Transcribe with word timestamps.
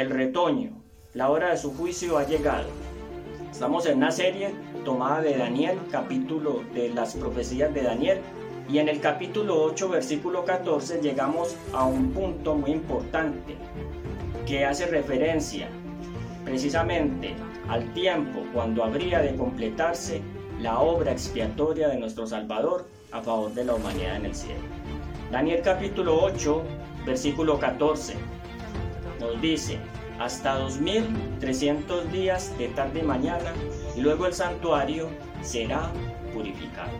el 0.00 0.08
retoño, 0.08 0.70
la 1.12 1.28
hora 1.28 1.50
de 1.50 1.58
su 1.58 1.74
juicio 1.74 2.16
ha 2.16 2.24
llegado. 2.24 2.68
Estamos 3.50 3.84
en 3.84 3.98
una 3.98 4.10
serie 4.10 4.54
tomada 4.82 5.20
de 5.20 5.36
Daniel, 5.36 5.78
capítulo 5.90 6.62
de 6.72 6.88
las 6.88 7.14
profecías 7.14 7.74
de 7.74 7.82
Daniel, 7.82 8.20
y 8.66 8.78
en 8.78 8.88
el 8.88 9.00
capítulo 9.00 9.62
8, 9.62 9.90
versículo 9.90 10.44
14, 10.46 11.02
llegamos 11.02 11.54
a 11.74 11.84
un 11.84 12.12
punto 12.12 12.54
muy 12.54 12.70
importante 12.70 13.56
que 14.46 14.64
hace 14.64 14.86
referencia 14.86 15.68
precisamente 16.46 17.34
al 17.68 17.92
tiempo 17.92 18.40
cuando 18.54 18.82
habría 18.82 19.20
de 19.20 19.36
completarse 19.36 20.22
la 20.62 20.80
obra 20.80 21.12
expiatoria 21.12 21.88
de 21.88 21.98
nuestro 21.98 22.26
Salvador 22.26 22.86
a 23.12 23.20
favor 23.20 23.52
de 23.52 23.64
la 23.64 23.74
humanidad 23.74 24.16
en 24.16 24.26
el 24.26 24.34
cielo. 24.34 24.62
Daniel 25.30 25.60
capítulo 25.62 26.22
8, 26.22 26.62
versículo 27.04 27.58
14 27.58 28.14
nos 29.20 29.40
dice, 29.40 29.78
hasta 30.20 30.58
2300 30.58 32.12
días 32.12 32.56
de 32.58 32.68
tarde 32.68 33.00
y 33.00 33.02
mañana, 33.02 33.54
y 33.96 34.02
luego 34.02 34.26
el 34.26 34.34
santuario 34.34 35.08
será 35.40 35.90
purificado. 36.34 36.92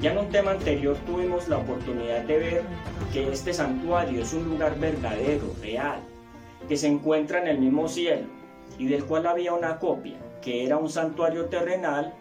Ya 0.00 0.12
en 0.12 0.18
un 0.18 0.28
tema 0.28 0.52
anterior 0.52 0.96
tuvimos 1.06 1.48
la 1.48 1.58
oportunidad 1.58 2.22
de 2.22 2.38
ver 2.38 2.62
que 3.12 3.32
este 3.32 3.52
santuario 3.52 4.22
es 4.22 4.32
un 4.32 4.44
lugar 4.44 4.78
verdadero, 4.78 5.52
real, 5.60 5.98
que 6.68 6.76
se 6.76 6.86
encuentra 6.86 7.40
en 7.40 7.48
el 7.48 7.58
mismo 7.58 7.88
cielo 7.88 8.28
y 8.78 8.86
del 8.86 9.04
cual 9.04 9.26
había 9.26 9.52
una 9.52 9.80
copia, 9.80 10.16
que 10.40 10.64
era 10.64 10.76
un 10.76 10.88
santuario 10.88 11.46
terrenal 11.46 12.14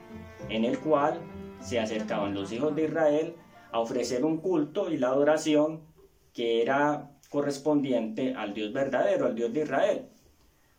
en 0.49 0.65
el 0.65 0.79
cual 0.79 1.19
se 1.59 1.79
acercaban 1.79 2.33
los 2.33 2.51
hijos 2.51 2.75
de 2.75 2.85
Israel 2.85 3.35
a 3.71 3.79
ofrecer 3.79 4.25
un 4.25 4.37
culto 4.37 4.89
y 4.89 4.97
la 4.97 5.09
adoración 5.09 5.81
que 6.33 6.63
era 6.63 7.11
correspondiente 7.29 8.33
al 8.35 8.53
Dios 8.53 8.73
verdadero, 8.73 9.27
al 9.27 9.35
Dios 9.35 9.53
de 9.53 9.61
Israel. 9.61 10.09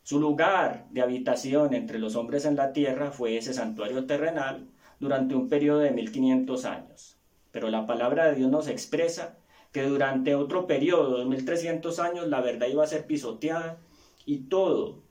Su 0.06 0.20
lugar 0.20 0.86
de 0.92 1.02
habitación 1.02 1.74
entre 1.74 1.98
los 1.98 2.14
hombres 2.14 2.44
en 2.44 2.54
la 2.54 2.72
tierra 2.72 3.10
fue 3.10 3.36
ese 3.36 3.52
santuario 3.52 4.06
terrenal 4.06 4.68
durante 5.00 5.34
un 5.34 5.48
periodo 5.48 5.80
de 5.80 5.90
1500 5.90 6.64
años. 6.64 7.16
Pero 7.50 7.70
la 7.70 7.88
palabra 7.88 8.26
de 8.26 8.36
Dios 8.36 8.48
nos 8.48 8.68
expresa 8.68 9.36
que 9.72 9.82
durante 9.82 10.36
otro 10.36 10.68
periodo 10.68 11.18
de 11.18 11.24
1300 11.24 11.98
años 11.98 12.28
la 12.28 12.40
verdad 12.40 12.68
iba 12.68 12.84
a 12.84 12.86
ser 12.86 13.08
pisoteada 13.08 13.78
y 14.24 14.42
todo 14.44 15.02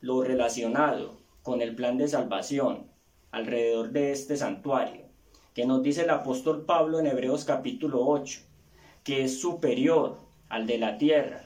lo 0.00 0.24
relacionado 0.24 1.18
con 1.44 1.62
el 1.62 1.76
plan 1.76 1.96
de 1.96 2.08
salvación 2.08 2.90
alrededor 3.30 3.92
de 3.92 4.10
este 4.10 4.36
santuario, 4.36 5.04
que 5.54 5.66
nos 5.66 5.84
dice 5.84 6.02
el 6.02 6.10
apóstol 6.10 6.64
Pablo 6.64 6.98
en 6.98 7.06
Hebreos 7.06 7.44
capítulo 7.44 8.04
8, 8.04 8.40
que 9.04 9.22
es 9.22 9.40
superior 9.40 10.18
al 10.48 10.66
de 10.66 10.78
la 10.78 10.98
tierra, 10.98 11.45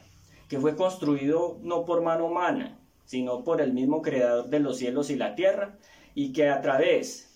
que 0.50 0.58
fue 0.58 0.74
construido 0.74 1.60
no 1.62 1.86
por 1.86 2.02
mano 2.02 2.26
humana, 2.26 2.76
sino 3.04 3.44
por 3.44 3.60
el 3.60 3.72
mismo 3.72 4.02
creador 4.02 4.48
de 4.48 4.58
los 4.58 4.78
cielos 4.78 5.08
y 5.08 5.14
la 5.14 5.36
tierra, 5.36 5.78
y 6.12 6.32
que 6.32 6.48
a 6.48 6.60
través 6.60 7.30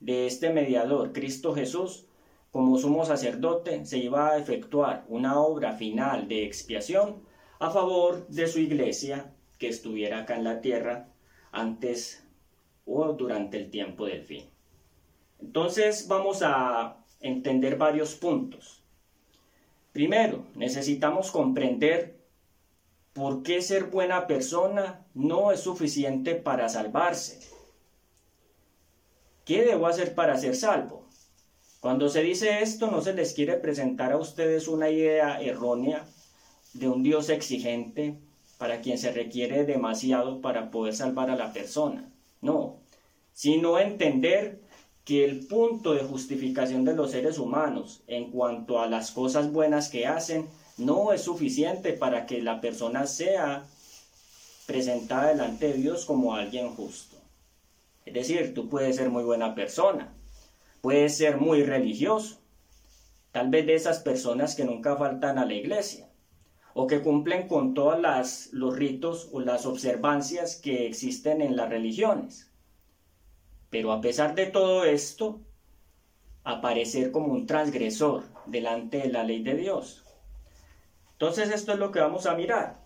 de 0.00 0.26
este 0.26 0.52
mediador, 0.52 1.12
Cristo 1.12 1.54
Jesús, 1.54 2.08
como 2.50 2.78
sumo 2.78 3.04
sacerdote, 3.04 3.86
se 3.86 3.98
iba 3.98 4.30
a 4.30 4.38
efectuar 4.38 5.04
una 5.08 5.38
obra 5.38 5.74
final 5.74 6.26
de 6.26 6.44
expiación 6.44 7.22
a 7.60 7.70
favor 7.70 8.26
de 8.26 8.48
su 8.48 8.58
iglesia 8.58 9.32
que 9.60 9.68
estuviera 9.68 10.18
acá 10.18 10.34
en 10.34 10.44
la 10.44 10.60
tierra 10.60 11.08
antes 11.52 12.26
o 12.86 13.12
durante 13.12 13.56
el 13.56 13.70
tiempo 13.70 14.04
del 14.04 14.22
fin. 14.22 14.46
Entonces 15.40 16.08
vamos 16.08 16.42
a 16.42 17.04
entender 17.20 17.76
varios 17.76 18.16
puntos. 18.16 18.82
Primero, 19.92 20.44
necesitamos 20.56 21.30
comprender 21.30 22.15
por 23.16 23.42
qué 23.42 23.62
ser 23.62 23.84
buena 23.84 24.26
persona 24.26 25.06
no 25.14 25.50
es 25.50 25.60
suficiente 25.60 26.34
para 26.34 26.68
salvarse. 26.68 27.40
¿Qué 29.46 29.64
debo 29.64 29.86
hacer 29.86 30.14
para 30.14 30.36
ser 30.36 30.54
salvo? 30.54 31.06
Cuando 31.80 32.10
se 32.10 32.20
dice 32.20 32.60
esto 32.60 32.90
no 32.90 33.00
se 33.00 33.14
les 33.14 33.32
quiere 33.32 33.54
presentar 33.54 34.12
a 34.12 34.18
ustedes 34.18 34.68
una 34.68 34.90
idea 34.90 35.40
errónea 35.40 36.04
de 36.74 36.88
un 36.88 37.02
Dios 37.02 37.30
exigente 37.30 38.18
para 38.58 38.82
quien 38.82 38.98
se 38.98 39.12
requiere 39.12 39.64
demasiado 39.64 40.42
para 40.42 40.70
poder 40.70 40.94
salvar 40.94 41.30
a 41.30 41.36
la 41.36 41.54
persona. 41.54 42.12
No, 42.42 42.76
sino 43.32 43.78
entender 43.78 44.60
que 45.06 45.24
el 45.24 45.46
punto 45.46 45.94
de 45.94 46.04
justificación 46.04 46.84
de 46.84 46.94
los 46.94 47.12
seres 47.12 47.38
humanos 47.38 48.02
en 48.08 48.30
cuanto 48.30 48.78
a 48.78 48.88
las 48.88 49.10
cosas 49.10 49.52
buenas 49.52 49.88
que 49.88 50.06
hacen 50.06 50.48
no 50.76 51.12
es 51.12 51.22
suficiente 51.22 51.92
para 51.92 52.26
que 52.26 52.42
la 52.42 52.60
persona 52.60 53.06
sea 53.06 53.66
presentada 54.66 55.28
delante 55.28 55.68
de 55.68 55.74
Dios 55.74 56.04
como 56.04 56.34
alguien 56.34 56.70
justo. 56.74 57.16
Es 58.04 58.14
decir, 58.14 58.54
tú 58.54 58.68
puedes 58.68 58.96
ser 58.96 59.10
muy 59.10 59.24
buena 59.24 59.54
persona, 59.54 60.12
puedes 60.80 61.16
ser 61.16 61.38
muy 61.38 61.62
religioso, 61.62 62.38
tal 63.32 63.48
vez 63.48 63.66
de 63.66 63.74
esas 63.74 64.00
personas 64.00 64.54
que 64.54 64.64
nunca 64.64 64.96
faltan 64.96 65.38
a 65.38 65.46
la 65.46 65.54
iglesia, 65.54 66.08
o 66.74 66.86
que 66.86 67.02
cumplen 67.02 67.48
con 67.48 67.74
todos 67.74 67.98
los 68.52 68.76
ritos 68.76 69.28
o 69.32 69.40
las 69.40 69.66
observancias 69.66 70.56
que 70.56 70.86
existen 70.86 71.40
en 71.40 71.56
las 71.56 71.70
religiones. 71.70 72.50
Pero 73.70 73.92
a 73.92 74.00
pesar 74.00 74.34
de 74.34 74.46
todo 74.46 74.84
esto, 74.84 75.40
aparecer 76.44 77.10
como 77.10 77.32
un 77.32 77.46
transgresor 77.46 78.24
delante 78.46 78.98
de 78.98 79.08
la 79.08 79.24
ley 79.24 79.42
de 79.42 79.54
Dios. 79.54 80.05
Entonces 81.16 81.50
esto 81.50 81.72
es 81.72 81.78
lo 81.78 81.92
que 81.92 82.00
vamos 82.00 82.26
a 82.26 82.34
mirar. 82.34 82.84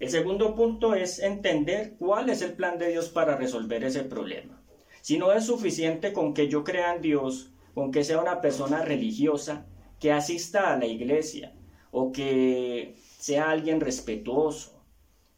El 0.00 0.10
segundo 0.10 0.56
punto 0.56 0.96
es 0.96 1.20
entender 1.20 1.94
cuál 1.96 2.28
es 2.28 2.42
el 2.42 2.54
plan 2.54 2.76
de 2.76 2.88
Dios 2.88 3.08
para 3.08 3.36
resolver 3.36 3.84
ese 3.84 4.02
problema. 4.02 4.60
Si 5.00 5.16
no 5.16 5.32
es 5.32 5.46
suficiente 5.46 6.12
con 6.12 6.34
que 6.34 6.48
yo 6.48 6.64
crea 6.64 6.96
en 6.96 7.02
Dios, 7.02 7.52
con 7.72 7.92
que 7.92 8.02
sea 8.02 8.20
una 8.20 8.40
persona 8.40 8.82
religiosa, 8.82 9.64
que 10.00 10.10
asista 10.10 10.72
a 10.72 10.76
la 10.76 10.86
iglesia 10.86 11.54
o 11.92 12.10
que 12.10 12.96
sea 13.16 13.50
alguien 13.50 13.80
respetuoso, 13.80 14.82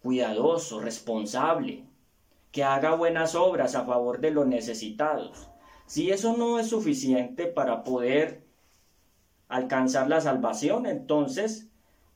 cuidadoso, 0.01 0.81
responsable, 0.81 1.85
que 2.51 2.65
haga 2.65 2.95
buenas 2.95 3.35
obras 3.35 3.75
a 3.75 3.85
favor 3.85 4.21
de 4.23 4.31
los 4.31 4.47
necesitados. 4.47 5.51
Si 5.85 6.11
eso 6.11 6.39
no 6.39 6.59
es 6.59 6.69
suficiente 6.69 7.47
para 7.47 7.85
poder 7.85 8.47
alcanzar 9.49 10.09
la 10.09 10.23
salvación, 10.23 10.87
entonces, 10.87 11.69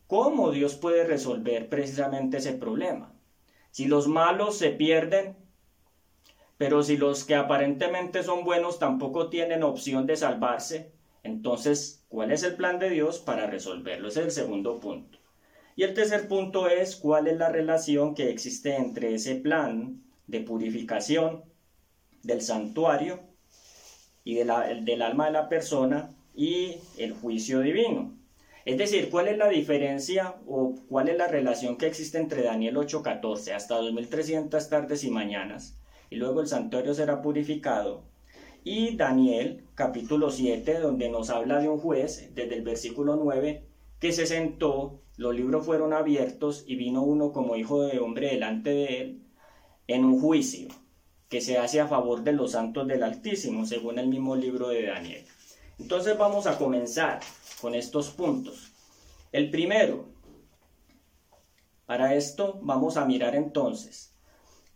¿cómo 0.09 0.51
Dios 0.51 0.75
puede 0.75 1.05
resolver 1.05 1.69
precisamente 1.69 2.39
ese 2.39 2.55
problema? 2.55 3.15
Si 3.71 3.85
los 3.85 4.09
malos 4.09 4.59
se 4.59 4.71
pierden, 4.71 5.37
pero 6.57 6.83
si 6.83 6.97
los 6.97 7.23
que 7.23 7.37
aparentemente 7.37 8.25
son 8.25 8.45
buenos 8.45 8.81
tampoco 8.81 9.29
tienen 9.29 9.63
opción 9.63 10.07
de 10.07 10.17
salvarse, 10.17 10.91
entonces, 11.23 12.05
¿cuál 12.09 12.33
es 12.33 12.43
el 12.43 12.57
plan 12.57 12.79
de 12.79 12.91
Dios 12.91 13.19
para 13.19 13.47
resolverlo? 13.47 14.09
Es 14.09 14.17
el 14.17 14.31
segundo 14.31 14.81
punto. 14.81 15.19
Y 15.77 15.85
el 15.85 15.95
tercer 15.95 16.27
punto 16.27 16.69
es 16.69 16.97
cuál 16.97 17.29
es 17.29 17.37
la 17.37 17.51
relación 17.51 18.15
que 18.15 18.31
existe 18.31 18.75
entre 18.75 19.15
ese 19.15 19.37
plan 19.37 20.03
de 20.27 20.41
purificación 20.41 21.45
del 22.23 22.41
santuario 22.41 23.21
y 24.25 24.35
del 24.35 25.03
alma 25.03 25.27
de 25.27 25.33
la 25.33 25.49
persona 25.49 26.15
y 26.35 26.79
el 26.97 27.13
juicio 27.13 27.61
divino. 27.61 28.18
Es 28.69 28.77
decir, 28.77 29.09
cuál 29.09 29.29
es 29.29 29.39
la 29.39 29.49
diferencia 29.49 30.37
o 30.47 30.75
cuál 30.91 31.09
es 31.09 31.17
la 31.17 31.27
relación 31.27 31.79
que 31.79 31.87
existe 31.87 32.19
entre 32.19 32.43
Daniel 32.43 32.77
8:14 32.77 33.55
hasta 33.55 33.77
2300 33.77 34.69
tardes 34.69 35.05
y 35.05 35.11
mañanas 35.11 35.79
y 36.11 36.17
luego 36.17 36.43
el 36.43 36.49
santuario 36.49 36.93
será 36.93 37.23
purificado. 37.23 38.03
Y 38.65 38.95
Daniel 38.95 39.65
capítulo 39.75 40.31
7 40.31 40.81
donde 40.81 41.09
nos 41.09 41.31
habla 41.31 41.61
de 41.61 41.71
un 41.71 41.79
juez 41.79 42.29
desde 42.35 42.57
el 42.57 42.63
versículo 42.63 43.17
9 43.17 43.65
que 44.01 44.13
se 44.13 44.27
sentó 44.27 45.01
los 45.17 45.35
libros 45.35 45.65
fueron 45.65 45.95
abiertos 45.95 46.65
y 46.67 46.77
vino 46.77 47.03
uno 47.03 47.33
como 47.33 47.57
hijo 47.57 47.85
de 47.85 48.01
hombre 48.01 48.33
delante 48.33 48.69
de 48.69 49.01
él 49.01 49.23
en 49.87 50.05
un 50.05 50.21
juicio 50.21 50.69
que 51.31 51.41
se 51.41 51.57
hace 51.57 51.81
a 51.81 51.89
favor 51.89 52.23
de 52.23 52.33
los 52.33 52.51
santos 52.51 52.87
del 52.87 53.03
Altísimo, 53.03 53.65
según 53.65 53.99
el 53.99 54.09
mismo 54.09 54.37
libro 54.37 54.69
de 54.69 54.83
Daniel. 54.89 55.25
Entonces 55.79 56.19
vamos 56.19 56.47
a 56.47 56.59
comenzar 56.59 57.21
con 57.61 57.75
estos 57.75 58.11
puntos. 58.11 58.73
El 59.33 59.51
primero, 59.51 60.07
para 61.87 62.15
esto 62.15 62.59
vamos 62.63 62.97
a 62.97 63.05
mirar 63.05 63.35
entonces, 63.35 64.15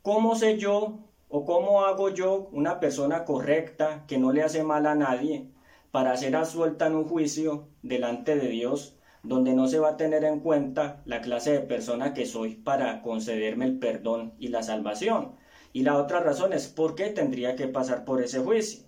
¿cómo 0.03 0.35
sé 0.35 0.59
yo 0.59 1.11
o 1.29 1.45
cómo 1.45 1.85
hago 1.85 2.11
yo 2.11 2.49
una 2.53 2.81
persona 2.81 3.25
correcta 3.25 4.05
que 4.07 4.19
no 4.19 4.33
le 4.33 4.43
hace 4.43 4.63
mal 4.65 4.87
a 4.87 4.95
nadie 4.95 5.51
para 5.91 6.17
ser 6.17 6.37
asuelta 6.37 6.87
en 6.87 6.97
un 6.97 7.09
juicio 7.09 7.69
delante 7.83 8.37
de 8.37 8.49
Dios 8.49 8.97
donde 9.23 9.55
no 9.55 9.69
se 9.69 9.79
va 9.79 9.91
a 9.91 9.97
tener 9.97 10.25
en 10.25 10.41
cuenta 10.41 11.03
la 11.05 11.21
clase 11.21 11.53
de 11.53 11.61
persona 11.61 12.13
que 12.13 12.27
soy 12.27 12.57
para 12.57 13.03
concederme 13.03 13.67
el 13.67 13.79
perdón 13.79 14.35
y 14.39 14.49
la 14.49 14.63
salvación. 14.63 15.37
Y 15.73 15.85
la 15.85 15.97
otra 15.97 16.21
razón 16.21 16.53
es 16.53 16.67
por 16.69 16.95
qué 16.95 17.11
tendría 17.11 17.57
que 17.57 17.69
pasar 17.69 18.05
por 18.05 18.21
ese 18.21 18.41
juicio, 18.41 18.85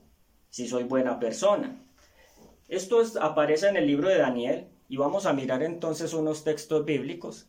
si 0.50 0.66
soy 0.66 0.84
buena 0.84 1.20
persona. 1.20 1.83
Esto 2.68 3.02
aparece 3.20 3.68
en 3.68 3.76
el 3.76 3.86
libro 3.86 4.08
de 4.08 4.18
Daniel 4.18 4.68
y 4.88 4.96
vamos 4.96 5.26
a 5.26 5.32
mirar 5.32 5.62
entonces 5.62 6.14
unos 6.14 6.44
textos 6.44 6.84
bíblicos 6.84 7.48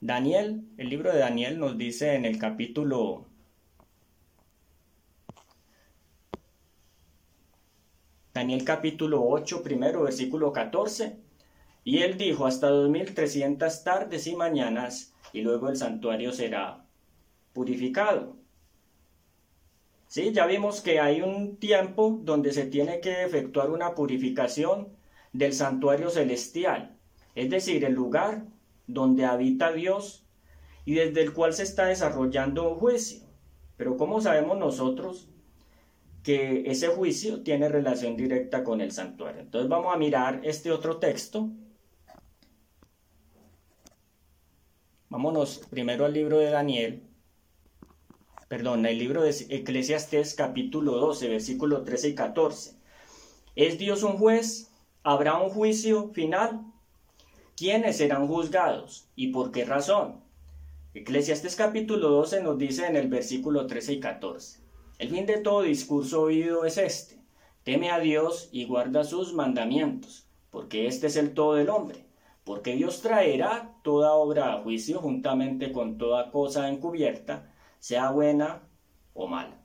Daniel, 0.00 0.62
el 0.76 0.90
libro 0.90 1.12
de 1.12 1.18
Daniel 1.18 1.58
nos 1.58 1.76
dice 1.76 2.14
en 2.14 2.24
el 2.24 2.38
capítulo 2.38 3.26
Daniel 8.32 8.64
capítulo 8.64 9.24
8, 9.26 9.64
primero 9.64 10.04
versículo 10.04 10.52
14. 10.52 11.18
Y 11.82 11.98
él 12.02 12.16
dijo, 12.16 12.46
hasta 12.46 12.68
2300 12.68 13.82
tardes 13.82 14.28
y 14.28 14.36
mañanas, 14.36 15.12
y 15.32 15.40
luego 15.40 15.68
el 15.68 15.76
santuario 15.76 16.32
será 16.32 16.84
purificado. 17.52 18.36
Sí, 20.08 20.32
ya 20.32 20.46
vimos 20.46 20.80
que 20.80 21.00
hay 21.00 21.20
un 21.20 21.58
tiempo 21.58 22.18
donde 22.22 22.54
se 22.54 22.64
tiene 22.64 23.00
que 23.00 23.24
efectuar 23.24 23.70
una 23.70 23.94
purificación 23.94 24.88
del 25.34 25.52
santuario 25.52 26.08
celestial, 26.08 26.96
es 27.34 27.50
decir, 27.50 27.84
el 27.84 27.92
lugar 27.92 28.46
donde 28.86 29.26
habita 29.26 29.70
Dios 29.70 30.26
y 30.86 30.94
desde 30.94 31.20
el 31.22 31.34
cual 31.34 31.52
se 31.52 31.64
está 31.64 31.84
desarrollando 31.84 32.70
un 32.70 32.76
juicio. 32.76 33.26
Pero 33.76 33.98
¿cómo 33.98 34.22
sabemos 34.22 34.56
nosotros 34.56 35.28
que 36.22 36.62
ese 36.70 36.88
juicio 36.88 37.42
tiene 37.42 37.68
relación 37.68 38.16
directa 38.16 38.64
con 38.64 38.80
el 38.80 38.92
santuario? 38.92 39.42
Entonces 39.42 39.68
vamos 39.68 39.94
a 39.94 39.98
mirar 39.98 40.40
este 40.42 40.72
otro 40.72 40.96
texto. 40.96 41.50
Vámonos 45.10 45.58
primero 45.68 46.06
al 46.06 46.14
libro 46.14 46.38
de 46.38 46.48
Daniel, 46.48 47.07
perdón, 48.48 48.86
el 48.86 48.98
libro 48.98 49.22
de 49.22 49.30
Eclesiastés 49.50 50.34
capítulo 50.34 50.92
12, 50.92 51.28
versículo 51.28 51.82
13 51.82 52.08
y 52.08 52.14
14. 52.14 52.72
¿Es 53.56 53.78
Dios 53.78 54.02
un 54.02 54.16
juez? 54.16 54.70
¿Habrá 55.02 55.36
un 55.36 55.50
juicio 55.50 56.08
final? 56.14 56.62
¿Quiénes 57.56 57.98
serán 57.98 58.26
juzgados 58.26 59.06
y 59.14 59.28
por 59.28 59.52
qué 59.52 59.66
razón? 59.66 60.22
Eclesiastes 60.94 61.56
capítulo 61.56 62.08
12 62.08 62.42
nos 62.42 62.56
dice 62.56 62.86
en 62.86 62.96
el 62.96 63.08
versículo 63.08 63.66
13 63.66 63.92
y 63.92 64.00
14. 64.00 64.60
El 64.98 65.10
fin 65.10 65.26
de 65.26 65.38
todo 65.38 65.62
discurso 65.62 66.22
oído 66.22 66.64
es 66.64 66.78
este. 66.78 67.18
Teme 67.64 67.90
a 67.90 68.00
Dios 68.00 68.48
y 68.50 68.64
guarda 68.64 69.04
sus 69.04 69.34
mandamientos, 69.34 70.26
porque 70.50 70.86
este 70.86 71.08
es 71.08 71.16
el 71.16 71.34
todo 71.34 71.54
del 71.54 71.68
hombre. 71.68 72.06
Porque 72.44 72.76
Dios 72.76 73.02
traerá 73.02 73.74
toda 73.82 74.14
obra 74.14 74.54
a 74.54 74.62
juicio 74.62 75.00
juntamente 75.00 75.70
con 75.70 75.98
toda 75.98 76.30
cosa 76.30 76.70
encubierta, 76.70 77.52
sea 77.78 78.10
buena 78.10 78.62
o 79.14 79.26
mala. 79.26 79.60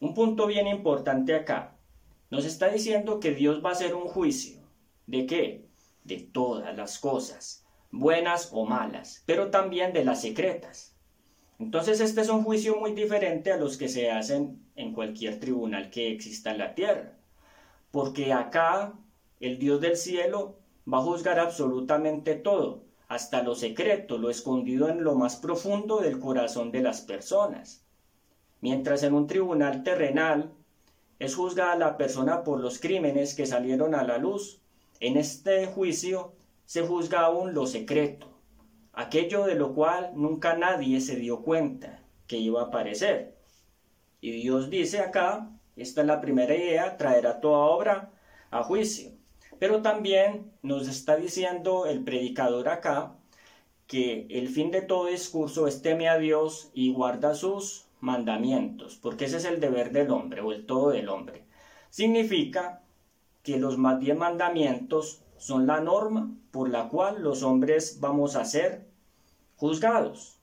Un 0.00 0.14
punto 0.14 0.46
bien 0.46 0.66
importante 0.66 1.34
acá. 1.34 1.76
Nos 2.30 2.44
está 2.44 2.68
diciendo 2.68 3.20
que 3.20 3.32
Dios 3.32 3.64
va 3.64 3.70
a 3.70 3.72
hacer 3.72 3.94
un 3.94 4.08
juicio. 4.08 4.60
¿De 5.06 5.26
qué? 5.26 5.64
de 6.04 6.18
todas 6.18 6.76
las 6.76 6.98
cosas, 6.98 7.64
buenas 7.90 8.50
o 8.52 8.66
malas, 8.66 9.22
pero 9.26 9.50
también 9.50 9.92
de 9.92 10.04
las 10.04 10.20
secretas. 10.20 10.94
Entonces 11.58 12.00
este 12.00 12.20
es 12.20 12.28
un 12.28 12.44
juicio 12.44 12.76
muy 12.76 12.92
diferente 12.92 13.50
a 13.52 13.56
los 13.56 13.76
que 13.76 13.88
se 13.88 14.10
hacen 14.10 14.62
en 14.76 14.92
cualquier 14.92 15.40
tribunal 15.40 15.90
que 15.90 16.12
exista 16.12 16.50
en 16.50 16.58
la 16.58 16.74
tierra, 16.74 17.16
porque 17.90 18.32
acá 18.32 18.92
el 19.40 19.58
Dios 19.58 19.80
del 19.80 19.96
cielo 19.96 20.58
va 20.92 20.98
a 20.98 21.02
juzgar 21.02 21.38
absolutamente 21.38 22.34
todo, 22.34 22.84
hasta 23.14 23.44
lo 23.44 23.54
secreto, 23.54 24.18
lo 24.18 24.28
escondido 24.28 24.88
en 24.88 25.04
lo 25.04 25.14
más 25.14 25.36
profundo 25.36 26.00
del 26.00 26.18
corazón 26.18 26.72
de 26.72 26.82
las 26.82 27.00
personas. 27.00 27.86
Mientras 28.60 29.04
en 29.04 29.14
un 29.14 29.28
tribunal 29.28 29.84
terrenal 29.84 30.52
es 31.20 31.36
juzgada 31.36 31.76
la 31.76 31.96
persona 31.96 32.42
por 32.42 32.58
los 32.58 32.80
crímenes 32.80 33.36
que 33.36 33.46
salieron 33.46 33.94
a 33.94 34.02
la 34.02 34.18
luz 34.18 34.60
en 34.98 35.16
este 35.16 35.66
juicio 35.68 36.32
se 36.66 36.82
juzga 36.82 37.20
aún 37.20 37.54
lo 37.54 37.66
secreto, 37.66 38.26
aquello 38.92 39.44
de 39.44 39.54
lo 39.54 39.74
cual 39.74 40.10
nunca 40.16 40.56
nadie 40.56 41.00
se 41.00 41.14
dio 41.14 41.42
cuenta 41.42 42.02
que 42.26 42.38
iba 42.38 42.62
a 42.62 42.64
aparecer. 42.64 43.36
Y 44.20 44.32
Dios 44.32 44.70
dice 44.70 44.98
acá, 44.98 45.52
esta 45.76 46.00
es 46.00 46.06
la 46.08 46.20
primera 46.20 46.56
idea, 46.56 46.96
traerá 46.96 47.40
toda 47.40 47.58
obra 47.58 48.10
a 48.50 48.64
juicio. 48.64 49.12
Pero 49.58 49.82
también 49.82 50.52
nos 50.62 50.88
está 50.88 51.16
diciendo 51.16 51.86
el 51.86 52.02
predicador 52.02 52.68
acá 52.68 53.14
que 53.86 54.26
el 54.30 54.48
fin 54.48 54.70
de 54.70 54.82
todo 54.82 55.06
discurso 55.06 55.66
es 55.66 55.82
teme 55.82 56.08
a 56.08 56.18
Dios 56.18 56.70
y 56.74 56.92
guarda 56.92 57.34
sus 57.34 57.86
mandamientos, 58.00 58.96
porque 58.96 59.26
ese 59.26 59.38
es 59.38 59.44
el 59.44 59.60
deber 59.60 59.92
del 59.92 60.10
hombre 60.10 60.40
o 60.40 60.52
el 60.52 60.66
todo 60.66 60.90
del 60.90 61.08
hombre. 61.08 61.44
Significa 61.90 62.82
que 63.42 63.58
los 63.58 63.78
más 63.78 64.00
diez 64.00 64.16
mandamientos 64.16 65.22
son 65.36 65.66
la 65.66 65.80
norma 65.80 66.34
por 66.50 66.70
la 66.70 66.88
cual 66.88 67.22
los 67.22 67.42
hombres 67.42 67.98
vamos 68.00 68.36
a 68.36 68.44
ser 68.44 68.86
juzgados. 69.56 70.38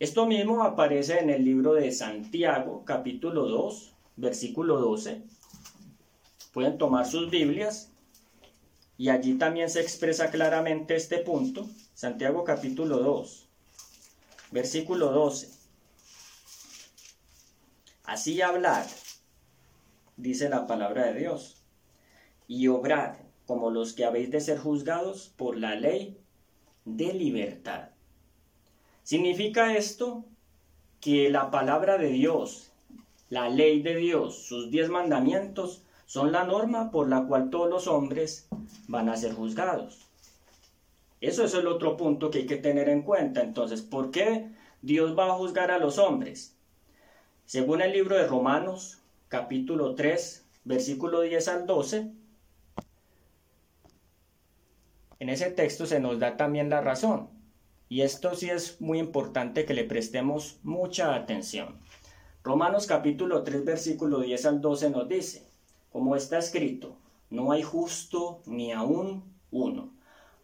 Esto 0.00 0.26
mismo 0.26 0.62
aparece 0.64 1.20
en 1.20 1.30
el 1.30 1.44
libro 1.44 1.74
de 1.74 1.92
Santiago, 1.92 2.82
capítulo 2.84 3.48
2, 3.48 3.94
versículo 4.16 4.78
12. 4.80 5.22
Pueden 6.52 6.78
tomar 6.78 7.06
sus 7.06 7.30
Biblias 7.30 7.93
y 8.96 9.08
allí 9.08 9.34
también 9.34 9.68
se 9.68 9.80
expresa 9.80 10.30
claramente 10.30 10.94
este 10.94 11.18
punto. 11.18 11.68
Santiago 11.94 12.44
capítulo 12.44 12.98
2, 12.98 13.48
versículo 14.50 15.10
12. 15.10 15.50
Así 18.04 18.42
hablar, 18.42 18.86
dice 20.16 20.48
la 20.48 20.66
palabra 20.66 21.06
de 21.06 21.20
Dios 21.20 21.62
y 22.46 22.68
obrad 22.68 23.16
como 23.46 23.70
los 23.70 23.92
que 23.92 24.04
habéis 24.04 24.30
de 24.30 24.40
ser 24.40 24.58
juzgados 24.58 25.32
por 25.36 25.56
la 25.56 25.74
ley 25.74 26.18
de 26.84 27.12
libertad. 27.14 27.90
¿Significa 29.02 29.76
esto 29.76 30.24
que 31.00 31.30
la 31.30 31.50
palabra 31.50 31.98
de 31.98 32.08
Dios, 32.08 32.72
la 33.28 33.48
ley 33.48 33.82
de 33.82 33.96
Dios, 33.96 34.46
sus 34.46 34.70
diez 34.70 34.88
mandamientos, 34.88 35.82
son 36.06 36.32
la 36.32 36.44
norma 36.44 36.90
por 36.90 37.08
la 37.08 37.26
cual 37.26 37.50
todos 37.50 37.68
los 37.70 37.86
hombres 37.86 38.48
van 38.88 39.08
a 39.08 39.16
ser 39.16 39.34
juzgados? 39.34 40.06
Eso 41.20 41.44
es 41.44 41.54
el 41.54 41.66
otro 41.66 41.96
punto 41.96 42.30
que 42.30 42.40
hay 42.40 42.46
que 42.46 42.56
tener 42.56 42.88
en 42.88 43.02
cuenta. 43.02 43.42
Entonces, 43.42 43.80
¿por 43.80 44.10
qué 44.10 44.50
Dios 44.82 45.18
va 45.18 45.26
a 45.26 45.34
juzgar 45.34 45.70
a 45.70 45.78
los 45.78 45.98
hombres? 45.98 46.54
Según 47.46 47.80
el 47.80 47.92
libro 47.92 48.16
de 48.16 48.26
Romanos, 48.26 48.98
capítulo 49.28 49.94
3, 49.94 50.44
versículo 50.64 51.22
10 51.22 51.48
al 51.48 51.66
12, 51.66 52.10
en 55.18 55.28
ese 55.28 55.50
texto 55.50 55.86
se 55.86 56.00
nos 56.00 56.18
da 56.18 56.36
también 56.36 56.68
la 56.68 56.82
razón. 56.82 57.30
Y 57.88 58.02
esto 58.02 58.34
sí 58.34 58.50
es 58.50 58.80
muy 58.80 58.98
importante 58.98 59.64
que 59.64 59.74
le 59.74 59.84
prestemos 59.84 60.58
mucha 60.62 61.14
atención. 61.14 61.78
Romanos 62.42 62.86
capítulo 62.86 63.42
3 63.42 63.64
versículo 63.64 64.20
10 64.20 64.46
al 64.46 64.60
12 64.60 64.90
nos 64.90 65.08
dice, 65.08 65.46
como 65.94 66.16
está 66.16 66.38
escrito, 66.38 66.96
no 67.30 67.52
hay 67.52 67.62
justo 67.62 68.42
ni 68.46 68.72
aún 68.72 69.22
uno, 69.52 69.92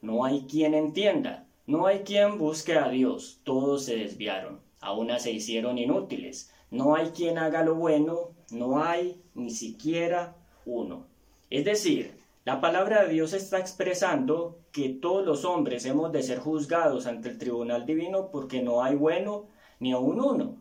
no 0.00 0.24
hay 0.24 0.42
quien 0.42 0.74
entienda, 0.74 1.48
no 1.66 1.86
hay 1.86 2.04
quien 2.04 2.38
busque 2.38 2.78
a 2.78 2.88
Dios, 2.88 3.40
todos 3.42 3.84
se 3.84 3.96
desviaron, 3.96 4.60
aún 4.80 5.10
se 5.18 5.32
hicieron 5.32 5.76
inútiles, 5.76 6.52
no 6.70 6.94
hay 6.94 7.08
quien 7.08 7.36
haga 7.36 7.64
lo 7.64 7.74
bueno, 7.74 8.30
no 8.52 8.80
hay 8.80 9.20
ni 9.34 9.50
siquiera 9.50 10.36
uno. 10.66 11.06
Es 11.50 11.64
decir, 11.64 12.20
la 12.44 12.60
palabra 12.60 13.02
de 13.02 13.14
Dios 13.14 13.32
está 13.32 13.58
expresando 13.58 14.56
que 14.70 14.88
todos 14.88 15.26
los 15.26 15.44
hombres 15.44 15.84
hemos 15.84 16.12
de 16.12 16.22
ser 16.22 16.38
juzgados 16.38 17.08
ante 17.08 17.28
el 17.28 17.38
tribunal 17.38 17.86
divino 17.86 18.30
porque 18.30 18.62
no 18.62 18.84
hay 18.84 18.94
bueno 18.94 19.46
ni 19.80 19.90
aún 19.90 20.20
uno. 20.20 20.54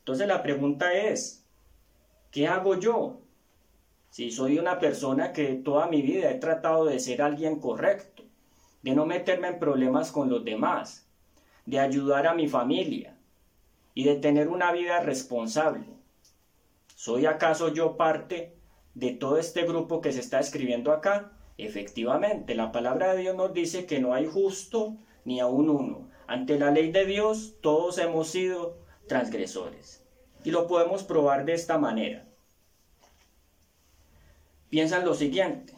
Entonces 0.00 0.28
la 0.28 0.42
pregunta 0.42 0.92
es, 0.92 1.42
¿qué 2.30 2.46
hago 2.46 2.78
yo? 2.78 3.22
Si 4.16 4.30
soy 4.30 4.58
una 4.58 4.78
persona 4.78 5.34
que 5.34 5.56
toda 5.56 5.88
mi 5.88 6.00
vida 6.00 6.30
he 6.30 6.36
tratado 6.36 6.86
de 6.86 7.00
ser 7.00 7.20
alguien 7.20 7.60
correcto, 7.60 8.22
de 8.80 8.94
no 8.94 9.04
meterme 9.04 9.48
en 9.48 9.58
problemas 9.58 10.10
con 10.10 10.30
los 10.30 10.42
demás, 10.42 11.06
de 11.66 11.80
ayudar 11.80 12.26
a 12.26 12.32
mi 12.32 12.48
familia 12.48 13.18
y 13.92 14.04
de 14.04 14.14
tener 14.14 14.48
una 14.48 14.72
vida 14.72 15.00
responsable. 15.00 15.84
¿Soy 16.94 17.26
acaso 17.26 17.74
yo 17.74 17.98
parte 17.98 18.56
de 18.94 19.12
todo 19.12 19.36
este 19.36 19.66
grupo 19.66 20.00
que 20.00 20.12
se 20.12 20.20
está 20.20 20.40
escribiendo 20.40 20.92
acá? 20.92 21.32
Efectivamente, 21.58 22.54
la 22.54 22.72
palabra 22.72 23.12
de 23.12 23.20
Dios 23.20 23.36
nos 23.36 23.52
dice 23.52 23.84
que 23.84 24.00
no 24.00 24.14
hay 24.14 24.24
justo 24.24 24.96
ni 25.26 25.40
aún 25.40 25.68
uno. 25.68 26.08
Ante 26.26 26.58
la 26.58 26.70
ley 26.70 26.90
de 26.90 27.04
Dios 27.04 27.56
todos 27.60 27.98
hemos 27.98 28.28
sido 28.28 28.78
transgresores. 29.08 30.02
Y 30.42 30.52
lo 30.52 30.66
podemos 30.66 31.04
probar 31.04 31.44
de 31.44 31.52
esta 31.52 31.76
manera. 31.76 32.26
Piensa 34.76 34.98
en 34.98 35.06
lo 35.06 35.14
siguiente. 35.14 35.72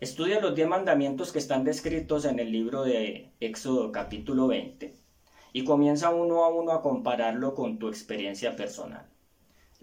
Estudia 0.00 0.40
los 0.40 0.54
diez 0.54 0.66
mandamientos 0.66 1.32
que 1.32 1.38
están 1.38 1.64
descritos 1.64 2.24
en 2.24 2.38
el 2.38 2.50
libro 2.50 2.82
de 2.82 3.30
Éxodo 3.40 3.92
capítulo 3.92 4.46
20 4.46 4.94
y 5.52 5.64
comienza 5.64 6.08
uno 6.08 6.44
a 6.44 6.48
uno 6.48 6.72
a 6.72 6.80
compararlo 6.80 7.54
con 7.54 7.78
tu 7.78 7.88
experiencia 7.88 8.56
personal 8.56 9.06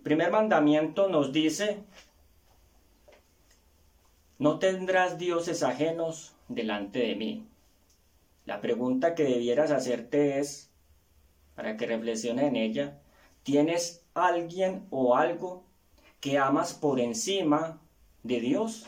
primer 0.02 0.32
mandamiento 0.32 1.10
nos 1.10 1.32
dice, 1.32 1.84
no 4.40 4.58
tendrás 4.58 5.20
dioses 5.20 5.62
ajenos 5.62 6.36
delante 6.48 7.02
de 7.02 7.16
mí. 7.16 7.48
La 8.48 8.62
pregunta 8.62 9.14
que 9.14 9.26
debieras 9.26 9.70
hacerte 9.70 10.40
es, 10.40 10.72
para 11.54 11.78
que 11.78 11.86
reflexiones 11.86 12.46
en 12.46 12.56
ella, 12.56 13.00
¿tienes 13.44 14.04
alguien 14.16 14.88
o 14.90 15.16
algo 15.16 15.72
que 16.24 16.38
amas 16.38 16.74
por 16.74 17.01
encima 17.01 17.82
de 18.24 18.39
Dios 18.39 18.88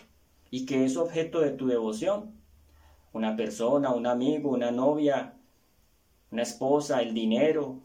y 0.51 0.65
que 0.65 0.85
es 0.85 0.95
objeto 0.95 1.41
de 1.41 1.51
tu 1.51 1.67
devoción? 1.67 2.33
Una 3.11 3.35
persona, 3.35 3.91
un 3.91 4.07
amigo, 4.07 4.51
una 4.51 4.71
novia, 4.71 5.33
una 6.31 6.43
esposa, 6.43 7.01
el 7.01 7.13
dinero, 7.13 7.81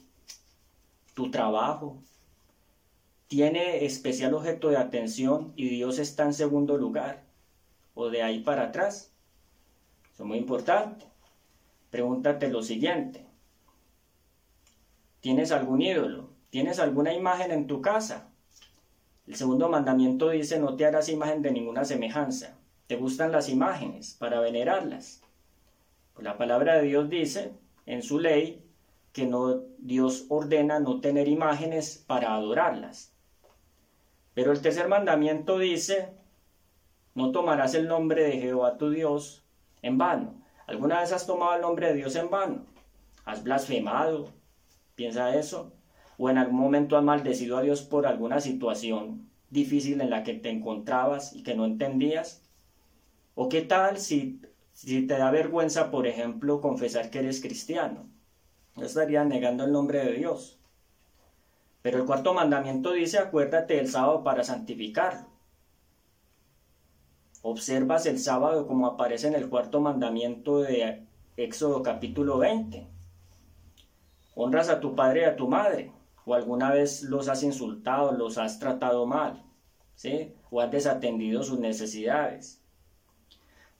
tu 1.15 1.33
trabajo. 1.33 1.97
Tiene 3.27 3.85
especial 3.85 4.35
objeto 4.35 4.69
de 4.69 4.77
atención 4.77 5.53
y 5.57 5.69
Dios 5.69 5.99
está 5.99 6.23
en 6.23 6.35
segundo 6.35 6.77
lugar 6.77 7.25
o 7.95 8.09
de 8.09 8.23
ahí 8.23 8.45
para 8.45 8.67
atrás. 8.67 9.11
Eso 10.15 10.23
es 10.23 10.29
muy 10.29 10.39
importante. 10.39 11.07
Pregúntate 11.91 12.49
lo 12.51 12.63
siguiente. 12.63 13.27
¿Tienes 15.19 15.51
algún 15.51 15.83
ídolo? 15.83 16.31
¿Tienes 16.51 16.79
alguna 16.79 17.13
imagen 17.13 17.51
en 17.51 17.67
tu 17.67 17.83
casa? 17.83 18.30
El 19.27 19.37
segundo 19.37 19.69
mandamiento 19.69 20.31
dice, 20.31 20.59
no 20.59 20.77
te 20.77 20.87
harás 20.87 21.09
imagen 21.09 21.43
de 21.43 21.53
ninguna 21.53 21.85
semejanza. 21.85 22.57
¿Te 22.87 22.97
gustan 22.97 23.33
las 23.33 23.49
imágenes 23.49 24.17
para 24.19 24.41
venerarlas? 24.41 25.23
Pues 26.15 26.25
la 26.25 26.37
palabra 26.37 26.77
de 26.77 26.89
Dios 26.89 27.09
dice 27.09 27.53
en 27.87 28.03
su 28.03 28.19
ley 28.19 28.65
que 29.13 29.27
no, 29.27 29.63
Dios 29.79 30.27
ordena 30.29 30.81
no 30.81 31.01
tener 31.01 31.29
imágenes 31.29 32.03
para 32.07 32.35
adorarlas. 32.35 33.13
Pero 34.35 34.53
el 34.53 34.61
tercer 34.61 34.89
mandamiento 34.89 35.59
dice, 35.59 36.15
no 37.15 37.33
tomarás 37.33 37.75
el 37.75 37.89
nombre 37.89 38.25
de 38.25 38.41
Jehová 38.41 38.77
tu 38.77 38.91
Dios 38.91 39.45
en 39.83 39.99
vano. 39.99 40.35
¿Alguna 40.67 41.01
vez 41.01 41.13
has 41.13 41.27
tomado 41.27 41.55
el 41.55 41.63
nombre 41.63 41.89
de 41.89 41.95
Dios 41.95 42.15
en 42.17 42.31
vano? 42.31 42.65
¿Has 43.25 43.43
blasfemado? 43.43 44.31
¿Piensa 44.95 45.35
eso? 45.37 45.73
¿O 46.23 46.29
en 46.29 46.37
algún 46.37 46.61
momento 46.61 46.99
has 46.99 47.03
maldecido 47.03 47.57
a 47.57 47.63
Dios 47.63 47.81
por 47.81 48.07
alguna 48.07 48.43
situación 48.43 49.31
difícil 49.49 50.03
en 50.03 50.11
la 50.11 50.23
que 50.23 50.35
te 50.35 50.51
encontrabas 50.51 51.35
y 51.35 51.43
que 51.43 51.55
no 51.55 51.65
entendías? 51.65 52.43
¿O 53.35 53.49
qué 53.49 53.63
tal 53.63 53.97
si, 53.97 54.39
si 54.75 55.07
te 55.07 55.17
da 55.17 55.31
vergüenza, 55.31 55.91
por 55.91 56.07
ejemplo, 56.07 56.61
confesar 56.61 57.09
que 57.09 57.21
eres 57.21 57.41
cristiano? 57.41 58.07
No 58.77 58.85
estarías 58.85 59.27
negando 59.27 59.65
el 59.65 59.73
nombre 59.73 60.05
de 60.05 60.13
Dios. 60.13 60.61
Pero 61.81 61.97
el 61.97 62.05
cuarto 62.05 62.35
mandamiento 62.35 62.93
dice, 62.93 63.17
acuérdate 63.17 63.77
del 63.77 63.89
sábado 63.89 64.23
para 64.23 64.45
santificarlo. 64.45 65.27
Observas 67.41 68.05
el 68.05 68.19
sábado 68.19 68.67
como 68.67 68.87
aparece 68.87 69.29
en 69.29 69.37
el 69.37 69.49
cuarto 69.49 69.81
mandamiento 69.81 70.59
de 70.59 71.03
Éxodo 71.39 71.83
capítulo 71.83 72.37
20. 72.37 72.87
Honras 74.35 74.69
a 74.69 74.81
tu 74.81 74.95
padre 74.95 75.23
y 75.23 75.25
a 75.25 75.37
tu 75.37 75.49
madre, 75.49 75.93
o 76.25 76.35
alguna 76.35 76.73
vez 76.73 77.03
los 77.03 77.29
has 77.29 77.43
insultado, 77.43 78.13
los 78.13 78.39
has 78.39 78.59
tratado 78.59 79.07
mal, 79.07 79.45
¿sí? 79.95 80.35
o 80.51 80.61
has 80.61 80.71
desatendido 80.71 81.43
sus 81.43 81.59
necesidades. 81.59 82.63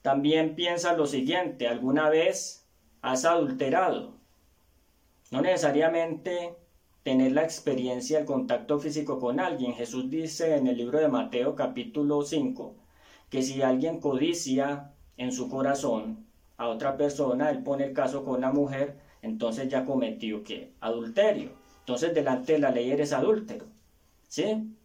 También 0.01 0.55
piensa 0.55 0.93
lo 0.93 1.05
siguiente, 1.05 1.67
alguna 1.67 2.09
vez 2.09 2.67
has 3.01 3.25
adulterado. 3.25 4.15
No 5.29 5.41
necesariamente 5.41 6.55
tener 7.03 7.31
la 7.31 7.43
experiencia, 7.43 8.19
el 8.19 8.25
contacto 8.25 8.79
físico 8.79 9.19
con 9.19 9.39
alguien. 9.39 9.73
Jesús 9.73 10.09
dice 10.09 10.55
en 10.55 10.67
el 10.67 10.77
libro 10.77 10.99
de 10.99 11.07
Mateo 11.07 11.55
capítulo 11.55 12.21
5, 12.23 12.75
que 13.29 13.41
si 13.41 13.61
alguien 13.61 13.99
codicia 13.99 14.91
en 15.17 15.31
su 15.31 15.49
corazón 15.49 16.25
a 16.57 16.67
otra 16.67 16.97
persona, 16.97 17.49
él 17.49 17.63
pone 17.63 17.85
el 17.85 17.93
caso 17.93 18.23
con 18.23 18.41
la 18.41 18.51
mujer, 18.51 18.99
entonces 19.21 19.69
ya 19.69 19.85
cometió 19.85 20.43
que 20.43 20.73
adulterio. 20.79 21.60
Entonces 21.81 22.13
delante 22.13 22.53
de 22.53 22.59
la 22.59 22.71
ley 22.71 22.91
eres 22.91 23.13
adúltero. 23.13 23.65
¿Sí? 24.27 24.75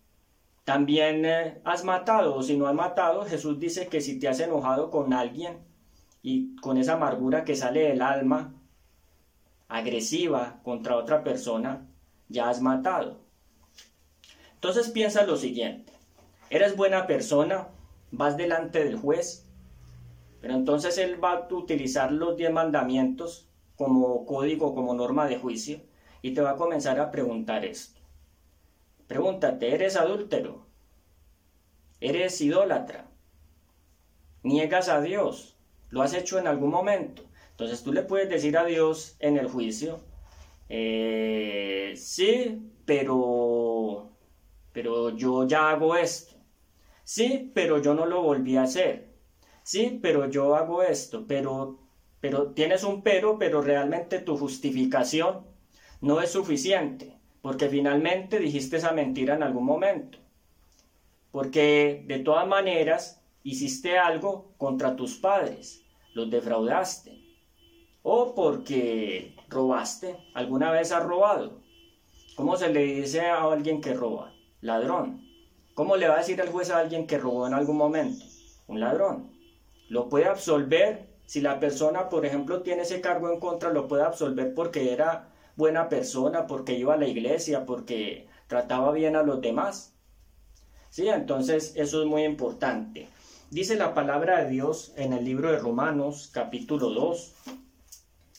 También 0.65 1.25
eh, 1.25 1.61
has 1.65 1.85
matado 1.85 2.35
o 2.35 2.43
si 2.43 2.57
no 2.57 2.67
has 2.67 2.75
matado, 2.75 3.25
Jesús 3.25 3.61
dice 3.61 3.87
que 3.87 4.01
si 4.01 4.19
te 4.19 4.27
has 4.29 4.41
enojado 4.41 4.91
con 4.91 5.13
alguien 5.13 5.59
y 6.23 6.57
con 6.57 6.77
esa 6.77 6.95
amargura 6.95 7.45
que 7.45 7.55
sale 7.55 7.83
del 7.83 8.03
alma 8.03 8.53
agresiva 9.69 10.59
contra 10.65 10.97
otra 10.97 11.23
persona, 11.23 11.87
ya 12.29 12.49
has 12.49 12.61
matado. 12.61 13.21
Entonces 14.55 14.91
piensa 14.91 15.25
lo 15.25 15.37
siguiente, 15.37 15.93
eres 16.51 16.77
buena 16.77 17.07
persona, 17.07 17.69
vas 18.11 18.37
delante 18.37 18.83
del 18.83 18.97
juez, 18.97 19.47
pero 20.41 20.55
entonces 20.55 20.99
él 20.99 21.23
va 21.23 21.33
a 21.33 21.55
utilizar 21.55 22.11
los 22.11 22.37
diez 22.37 22.53
mandamientos 22.53 23.49
como 23.77 24.27
código, 24.27 24.75
como 24.75 24.95
norma 24.95 25.27
de 25.27 25.39
juicio, 25.39 25.81
y 26.27 26.35
te 26.35 26.41
va 26.41 26.51
a 26.51 26.57
comenzar 26.57 26.99
a 26.99 27.13
preguntar 27.13 27.65
esto. 27.65 28.01
Pregúntate, 29.07 29.73
¿eres 29.73 29.95
adúltero? 29.95 30.67
¿Eres 32.01 32.41
idólatra? 32.41 33.09
¿Niegas 34.43 34.89
a 34.89 35.01
Dios? 35.01 35.57
¿Lo 35.89 36.03
has 36.03 36.15
hecho 36.15 36.41
en 36.41 36.49
algún 36.49 36.71
momento? 36.71 37.23
Entonces 37.53 37.85
tú 37.85 37.93
le 37.93 38.03
puedes 38.03 38.29
decir 38.29 38.59
a 38.59 38.65
Dios 38.65 39.15
en 39.21 39.37
el 39.37 39.47
juicio, 39.47 40.01
eh, 40.69 41.95
sí, 41.97 42.73
pero, 42.85 44.11
pero 44.73 45.11
yo 45.11 45.47
ya 45.47 45.71
hago 45.71 45.95
esto. 45.95 46.35
Sí, 47.05 47.53
pero 47.55 47.81
yo 47.81 47.95
no 47.95 48.05
lo 48.05 48.23
volví 48.23 48.57
a 48.57 48.65
hacer. 48.65 49.15
Sí, 49.63 50.01
pero 50.03 50.29
yo 50.29 50.57
hago 50.57 50.83
esto, 50.83 51.25
pero, 51.29 51.79
pero 52.21 52.51
tienes 52.51 52.83
un 52.83 53.03
pero, 53.05 53.39
pero 53.39 53.63
realmente 53.63 54.19
tu 54.19 54.37
justificación 54.37 55.55
no 56.01 56.21
es 56.21 56.31
suficiente, 56.31 57.19
porque 57.43 57.69
finalmente 57.69 58.39
dijiste 58.39 58.77
esa 58.77 58.93
mentira 58.93 59.35
en 59.35 59.43
algún 59.43 59.65
momento. 59.65 60.19
Porque 61.31 62.05
de 62.07 62.19
todas 62.21 62.47
maneras 62.47 63.23
hiciste 63.43 63.99
algo 63.99 64.55
contra 64.57 64.97
tus 64.97 65.15
padres, 65.17 65.85
los 66.15 66.31
defraudaste. 66.31 67.23
O 68.03 68.35
porque 68.35 69.35
robaste, 69.49 70.17
alguna 70.35 70.71
vez 70.71 70.93
has 70.93 71.05
robado. 71.05 71.61
¿Cómo 72.37 72.57
se 72.57 72.69
le 72.73 72.83
dice 72.83 73.21
a 73.23 73.43
alguien 73.43 73.81
que 73.81 73.95
roba? 73.95 74.33
Ladrón. 74.61 75.27
¿Cómo 75.75 75.97
le 75.97 76.09
va 76.09 76.15
a 76.15 76.19
decir 76.19 76.41
el 76.41 76.49
juez 76.49 76.71
a 76.71 76.79
alguien 76.79 77.07
que 77.07 77.19
robó 77.19 77.47
en 77.47 77.55
algún 77.55 77.77
momento? 77.77 78.25
Un 78.67 78.81
ladrón. 78.81 79.31
Lo 79.89 80.09
puede 80.09 80.27
absolver 80.27 81.07
si 81.27 81.41
la 81.41 81.61
persona, 81.61 82.09
por 82.09 82.25
ejemplo, 82.25 82.63
tiene 82.63 82.83
ese 82.83 83.01
cargo 83.01 83.31
en 83.31 83.41
contra, 83.41 83.73
lo 83.73 83.89
puede 83.89 84.05
absolver 84.05 84.55
porque 84.55 84.93
era 84.93 85.33
buena 85.57 85.89
persona, 85.89 86.47
porque 86.47 86.79
iba 86.79 86.95
a 86.95 86.99
la 86.99 87.09
iglesia, 87.09 87.67
porque 87.67 88.29
trataba 88.47 88.93
bien 88.93 89.17
a 89.17 89.23
los 89.23 89.41
demás. 89.41 89.93
Sí, 90.91 91.09
entonces 91.09 91.73
eso 91.77 92.03
es 92.03 92.07
muy 92.07 92.25
importante. 92.25 93.09
Dice 93.51 93.77
la 93.77 93.95
palabra 93.95 94.45
de 94.45 94.51
Dios 94.51 94.93
en 94.97 95.13
el 95.13 95.25
libro 95.25 95.51
de 95.51 95.59
Romanos 95.59 96.31
capítulo 96.33 96.91
2, 96.91 97.33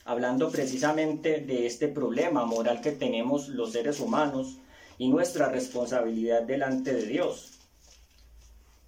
hablando 0.06 0.50
precisamente 0.50 1.42
de 1.42 1.66
este 1.66 1.88
problema 1.88 2.46
moral 2.46 2.82
que 2.82 2.92
tenemos 2.92 3.48
los 3.50 3.72
seres 3.72 4.00
humanos 4.00 4.58
y 4.98 5.10
nuestra 5.10 5.50
responsabilidad 5.50 6.44
delante 6.44 6.94
de 6.94 7.06
Dios. 7.06 7.60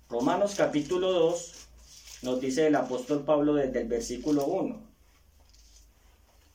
Romanos 0.09 0.55
capítulo 0.57 1.11
2 1.11 1.67
nos 2.23 2.41
dice 2.41 2.67
el 2.67 2.75
apóstol 2.75 3.23
Pablo 3.23 3.53
desde 3.53 3.81
el 3.81 3.87
versículo 3.87 4.45
1. 4.45 4.88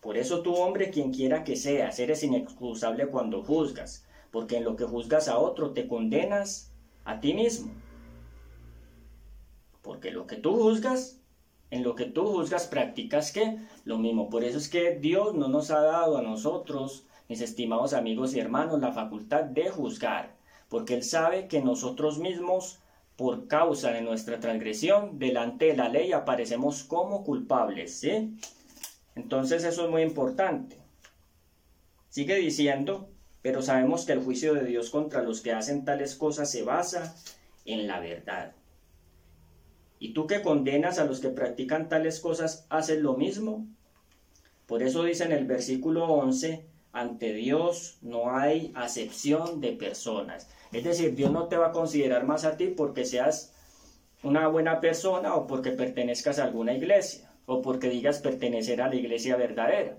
Por 0.04 0.18
eso 0.18 0.42
tú, 0.42 0.54
hombre, 0.56 0.90
quien 0.90 1.14
quiera 1.14 1.44
que 1.44 1.56
seas, 1.56 1.98
eres 1.98 2.22
inexcusable 2.22 3.06
cuando 3.06 3.42
juzgas, 3.42 4.04
porque 4.30 4.58
en 4.58 4.64
lo 4.64 4.76
que 4.76 4.84
juzgas 4.84 5.28
a 5.28 5.38
otro 5.38 5.70
te 5.70 5.88
condenas 5.88 6.70
a 7.06 7.20
ti 7.20 7.32
mismo. 7.32 7.72
Porque 9.80 10.10
lo 10.10 10.26
que 10.26 10.36
tú 10.36 10.56
juzgas, 10.56 11.22
en 11.70 11.82
lo 11.82 11.94
que 11.94 12.04
tú 12.04 12.26
juzgas 12.26 12.66
practicas 12.66 13.32
qué? 13.32 13.56
Lo 13.86 13.96
mismo. 13.96 14.28
Por 14.28 14.44
eso 14.44 14.58
es 14.58 14.68
que 14.68 14.94
Dios 14.96 15.34
no 15.34 15.48
nos 15.48 15.70
ha 15.70 15.80
dado 15.80 16.18
a 16.18 16.22
nosotros 16.22 17.06
mis 17.30 17.40
estimados 17.40 17.94
amigos 17.94 18.34
y 18.34 18.40
hermanos, 18.40 18.82
la 18.82 18.92
facultad 18.92 19.44
de 19.44 19.70
juzgar, 19.70 20.36
porque 20.68 20.92
Él 20.92 21.02
sabe 21.02 21.48
que 21.48 21.62
nosotros 21.62 22.18
mismos, 22.18 22.78
por 23.16 23.48
causa 23.48 23.90
de 23.90 24.02
nuestra 24.02 24.38
transgresión, 24.38 25.18
delante 25.18 25.64
de 25.64 25.76
la 25.78 25.88
ley 25.88 26.12
aparecemos 26.12 26.84
como 26.84 27.24
culpables, 27.24 28.00
¿sí? 28.00 28.36
Entonces 29.14 29.64
eso 29.64 29.84
es 29.84 29.90
muy 29.90 30.02
importante. 30.02 30.78
Sigue 32.08 32.36
diciendo, 32.36 33.08
pero 33.42 33.62
sabemos 33.62 34.04
que 34.06 34.12
el 34.12 34.22
juicio 34.22 34.54
de 34.54 34.64
Dios 34.64 34.90
contra 34.90 35.22
los 35.22 35.40
que 35.40 35.52
hacen 35.52 35.84
tales 35.84 36.14
cosas 36.14 36.50
se 36.50 36.62
basa 36.62 37.14
en 37.64 37.86
la 37.86 38.00
verdad. 38.00 38.52
¿Y 39.98 40.12
tú 40.12 40.26
que 40.26 40.42
condenas 40.42 40.98
a 40.98 41.04
los 41.04 41.20
que 41.20 41.28
practican 41.28 41.88
tales 41.88 42.20
cosas, 42.20 42.66
haces 42.68 43.00
lo 43.00 43.16
mismo? 43.16 43.66
Por 44.66 44.82
eso 44.82 45.04
dice 45.04 45.24
en 45.24 45.32
el 45.32 45.46
versículo 45.46 46.06
11, 46.06 46.66
ante 46.92 47.32
Dios 47.32 47.98
no 48.02 48.34
hay 48.34 48.72
acepción 48.74 49.60
de 49.60 49.72
personas. 49.72 50.48
Es 50.72 50.84
decir, 50.84 51.14
Dios 51.14 51.30
no 51.30 51.48
te 51.48 51.56
va 51.56 51.68
a 51.68 51.72
considerar 51.72 52.24
más 52.24 52.44
a 52.44 52.56
ti 52.56 52.68
porque 52.68 53.04
seas 53.04 53.52
una 54.22 54.48
buena 54.48 54.80
persona 54.80 55.34
o 55.34 55.46
porque 55.46 55.70
pertenezcas 55.70 56.38
a 56.38 56.44
alguna 56.44 56.72
iglesia. 56.72 57.33
O 57.46 57.62
porque 57.62 57.90
digas 57.90 58.20
pertenecer 58.20 58.80
a 58.80 58.88
la 58.88 58.96
iglesia 58.96 59.36
verdadera. 59.36 59.98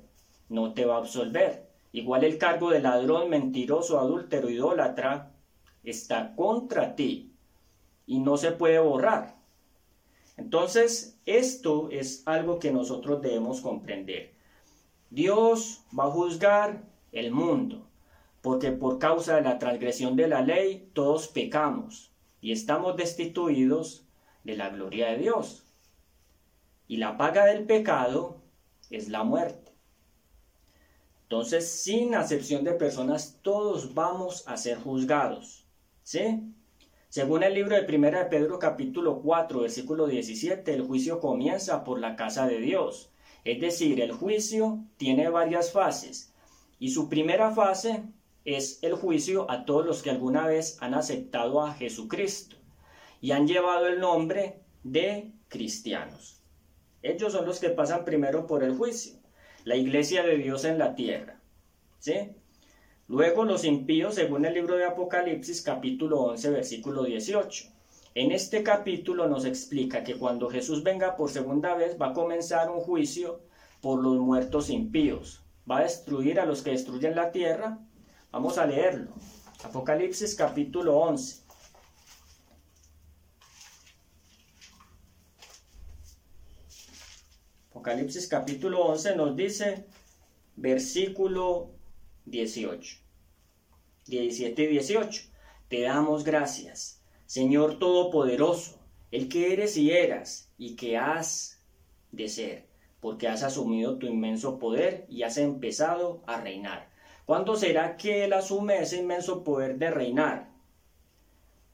No 0.50 0.74
te 0.74 0.86
va 0.86 0.96
a 0.96 1.00
absolver. 1.00 1.68
Igual 1.92 2.24
el 2.24 2.38
cargo 2.38 2.72
de 2.72 2.82
ladrón, 2.82 3.30
mentiroso, 3.30 4.00
adúltero, 4.00 4.50
idólatra, 4.50 5.32
está 5.84 6.36
contra 6.36 6.96
ti 6.96 7.32
y 8.06 8.20
no 8.20 8.38
se 8.38 8.52
puede 8.52 8.80
borrar. 8.80 9.36
Entonces, 10.38 11.18
esto 11.26 11.90
es 11.92 12.24
algo 12.26 12.60
que 12.60 12.72
nosotros 12.72 13.22
debemos 13.22 13.62
comprender. 13.62 14.34
Dios 15.10 15.84
va 15.98 16.06
a 16.06 16.12
juzgar 16.12 16.84
el 17.12 17.32
mundo, 17.32 17.88
porque 18.42 18.72
por 18.72 19.00
causa 19.00 19.38
de 19.38 19.44
la 19.44 19.60
transgresión 19.60 20.16
de 20.16 20.28
la 20.28 20.42
ley 20.42 20.90
todos 20.94 21.30
pecamos 21.30 22.12
y 22.42 22.52
estamos 22.52 22.98
destituidos 22.98 24.06
de 24.44 24.58
la 24.58 24.70
gloria 24.70 25.12
de 25.12 25.18
Dios. 25.18 25.65
Y 26.88 26.98
la 26.98 27.18
paga 27.18 27.46
del 27.46 27.66
pecado 27.66 28.42
es 28.90 29.10
la 29.10 29.24
muerte. 29.24 29.74
Entonces, 31.24 31.70
sin 31.70 32.14
acepción 32.14 32.64
de 32.64 32.74
personas, 32.74 33.40
todos 33.42 33.94
vamos 33.96 34.44
a 34.48 34.58
ser 34.58 34.78
juzgados. 34.78 35.66
¿Sí? 36.04 36.44
Según 37.10 37.44
el 37.44 37.54
libro 37.54 37.76
de 37.76 37.96
1 37.96 38.12
de 38.12 38.26
Pedro 38.26 38.60
capítulo 38.60 39.22
4, 39.22 39.62
versículo 39.62 40.06
17, 40.06 40.74
el 40.74 40.86
juicio 40.86 41.20
comienza 41.20 41.84
por 41.84 42.00
la 42.00 42.16
casa 42.16 42.46
de 42.46 42.60
Dios. 42.60 43.10
Es 43.44 43.60
decir, 43.60 44.02
el 44.02 44.12
juicio 44.12 44.80
tiene 44.98 45.30
varias 45.30 45.72
fases. 45.72 46.34
Y 46.78 46.90
su 46.92 47.10
primera 47.10 47.52
fase 47.52 48.04
es 48.44 48.80
el 48.84 48.94
juicio 48.94 49.50
a 49.50 49.66
todos 49.66 49.86
los 49.86 50.04
que 50.04 50.12
alguna 50.12 50.46
vez 50.46 50.78
han 50.82 50.94
aceptado 50.94 51.62
a 51.62 51.74
Jesucristo 51.74 52.58
y 53.22 53.32
han 53.32 53.48
llevado 53.48 53.88
el 53.88 54.00
nombre 54.00 54.60
de 54.84 55.32
cristianos. 55.48 56.42
Ellos 57.06 57.34
son 57.34 57.46
los 57.46 57.60
que 57.60 57.70
pasan 57.70 58.04
primero 58.04 58.48
por 58.48 58.64
el 58.64 58.76
juicio, 58.76 59.14
la 59.64 59.76
iglesia 59.76 60.24
de 60.24 60.38
Dios 60.38 60.66
en 60.66 60.80
la 60.80 60.96
tierra. 60.96 61.40
¿Sí? 62.00 62.32
Luego 63.08 63.46
los 63.46 63.64
impíos, 63.64 64.16
según 64.16 64.44
el 64.44 64.56
libro 64.56 64.76
de 64.76 64.86
Apocalipsis 64.86 65.62
capítulo 65.62 66.20
11, 66.22 66.50
versículo 66.50 67.04
18. 67.04 67.66
En 68.16 68.32
este 68.32 68.64
capítulo 68.64 69.28
nos 69.28 69.46
explica 69.46 70.04
que 70.04 70.18
cuando 70.18 70.50
Jesús 70.50 70.82
venga 70.82 71.16
por 71.16 71.30
segunda 71.30 71.76
vez 71.76 71.96
va 72.02 72.08
a 72.08 72.14
comenzar 72.14 72.72
un 72.72 72.80
juicio 72.80 73.40
por 73.82 74.02
los 74.02 74.16
muertos 74.16 74.72
impíos. 74.72 75.44
Va 75.70 75.78
a 75.78 75.84
destruir 75.84 76.40
a 76.40 76.48
los 76.48 76.64
que 76.64 76.72
destruyen 76.72 77.16
la 77.16 77.32
tierra. 77.32 77.78
Vamos 78.32 78.58
a 78.58 78.66
leerlo. 78.66 79.12
Apocalipsis 79.64 80.34
capítulo 80.34 80.98
11. 80.98 81.45
Apocalipsis 87.76 88.30
capítulo 88.30 88.86
11 88.86 89.18
nos 89.18 89.36
dice, 89.36 89.84
versículo 90.56 91.72
18. 92.26 92.98
17 94.08 94.64
y 94.64 94.68
18. 94.68 95.24
Te 95.68 95.82
damos 95.82 96.24
gracias, 96.24 97.02
Señor 97.26 97.78
Todopoderoso, 97.78 98.80
el 99.12 99.28
que 99.28 99.52
eres 99.52 99.76
y 99.76 99.92
eras 99.92 100.50
y 100.58 100.78
que 100.78 100.98
has 100.98 101.62
de 102.14 102.30
ser, 102.30 102.66
porque 103.02 103.28
has 103.28 103.44
asumido 103.44 103.98
tu 103.98 104.08
inmenso 104.08 104.58
poder 104.58 105.06
y 105.10 105.24
has 105.24 105.38
empezado 105.38 106.24
a 106.28 106.40
reinar. 106.40 106.90
¿Cuándo 107.26 107.58
será 107.58 107.98
que 107.98 108.24
Él 108.24 108.32
asume 108.32 108.80
ese 108.80 109.00
inmenso 109.02 109.44
poder 109.44 109.78
de 109.78 109.92
reinar? 109.92 110.50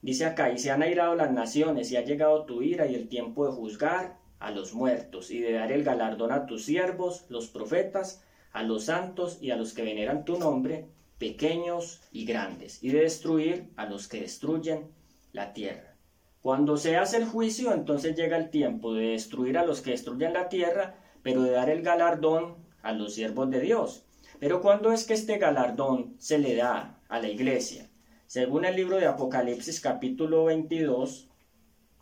Dice 0.00 0.24
acá, 0.24 0.50
y 0.50 0.58
se 0.58 0.72
han 0.72 0.82
airado 0.82 1.14
las 1.14 1.30
naciones 1.30 1.92
y 1.92 1.96
ha 1.96 2.04
llegado 2.04 2.44
tu 2.44 2.60
ira 2.60 2.88
y 2.88 2.96
el 2.96 3.08
tiempo 3.08 3.46
de 3.46 3.52
juzgar 3.52 4.20
a 4.42 4.50
los 4.50 4.74
muertos 4.74 5.30
y 5.30 5.40
de 5.40 5.52
dar 5.52 5.72
el 5.72 5.84
galardón 5.84 6.32
a 6.32 6.46
tus 6.46 6.64
siervos, 6.64 7.24
los 7.28 7.48
profetas, 7.48 8.22
a 8.52 8.62
los 8.62 8.84
santos 8.84 9.38
y 9.40 9.50
a 9.50 9.56
los 9.56 9.72
que 9.72 9.82
veneran 9.82 10.24
tu 10.24 10.38
nombre, 10.38 10.86
pequeños 11.18 12.02
y 12.10 12.24
grandes, 12.24 12.82
y 12.82 12.90
de 12.90 13.00
destruir 13.00 13.70
a 13.76 13.86
los 13.86 14.08
que 14.08 14.20
destruyen 14.20 14.90
la 15.32 15.52
tierra. 15.52 15.96
Cuando 16.42 16.76
se 16.76 16.96
hace 16.96 17.18
el 17.18 17.24
juicio, 17.24 17.72
entonces 17.72 18.16
llega 18.16 18.36
el 18.36 18.50
tiempo 18.50 18.94
de 18.94 19.10
destruir 19.10 19.56
a 19.56 19.64
los 19.64 19.80
que 19.80 19.92
destruyen 19.92 20.32
la 20.32 20.48
tierra, 20.48 20.96
pero 21.22 21.42
de 21.42 21.52
dar 21.52 21.70
el 21.70 21.82
galardón 21.82 22.56
a 22.82 22.92
los 22.92 23.14
siervos 23.14 23.48
de 23.50 23.60
Dios. 23.60 24.04
Pero 24.40 24.60
¿cuándo 24.60 24.92
es 24.92 25.04
que 25.04 25.14
este 25.14 25.38
galardón 25.38 26.16
se 26.18 26.38
le 26.38 26.56
da 26.56 27.00
a 27.08 27.20
la 27.20 27.28
iglesia? 27.28 27.88
Según 28.26 28.64
el 28.64 28.74
libro 28.74 28.96
de 28.96 29.06
Apocalipsis 29.06 29.80
capítulo 29.80 30.46
22, 30.46 31.28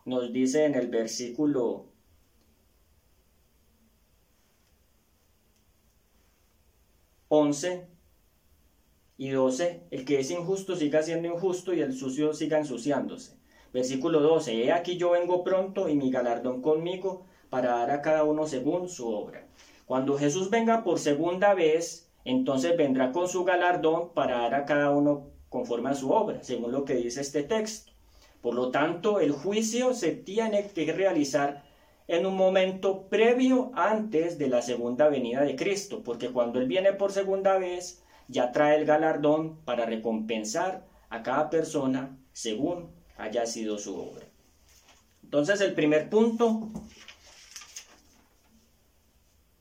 nos 0.05 0.33
dice 0.33 0.65
en 0.65 0.73
el 0.73 0.87
versículo 0.87 1.90
11 7.33 7.87
y 9.15 9.29
12, 9.29 9.87
el 9.89 10.03
que 10.03 10.19
es 10.19 10.31
injusto 10.31 10.75
siga 10.75 11.01
siendo 11.01 11.29
injusto 11.29 11.73
y 11.73 11.79
el 11.79 11.93
sucio 11.93 12.33
siga 12.33 12.57
ensuciándose. 12.57 13.37
Versículo 13.71 14.19
12, 14.19 14.65
he 14.65 14.73
aquí 14.73 14.97
yo 14.97 15.11
vengo 15.11 15.41
pronto 15.41 15.87
y 15.87 15.95
mi 15.95 16.11
galardón 16.11 16.61
conmigo 16.61 17.25
para 17.49 17.69
dar 17.77 17.91
a 17.91 18.01
cada 18.01 18.25
uno 18.25 18.47
según 18.47 18.89
su 18.89 19.07
obra. 19.07 19.47
Cuando 19.85 20.17
Jesús 20.17 20.49
venga 20.49 20.83
por 20.83 20.99
segunda 20.99 21.53
vez, 21.53 22.11
entonces 22.25 22.75
vendrá 22.75 23.13
con 23.13 23.29
su 23.29 23.45
galardón 23.45 24.13
para 24.13 24.39
dar 24.39 24.53
a 24.53 24.65
cada 24.65 24.91
uno 24.91 25.29
conforme 25.47 25.91
a 25.91 25.95
su 25.95 26.11
obra, 26.11 26.43
según 26.43 26.73
lo 26.73 26.83
que 26.83 26.95
dice 26.95 27.21
este 27.21 27.43
texto. 27.43 27.93
Por 28.41 28.55
lo 28.55 28.71
tanto, 28.71 29.21
el 29.21 29.31
juicio 29.31 29.93
se 29.93 30.11
tiene 30.11 30.67
que 30.67 30.91
realizar 30.91 31.63
en 32.11 32.25
un 32.25 32.35
momento 32.35 33.07
previo 33.07 33.71
antes 33.73 34.37
de 34.37 34.49
la 34.49 34.61
segunda 34.61 35.07
venida 35.07 35.43
de 35.43 35.55
Cristo, 35.55 36.03
porque 36.03 36.29
cuando 36.29 36.59
Él 36.59 36.67
viene 36.67 36.91
por 36.91 37.13
segunda 37.13 37.57
vez, 37.57 38.03
ya 38.27 38.51
trae 38.51 38.75
el 38.75 38.85
galardón 38.85 39.61
para 39.63 39.85
recompensar 39.85 40.85
a 41.09 41.23
cada 41.23 41.49
persona 41.49 42.17
según 42.33 42.91
haya 43.17 43.45
sido 43.45 43.77
su 43.77 43.97
obra. 43.97 44.25
Entonces 45.23 45.61
el 45.61 45.73
primer 45.73 46.09
punto, 46.09 46.69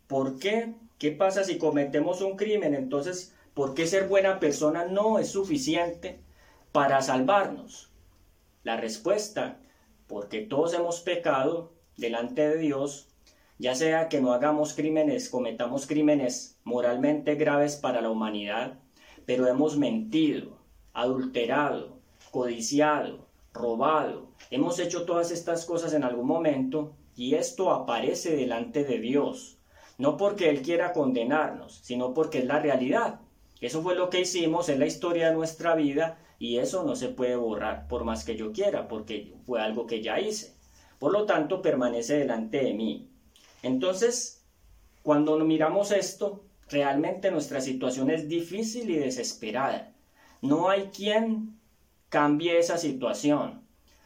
¿por 0.08 0.40
qué? 0.40 0.74
¿Qué 0.98 1.12
pasa 1.12 1.44
si 1.44 1.56
cometemos 1.56 2.20
un 2.20 2.36
crimen? 2.36 2.74
Entonces, 2.74 3.32
¿por 3.54 3.74
qué 3.74 3.86
ser 3.86 4.08
buena 4.08 4.40
persona 4.40 4.86
no 4.86 5.20
es 5.20 5.28
suficiente 5.28 6.18
para 6.72 7.00
salvarnos? 7.00 7.92
La 8.64 8.76
respuesta, 8.76 9.60
porque 10.08 10.40
todos 10.40 10.74
hemos 10.74 11.00
pecado 11.00 11.78
delante 12.00 12.48
de 12.48 12.58
Dios, 12.58 13.08
ya 13.58 13.74
sea 13.74 14.08
que 14.08 14.20
no 14.20 14.32
hagamos 14.32 14.72
crímenes, 14.72 15.28
cometamos 15.28 15.86
crímenes 15.86 16.58
moralmente 16.64 17.34
graves 17.34 17.76
para 17.76 18.00
la 18.00 18.10
humanidad, 18.10 18.78
pero 19.26 19.46
hemos 19.46 19.76
mentido, 19.76 20.58
adulterado, 20.94 21.98
codiciado, 22.30 23.26
robado, 23.52 24.28
hemos 24.50 24.78
hecho 24.78 25.04
todas 25.04 25.30
estas 25.30 25.66
cosas 25.66 25.92
en 25.92 26.04
algún 26.04 26.26
momento 26.26 26.94
y 27.14 27.34
esto 27.34 27.70
aparece 27.70 28.34
delante 28.34 28.82
de 28.84 28.98
Dios, 28.98 29.58
no 29.98 30.16
porque 30.16 30.48
Él 30.48 30.62
quiera 30.62 30.94
condenarnos, 30.94 31.80
sino 31.82 32.14
porque 32.14 32.38
es 32.38 32.46
la 32.46 32.60
realidad. 32.60 33.20
Eso 33.60 33.82
fue 33.82 33.94
lo 33.94 34.08
que 34.08 34.20
hicimos 34.20 34.70
en 34.70 34.78
la 34.78 34.86
historia 34.86 35.28
de 35.28 35.34
nuestra 35.34 35.74
vida 35.74 36.18
y 36.38 36.56
eso 36.56 36.82
no 36.82 36.96
se 36.96 37.10
puede 37.10 37.36
borrar 37.36 37.86
por 37.88 38.04
más 38.04 38.24
que 38.24 38.36
yo 38.36 38.52
quiera, 38.52 38.88
porque 38.88 39.34
fue 39.44 39.60
algo 39.60 39.86
que 39.86 40.00
ya 40.00 40.18
hice. 40.18 40.54
Por 41.00 41.12
lo 41.12 41.24
tanto, 41.24 41.62
permanece 41.62 42.18
delante 42.18 42.58
de 42.58 42.74
mí. 42.74 43.08
Entonces, 43.62 44.44
cuando 45.02 45.38
miramos 45.38 45.92
esto, 45.92 46.44
realmente 46.68 47.30
nuestra 47.30 47.62
situación 47.62 48.10
es 48.10 48.28
difícil 48.28 48.90
y 48.90 48.96
desesperada. 48.96 49.94
No 50.42 50.68
hay 50.68 50.90
quien 50.94 51.58
cambie 52.10 52.58
esa 52.58 52.76
situación. 52.76 53.62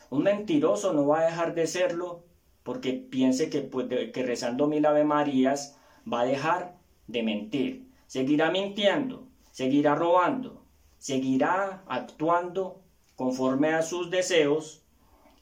Un 0.08 0.22
mentiroso 0.22 0.92
no 0.92 1.08
va 1.08 1.20
a 1.20 1.24
dejar 1.24 1.54
de 1.56 1.66
serlo 1.66 2.22
porque 2.62 2.92
piense 2.92 3.50
que, 3.50 3.68
que 4.12 4.22
rezando 4.22 4.68
mil 4.68 4.86
Ave 4.86 5.02
Marías 5.02 5.76
va 6.10 6.20
a 6.20 6.26
dejar 6.26 6.76
de 7.08 7.24
mentir. 7.24 7.88
Seguirá 8.06 8.52
mintiendo, 8.52 9.26
seguirá 9.50 9.96
robando, 9.96 10.62
seguirá 10.98 11.82
actuando 11.88 12.82
conforme 13.16 13.74
a 13.74 13.82
sus 13.82 14.10
deseos 14.10 14.83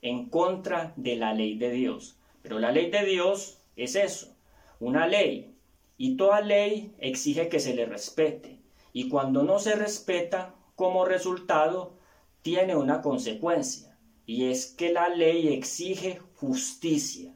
en 0.03 0.29
contra 0.29 0.93
de 0.97 1.17
la 1.17 1.33
ley 1.33 1.57
de 1.57 1.71
Dios. 1.71 2.19
Pero 2.43 2.59
la 2.59 2.73
ley 2.73 2.91
de 2.91 3.05
Dios 3.05 3.63
es 3.77 3.97
eso, 3.97 4.37
una 4.81 5.07
ley. 5.07 5.55
Y 5.97 6.17
toda 6.17 6.41
ley 6.41 6.93
exige 6.99 7.49
que 7.49 7.61
se 7.61 7.75
le 7.75 7.87
respete. 7.87 8.59
Y 8.93 9.09
cuando 9.09 9.45
no 9.45 9.59
se 9.59 9.77
respeta, 9.77 10.55
como 10.75 11.05
resultado, 11.05 11.95
tiene 12.43 12.77
una 12.77 13.01
consecuencia. 13.01 13.97
Y 14.27 14.47
es 14.47 14.67
que 14.67 14.93
la 14.93 15.09
ley 15.09 15.49
exige 15.49 16.21
justicia. 16.35 17.35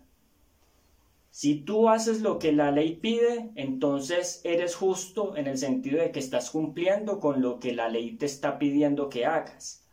Si 1.30 1.54
tú 1.54 1.88
haces 1.90 2.22
lo 2.22 2.38
que 2.38 2.52
la 2.52 2.70
ley 2.70 2.96
pide, 2.96 3.50
entonces 3.56 4.40
eres 4.42 4.74
justo 4.74 5.36
en 5.36 5.46
el 5.46 5.58
sentido 5.58 6.00
de 6.00 6.10
que 6.10 6.18
estás 6.18 6.50
cumpliendo 6.50 7.20
con 7.20 7.42
lo 7.42 7.60
que 7.60 7.74
la 7.74 7.88
ley 7.88 8.16
te 8.16 8.26
está 8.26 8.58
pidiendo 8.58 9.10
que 9.10 9.26
hagas. 9.26 9.86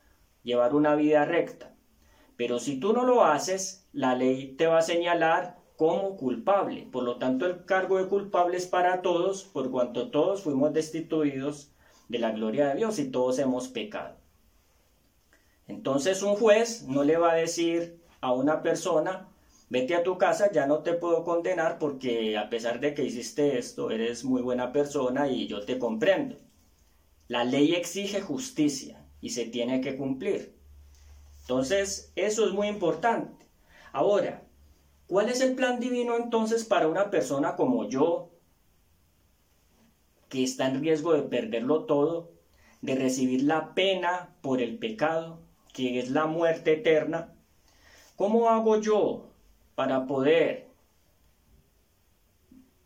Llevar 0.44 0.74
una 0.74 0.96
vida 0.96 1.26
recta. 1.26 1.73
Pero 2.38 2.60
si 2.60 2.80
tú 2.80 2.94
no 2.94 3.04
lo 3.06 3.24
haces, 3.24 3.88
la 3.94 4.16
ley 4.16 4.56
te 4.56 4.68
va 4.68 4.80
a 4.80 4.82
señalar 4.82 5.58
como 5.76 6.18
culpable. 6.18 6.88
Por 6.92 7.04
lo 7.04 7.18
tanto, 7.18 7.46
el 7.46 7.66
cargo 7.66 7.98
de 7.98 8.08
culpable 8.08 8.58
es 8.58 8.68
para 8.68 9.02
todos, 9.02 9.44
por 9.44 9.72
cuanto 9.72 10.10
todos 10.12 10.42
fuimos 10.42 10.74
destituidos 10.74 11.72
de 12.10 12.20
la 12.20 12.32
gloria 12.32 12.70
de 12.70 12.76
Dios 12.76 13.00
y 13.00 13.10
todos 13.10 13.40
hemos 13.40 13.68
pecado. 13.68 14.18
Entonces 15.68 16.22
un 16.24 16.36
juez 16.36 16.84
no 16.88 17.04
le 17.04 17.18
va 17.18 17.32
a 17.32 17.36
decir 17.36 18.02
a 18.22 18.34
una 18.34 18.62
persona, 18.62 19.30
vete 19.70 19.96
a 19.96 20.04
tu 20.04 20.18
casa, 20.18 20.52
ya 20.52 20.68
no 20.68 20.80
te 20.80 20.94
puedo 20.94 21.24
condenar 21.24 21.80
porque 21.80 22.38
a 22.38 22.50
pesar 22.50 22.80
de 22.80 22.94
que 22.94 23.04
hiciste 23.04 23.58
esto, 23.58 23.90
eres 23.92 24.24
muy 24.24 24.42
buena 24.42 24.72
persona 24.72 25.28
y 25.28 25.48
yo 25.48 25.66
te 25.66 25.80
comprendo. 25.80 26.38
La 27.28 27.44
ley 27.44 27.74
exige 27.74 28.22
justicia 28.22 29.06
y 29.22 29.30
se 29.30 29.46
tiene 29.46 29.82
que 29.82 29.96
cumplir. 29.96 30.53
Entonces, 31.44 32.14
eso 32.16 32.48
es 32.48 32.54
muy 32.54 32.68
importante. 32.68 33.46
Ahora, 33.92 34.44
¿cuál 35.08 35.28
es 35.28 35.42
el 35.42 35.56
plan 35.56 35.80
divino 35.80 36.16
entonces 36.16 36.64
para 36.64 36.88
una 36.88 37.12
persona 37.12 37.58
como 37.58 37.90
yo, 37.90 38.32
que 40.30 40.44
está 40.44 40.68
en 40.68 40.80
riesgo 40.80 41.12
de 41.14 41.24
perderlo 41.24 41.84
todo, 41.84 42.32
de 42.82 42.96
recibir 42.96 43.44
la 43.44 43.74
pena 43.74 44.34
por 44.42 44.62
el 44.62 44.78
pecado, 44.78 45.42
que 45.74 46.00
es 46.00 46.12
la 46.12 46.28
muerte 46.28 46.74
eterna? 46.74 47.34
¿Cómo 48.16 48.50
hago 48.50 48.80
yo 48.80 49.30
para 49.76 50.08
poder 50.08 50.70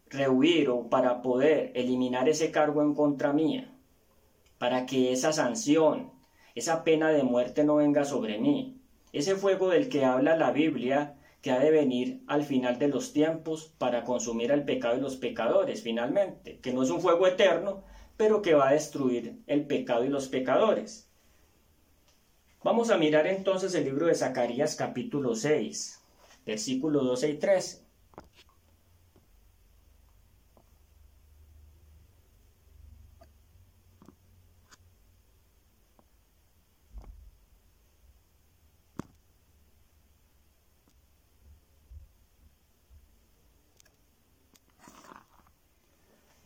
rehuir 0.09 0.69
o 0.69 0.89
para 0.89 1.21
poder 1.21 1.71
eliminar 1.75 2.27
ese 2.27 2.49
cargo 2.49 2.81
en 2.81 2.95
contra 2.95 3.33
mía? 3.33 3.71
Para 4.57 4.87
que 4.87 5.11
esa 5.11 5.31
sanción, 5.31 6.16
esa 6.57 6.83
pena 6.83 7.09
de 7.09 7.23
muerte 7.23 7.63
no 7.63 7.75
venga 7.75 8.03
sobre 8.03 8.39
mí. 8.39 8.81
Ese 9.13 9.35
fuego 9.35 9.69
del 9.69 9.89
que 9.89 10.05
habla 10.05 10.35
la 10.35 10.51
Biblia 10.51 11.15
que 11.41 11.51
ha 11.51 11.59
de 11.59 11.69
venir 11.69 12.23
al 12.27 12.43
final 12.43 12.79
de 12.79 12.87
los 12.87 13.13
tiempos 13.13 13.71
para 13.77 14.03
consumir 14.03 14.51
al 14.51 14.65
pecado 14.65 14.97
y 14.97 15.01
los 15.01 15.17
pecadores 15.17 15.83
finalmente, 15.83 16.59
que 16.59 16.73
no 16.73 16.81
es 16.81 16.89
un 16.89 16.99
fuego 16.99 17.27
eterno, 17.27 17.83
pero 18.17 18.41
que 18.41 18.55
va 18.55 18.69
a 18.69 18.73
destruir 18.73 19.37
el 19.45 19.67
pecado 19.67 20.03
y 20.03 20.09
los 20.09 20.27
pecadores. 20.27 21.07
Vamos 22.63 22.89
a 22.89 22.97
mirar 22.97 23.27
entonces 23.27 23.75
el 23.75 23.85
libro 23.85 24.07
de 24.07 24.15
Zacarías 24.15 24.75
capítulo 24.75 25.35
6, 25.35 26.01
versículos 26.45 27.05
12 27.05 27.29
y 27.29 27.37
13. 27.37 27.86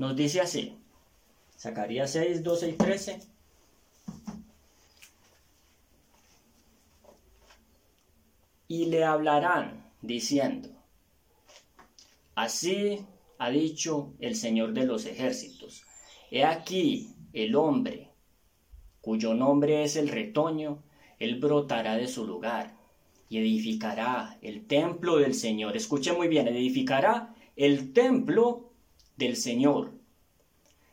Nos 0.02 0.16
dice 0.16 0.42
así, 0.42 0.76
Zacarías 1.56 2.14
6, 2.14 2.42
12 2.42 2.70
y 2.70 2.74
13. 2.74 3.20
Y 8.68 8.86
le 8.86 9.04
hablarán 9.04 9.92
diciendo, 10.02 10.70
así 12.34 13.06
ha 13.38 13.52
dicho 13.52 14.16
el 14.18 14.36
Señor 14.36 14.74
de 14.74 14.88
los 14.88 15.06
ejércitos, 15.06 15.84
he 16.32 16.46
aquí 16.46 17.14
el 17.32 17.56
hombre, 17.56 18.10
cuyo 19.02 19.36
nombre 19.36 19.84
es 19.84 19.98
el 19.98 20.10
retoño, 20.10 20.82
él 21.20 21.40
brotará 21.40 21.96
de 21.96 22.08
su 22.08 22.26
lugar 22.26 22.76
y 23.30 23.38
edificará 23.38 24.40
el 24.42 24.66
templo 24.66 25.18
del 25.18 25.36
Señor. 25.36 25.78
Escuche 25.78 26.12
muy 26.12 26.28
bien, 26.28 26.48
edificará 26.48 27.36
el 27.56 27.94
templo 27.94 28.71
del 29.18 29.36
Señor. 29.36 29.92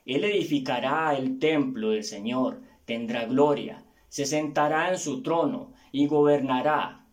Él 0.06 0.24
edificará 0.24 1.14
el 1.16 1.38
templo 1.38 1.90
del 1.90 2.04
Señor, 2.04 2.60
tendrá 2.84 3.26
gloria, 3.26 3.84
se 4.08 4.24
sentará 4.24 4.90
en 4.90 4.98
su 4.98 5.22
trono 5.22 5.72
y 5.92 6.06
gobernará. 6.06 7.04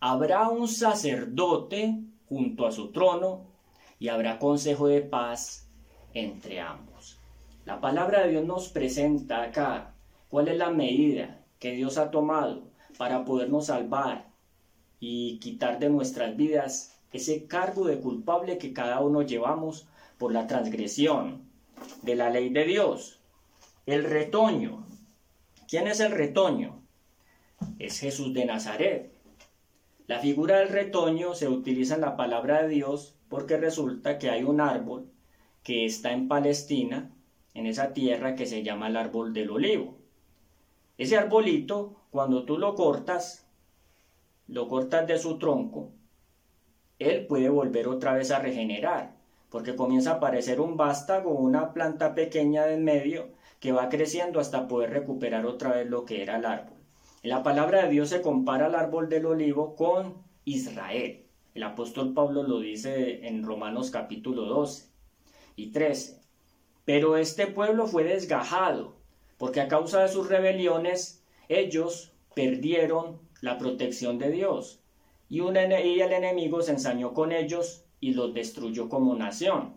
Habrá 0.00 0.48
un 0.48 0.66
sacerdote 0.66 2.00
junto 2.28 2.66
a 2.66 2.72
su 2.72 2.90
trono 2.90 3.46
y 3.98 4.08
habrá 4.08 4.38
consejo 4.38 4.88
de 4.88 5.02
paz 5.02 5.68
entre 6.14 6.60
ambos. 6.60 7.18
La 7.64 7.80
palabra 7.80 8.22
de 8.22 8.30
Dios 8.30 8.44
nos 8.44 8.68
presenta 8.68 9.42
acá 9.42 9.94
cuál 10.28 10.48
es 10.48 10.56
la 10.56 10.70
medida 10.70 11.44
que 11.58 11.72
Dios 11.72 11.98
ha 11.98 12.10
tomado 12.10 12.62
para 12.98 13.24
podernos 13.24 13.66
salvar 13.66 14.26
y 14.98 15.38
quitar 15.38 15.78
de 15.78 15.90
nuestras 15.90 16.36
vidas 16.36 16.98
ese 17.12 17.46
cargo 17.46 17.86
de 17.86 18.00
culpable 18.00 18.58
que 18.58 18.72
cada 18.72 19.00
uno 19.00 19.22
llevamos 19.22 19.86
por 20.20 20.32
la 20.34 20.46
transgresión 20.46 21.50
de 22.02 22.14
la 22.14 22.28
ley 22.28 22.50
de 22.50 22.66
Dios. 22.66 23.20
El 23.86 24.04
retoño. 24.04 24.84
¿Quién 25.66 25.88
es 25.88 26.00
el 26.00 26.12
retoño? 26.12 26.82
Es 27.78 27.98
Jesús 28.00 28.34
de 28.34 28.44
Nazaret. 28.44 29.14
La 30.06 30.18
figura 30.18 30.58
del 30.58 30.68
retoño 30.68 31.34
se 31.34 31.48
utiliza 31.48 31.94
en 31.94 32.02
la 32.02 32.18
palabra 32.18 32.62
de 32.62 32.68
Dios 32.68 33.16
porque 33.30 33.56
resulta 33.56 34.18
que 34.18 34.28
hay 34.28 34.44
un 34.44 34.60
árbol 34.60 35.10
que 35.62 35.86
está 35.86 36.12
en 36.12 36.28
Palestina, 36.28 37.10
en 37.54 37.66
esa 37.66 37.94
tierra 37.94 38.34
que 38.34 38.44
se 38.44 38.62
llama 38.62 38.88
el 38.88 38.98
árbol 38.98 39.32
del 39.32 39.48
olivo. 39.48 39.96
Ese 40.98 41.16
arbolito, 41.16 41.96
cuando 42.10 42.44
tú 42.44 42.58
lo 42.58 42.74
cortas, 42.74 43.46
lo 44.48 44.68
cortas 44.68 45.06
de 45.06 45.18
su 45.18 45.38
tronco, 45.38 45.92
él 46.98 47.26
puede 47.26 47.48
volver 47.48 47.88
otra 47.88 48.12
vez 48.12 48.30
a 48.30 48.38
regenerar 48.38 49.19
porque 49.50 49.76
comienza 49.76 50.12
a 50.12 50.14
aparecer 50.14 50.60
un 50.60 50.76
vástago, 50.76 51.30
una 51.32 51.72
planta 51.72 52.14
pequeña 52.14 52.68
en 52.68 52.84
medio 52.84 53.28
que 53.58 53.72
va 53.72 53.88
creciendo 53.88 54.40
hasta 54.40 54.68
poder 54.68 54.90
recuperar 54.90 55.44
otra 55.44 55.72
vez 55.72 55.88
lo 55.88 56.04
que 56.04 56.22
era 56.22 56.36
el 56.36 56.46
árbol. 56.46 56.78
La 57.22 57.42
palabra 57.42 57.84
de 57.84 57.90
Dios 57.90 58.08
se 58.08 58.22
compara 58.22 58.66
al 58.66 58.74
árbol 58.74 59.08
del 59.08 59.26
olivo 59.26 59.74
con 59.74 60.14
Israel. 60.44 61.26
El 61.54 61.64
apóstol 61.64 62.14
Pablo 62.14 62.42
lo 62.44 62.60
dice 62.60 63.26
en 63.26 63.42
Romanos 63.42 63.90
capítulo 63.90 64.46
12 64.46 64.88
y 65.56 65.72
13. 65.72 66.20
Pero 66.84 67.16
este 67.16 67.46
pueblo 67.46 67.86
fue 67.86 68.04
desgajado, 68.04 68.96
porque 69.36 69.60
a 69.60 69.68
causa 69.68 70.00
de 70.00 70.08
sus 70.08 70.28
rebeliones 70.28 71.22
ellos 71.48 72.14
perdieron 72.34 73.20
la 73.42 73.58
protección 73.58 74.18
de 74.18 74.30
Dios, 74.30 74.80
y, 75.28 75.40
un, 75.40 75.56
y 75.56 76.00
el 76.00 76.12
enemigo 76.12 76.62
se 76.62 76.72
ensañó 76.72 77.12
con 77.12 77.32
ellos 77.32 77.84
y 78.00 78.14
los 78.14 78.34
destruyó 78.34 78.88
como 78.88 79.14
nación. 79.14 79.74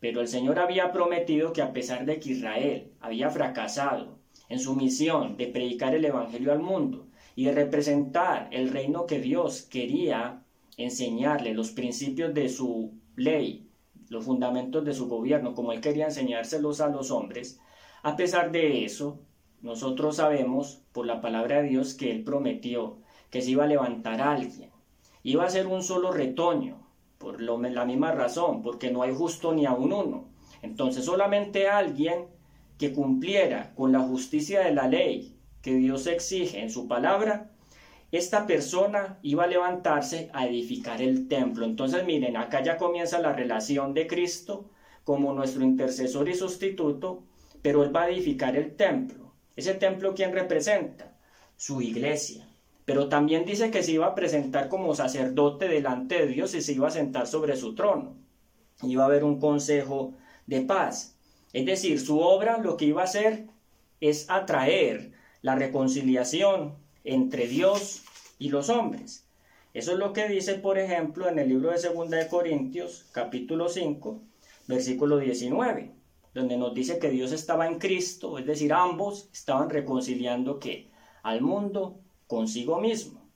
Pero 0.00 0.20
el 0.20 0.28
Señor 0.28 0.58
había 0.58 0.92
prometido 0.92 1.52
que 1.52 1.62
a 1.62 1.72
pesar 1.72 2.04
de 2.06 2.20
que 2.20 2.30
Israel 2.30 2.92
había 3.00 3.30
fracasado 3.30 4.18
en 4.48 4.60
su 4.60 4.76
misión 4.76 5.36
de 5.36 5.48
predicar 5.48 5.94
el 5.94 6.04
Evangelio 6.04 6.52
al 6.52 6.60
mundo 6.60 7.06
y 7.34 7.44
de 7.44 7.52
representar 7.52 8.48
el 8.52 8.70
reino 8.70 9.06
que 9.06 9.20
Dios 9.20 9.62
quería 9.62 10.42
enseñarle, 10.76 11.54
los 11.54 11.72
principios 11.72 12.32
de 12.34 12.48
su 12.48 12.92
ley, 13.16 13.68
los 14.08 14.24
fundamentos 14.24 14.84
de 14.84 14.94
su 14.94 15.08
gobierno, 15.08 15.54
como 15.54 15.72
él 15.72 15.80
quería 15.80 16.06
enseñárselos 16.06 16.80
a 16.80 16.88
los 16.88 17.10
hombres, 17.10 17.60
a 18.02 18.16
pesar 18.16 18.52
de 18.52 18.84
eso, 18.84 19.18
nosotros 19.60 20.16
sabemos 20.16 20.82
por 20.92 21.04
la 21.04 21.20
palabra 21.20 21.62
de 21.62 21.68
Dios 21.68 21.94
que 21.94 22.12
él 22.12 22.22
prometió 22.22 22.98
que 23.30 23.42
se 23.42 23.50
iba 23.50 23.64
a 23.64 23.68
levantar 23.68 24.20
alguien, 24.20 24.70
iba 25.24 25.44
a 25.44 25.50
ser 25.50 25.66
un 25.66 25.82
solo 25.82 26.12
retoño, 26.12 26.87
por 27.18 27.40
la 27.40 27.84
misma 27.84 28.12
razón, 28.12 28.62
porque 28.62 28.90
no 28.90 29.02
hay 29.02 29.14
justo 29.14 29.52
ni 29.52 29.66
a 29.66 29.72
un 29.72 29.92
uno. 29.92 30.28
Entonces 30.62 31.04
solamente 31.04 31.68
alguien 31.68 32.26
que 32.78 32.92
cumpliera 32.92 33.74
con 33.74 33.92
la 33.92 34.00
justicia 34.00 34.60
de 34.60 34.72
la 34.72 34.88
ley 34.88 35.36
que 35.62 35.74
Dios 35.74 36.06
exige 36.06 36.60
en 36.60 36.70
su 36.70 36.86
palabra, 36.86 37.50
esta 38.10 38.46
persona 38.46 39.18
iba 39.22 39.44
a 39.44 39.48
levantarse 39.48 40.30
a 40.32 40.46
edificar 40.46 41.02
el 41.02 41.28
templo. 41.28 41.66
Entonces 41.66 42.04
miren, 42.04 42.36
acá 42.36 42.62
ya 42.62 42.78
comienza 42.78 43.20
la 43.20 43.32
relación 43.32 43.92
de 43.92 44.06
Cristo 44.06 44.70
como 45.04 45.32
nuestro 45.34 45.62
intercesor 45.62 46.28
y 46.28 46.34
sustituto, 46.34 47.24
pero 47.60 47.82
Él 47.82 47.94
va 47.94 48.04
a 48.04 48.10
edificar 48.10 48.56
el 48.56 48.76
templo. 48.76 49.32
¿Ese 49.56 49.74
templo 49.74 50.14
quién 50.14 50.32
representa? 50.32 51.16
Su 51.56 51.82
iglesia 51.82 52.47
pero 52.88 53.10
también 53.10 53.44
dice 53.44 53.70
que 53.70 53.82
se 53.82 53.92
iba 53.92 54.06
a 54.06 54.14
presentar 54.14 54.70
como 54.70 54.94
sacerdote 54.94 55.68
delante 55.68 56.20
de 56.20 56.26
Dios 56.26 56.54
y 56.54 56.62
se 56.62 56.72
iba 56.72 56.88
a 56.88 56.90
sentar 56.90 57.26
sobre 57.26 57.54
su 57.54 57.74
trono. 57.74 58.16
Iba 58.82 59.02
a 59.02 59.06
haber 59.08 59.24
un 59.24 59.38
consejo 59.38 60.14
de 60.46 60.62
paz. 60.62 61.14
Es 61.52 61.66
decir, 61.66 62.00
su 62.00 62.18
obra 62.18 62.56
lo 62.56 62.78
que 62.78 62.86
iba 62.86 63.02
a 63.02 63.04
hacer 63.04 63.44
es 64.00 64.30
atraer 64.30 65.12
la 65.42 65.54
reconciliación 65.54 66.76
entre 67.04 67.46
Dios 67.46 68.04
y 68.38 68.48
los 68.48 68.70
hombres. 68.70 69.26
Eso 69.74 69.92
es 69.92 69.98
lo 69.98 70.14
que 70.14 70.26
dice, 70.26 70.54
por 70.54 70.78
ejemplo, 70.78 71.28
en 71.28 71.38
el 71.38 71.50
libro 71.50 71.70
de 71.70 71.86
2 71.86 72.08
de 72.08 72.26
Corintios, 72.26 73.04
capítulo 73.12 73.68
5, 73.68 74.18
versículo 74.66 75.18
19, 75.18 75.92
donde 76.32 76.56
nos 76.56 76.72
dice 76.72 76.98
que 76.98 77.10
Dios 77.10 77.32
estaba 77.32 77.66
en 77.66 77.78
Cristo, 77.78 78.38
es 78.38 78.46
decir, 78.46 78.72
ambos 78.72 79.28
estaban 79.30 79.68
reconciliando 79.68 80.58
que 80.58 80.88
al 81.22 81.42
mundo 81.42 82.00
consigo 82.28 82.78
mismo, 82.78 83.28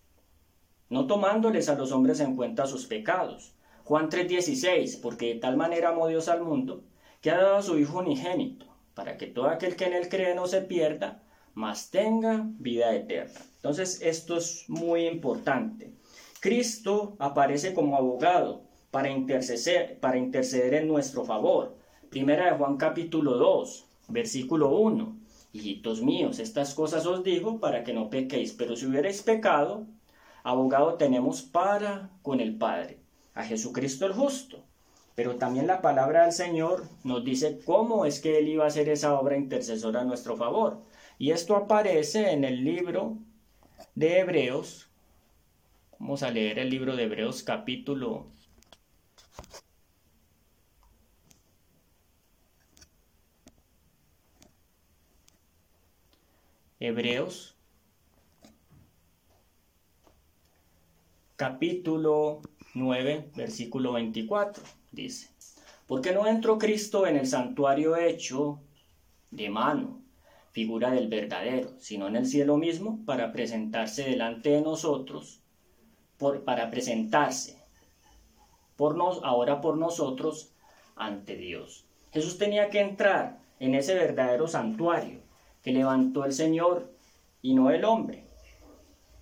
no 0.90 1.06
tomándoles 1.08 1.68
a 1.68 1.74
los 1.74 1.90
hombres 1.90 2.20
en 2.20 2.36
cuenta 2.36 2.66
sus 2.66 2.86
pecados, 2.86 3.54
Juan 3.84 4.10
3:16, 4.10 5.00
porque 5.00 5.34
de 5.34 5.40
tal 5.40 5.56
manera 5.56 5.88
amó 5.88 6.06
Dios 6.06 6.28
al 6.28 6.42
mundo, 6.42 6.84
que 7.20 7.30
ha 7.30 7.38
dado 7.38 7.56
a 7.56 7.62
su 7.62 7.78
Hijo 7.78 7.98
unigénito, 7.98 8.66
para 8.94 9.16
que 9.16 9.26
todo 9.26 9.46
aquel 9.48 9.74
que 9.74 9.86
en 9.86 9.94
él 9.94 10.08
cree 10.08 10.34
no 10.34 10.46
se 10.46 10.60
pierda, 10.60 11.22
mas 11.54 11.90
tenga 11.90 12.46
vida 12.58 12.94
eterna. 12.94 13.40
Entonces 13.56 14.00
esto 14.02 14.36
es 14.36 14.66
muy 14.68 15.06
importante. 15.06 15.94
Cristo 16.40 17.16
aparece 17.18 17.72
como 17.72 17.96
abogado 17.96 18.64
para 18.90 19.10
interceder, 19.10 19.98
para 20.00 20.18
interceder 20.18 20.74
en 20.74 20.88
nuestro 20.88 21.24
favor. 21.24 21.76
Primera 22.10 22.52
de 22.52 22.58
Juan 22.58 22.76
capítulo 22.76 23.38
2, 23.38 23.86
versículo 24.08 24.76
1. 24.76 25.21
Hijitos 25.52 26.00
míos, 26.00 26.38
estas 26.38 26.72
cosas 26.74 27.04
os 27.04 27.22
digo 27.22 27.60
para 27.60 27.84
que 27.84 27.92
no 27.92 28.08
pequéis, 28.08 28.52
pero 28.52 28.74
si 28.74 28.86
hubierais 28.86 29.22
pecado, 29.22 29.86
abogado 30.42 30.94
tenemos 30.94 31.42
para 31.42 32.10
con 32.22 32.40
el 32.40 32.56
Padre, 32.56 32.98
a 33.34 33.44
Jesucristo 33.44 34.06
el 34.06 34.14
justo. 34.14 34.64
Pero 35.14 35.36
también 35.36 35.66
la 35.66 35.82
palabra 35.82 36.22
del 36.22 36.32
Señor 36.32 36.84
nos 37.04 37.22
dice 37.22 37.60
cómo 37.66 38.06
es 38.06 38.20
que 38.20 38.38
Él 38.38 38.48
iba 38.48 38.64
a 38.64 38.68
hacer 38.68 38.88
esa 38.88 39.18
obra 39.20 39.36
intercesora 39.36 40.00
a 40.00 40.04
nuestro 40.04 40.36
favor. 40.36 40.80
Y 41.18 41.32
esto 41.32 41.54
aparece 41.54 42.32
en 42.32 42.44
el 42.44 42.64
libro 42.64 43.18
de 43.94 44.20
Hebreos. 44.20 44.88
Vamos 45.98 46.22
a 46.22 46.30
leer 46.30 46.58
el 46.58 46.70
libro 46.70 46.96
de 46.96 47.04
Hebreos 47.04 47.42
capítulo 47.42 48.26
Hebreos 56.84 57.54
capítulo 61.36 62.40
9, 62.74 63.30
versículo 63.36 63.92
24, 63.92 64.64
dice, 64.90 65.28
porque 65.86 66.10
no 66.10 66.26
entró 66.26 66.58
Cristo 66.58 67.06
en 67.06 67.16
el 67.16 67.28
santuario 67.28 67.94
hecho 67.94 68.58
de 69.30 69.48
mano, 69.48 70.02
figura 70.50 70.90
del 70.90 71.06
verdadero, 71.06 71.70
sino 71.78 72.08
en 72.08 72.16
el 72.16 72.26
cielo 72.26 72.56
mismo, 72.56 72.98
para 73.06 73.30
presentarse 73.30 74.02
delante 74.02 74.50
de 74.50 74.62
nosotros, 74.62 75.40
por, 76.18 76.42
para 76.42 76.68
presentarse 76.68 77.62
por 78.74 78.96
nos, 78.96 79.22
ahora 79.22 79.60
por 79.60 79.76
nosotros 79.76 80.52
ante 80.96 81.36
Dios. 81.36 81.84
Jesús 82.12 82.38
tenía 82.38 82.70
que 82.70 82.80
entrar 82.80 83.38
en 83.60 83.76
ese 83.76 83.94
verdadero 83.94 84.48
santuario, 84.48 85.21
que 85.62 85.72
levantó 85.72 86.24
el 86.24 86.32
Señor 86.32 86.90
y 87.40 87.54
no 87.54 87.70
el 87.70 87.84
hombre. 87.84 88.24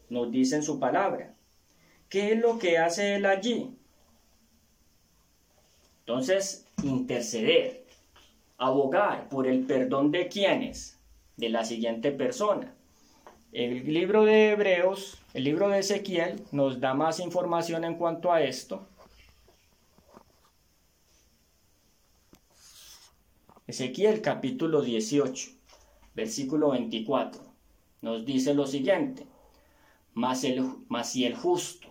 Nos 0.08 0.30
dice 0.30 0.56
en 0.56 0.62
su 0.62 0.80
palabra. 0.80 1.34
¿Qué 2.08 2.32
es 2.32 2.38
lo 2.38 2.58
que 2.58 2.78
hace 2.78 3.16
él 3.16 3.26
allí? 3.26 3.76
Entonces, 6.00 6.66
interceder, 6.82 7.84
abogar 8.58 9.28
por 9.28 9.46
el 9.46 9.64
perdón 9.64 10.10
de 10.10 10.28
quienes, 10.28 10.98
de 11.36 11.50
la 11.50 11.64
siguiente 11.64 12.10
persona. 12.10 12.74
El 13.52 13.92
libro 13.92 14.24
de 14.24 14.50
Hebreos, 14.50 15.18
el 15.34 15.44
libro 15.44 15.68
de 15.68 15.80
Ezequiel, 15.80 16.42
nos 16.50 16.80
da 16.80 16.94
más 16.94 17.20
información 17.20 17.84
en 17.84 17.96
cuanto 17.96 18.32
a 18.32 18.42
esto. 18.42 18.86
Ezequiel 23.68 24.20
capítulo 24.20 24.82
18 24.82 25.59
versículo 26.14 26.70
24, 26.70 27.42
nos 28.02 28.24
dice 28.24 28.54
lo 28.54 28.66
siguiente, 28.66 29.26
mas, 30.14 30.44
el, 30.44 30.64
si 31.04 31.24
el 31.24 31.36
justo 31.36 31.88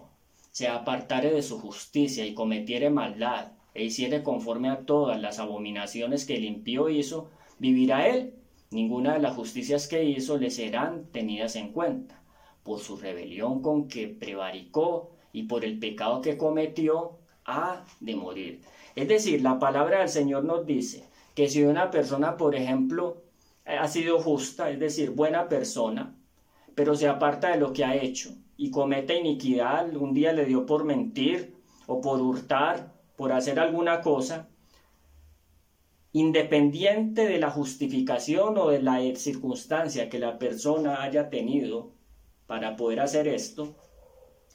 se 0.51 0.67
apartare 0.67 1.31
de 1.31 1.41
su 1.41 1.59
justicia 1.59 2.25
y 2.25 2.33
cometiere 2.33 2.89
maldad, 2.89 3.53
e 3.73 3.85
hiciere 3.85 4.23
conforme 4.23 4.69
a 4.69 4.85
todas 4.85 5.21
las 5.21 5.39
abominaciones 5.39 6.25
que 6.25 6.35
el 6.35 6.43
impío 6.43 6.89
hizo, 6.89 7.29
vivirá 7.59 8.07
él. 8.07 8.33
Ninguna 8.71 9.13
de 9.13 9.19
las 9.19 9.35
justicias 9.35 9.87
que 9.87 10.03
hizo 10.03 10.37
le 10.37 10.49
serán 10.49 11.05
tenidas 11.11 11.55
en 11.55 11.71
cuenta. 11.71 12.21
Por 12.63 12.79
su 12.79 12.97
rebelión 12.97 13.61
con 13.61 13.87
que 13.87 14.07
prevaricó 14.07 15.11
y 15.31 15.43
por 15.43 15.63
el 15.63 15.79
pecado 15.79 16.21
que 16.21 16.37
cometió, 16.37 17.17
ha 17.45 17.85
de 17.99 18.15
morir. 18.15 18.61
Es 18.95 19.07
decir, 19.07 19.41
la 19.41 19.59
palabra 19.59 19.99
del 19.99 20.09
Señor 20.09 20.43
nos 20.43 20.65
dice 20.65 21.07
que 21.35 21.47
si 21.47 21.63
una 21.63 21.89
persona, 21.89 22.37
por 22.37 22.55
ejemplo, 22.55 23.23
ha 23.77 23.87
sido 23.87 24.19
justa, 24.19 24.69
es 24.69 24.79
decir, 24.79 25.11
buena 25.11 25.47
persona, 25.47 26.15
pero 26.75 26.95
se 26.95 27.07
aparta 27.07 27.51
de 27.51 27.59
lo 27.59 27.73
que 27.73 27.85
ha 27.85 27.95
hecho 27.95 28.35
y 28.57 28.71
comete 28.71 29.17
iniquidad, 29.17 29.95
un 29.95 30.13
día 30.13 30.33
le 30.33 30.45
dio 30.45 30.65
por 30.65 30.83
mentir 30.83 31.55
o 31.87 32.01
por 32.01 32.21
hurtar, 32.21 32.93
por 33.15 33.31
hacer 33.31 33.59
alguna 33.59 34.01
cosa, 34.01 34.49
independiente 36.11 37.27
de 37.27 37.39
la 37.39 37.51
justificación 37.51 38.57
o 38.57 38.69
de 38.69 38.81
la 38.81 38.99
circunstancia 39.15 40.09
que 40.09 40.19
la 40.19 40.39
persona 40.39 41.03
haya 41.03 41.29
tenido 41.29 41.91
para 42.47 42.75
poder 42.75 42.99
hacer 42.99 43.27
esto, 43.27 43.75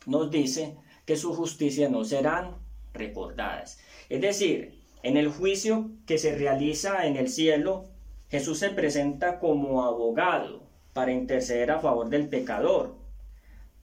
nos 0.06 0.30
dice 0.30 0.76
que 1.06 1.16
su 1.16 1.32
justicia 1.32 1.88
no 1.88 2.04
serán 2.04 2.56
recordadas. 2.92 3.78
Es 4.08 4.20
decir, 4.20 4.82
en 5.02 5.16
el 5.16 5.28
juicio 5.28 5.90
que 6.06 6.18
se 6.18 6.36
realiza 6.36 7.06
en 7.06 7.16
el 7.16 7.28
cielo, 7.28 7.90
Jesús 8.28 8.58
se 8.58 8.70
presenta 8.70 9.38
como 9.38 9.84
abogado 9.84 10.62
para 10.92 11.12
interceder 11.12 11.70
a 11.70 11.80
favor 11.80 12.08
del 12.08 12.28
pecador. 12.28 12.96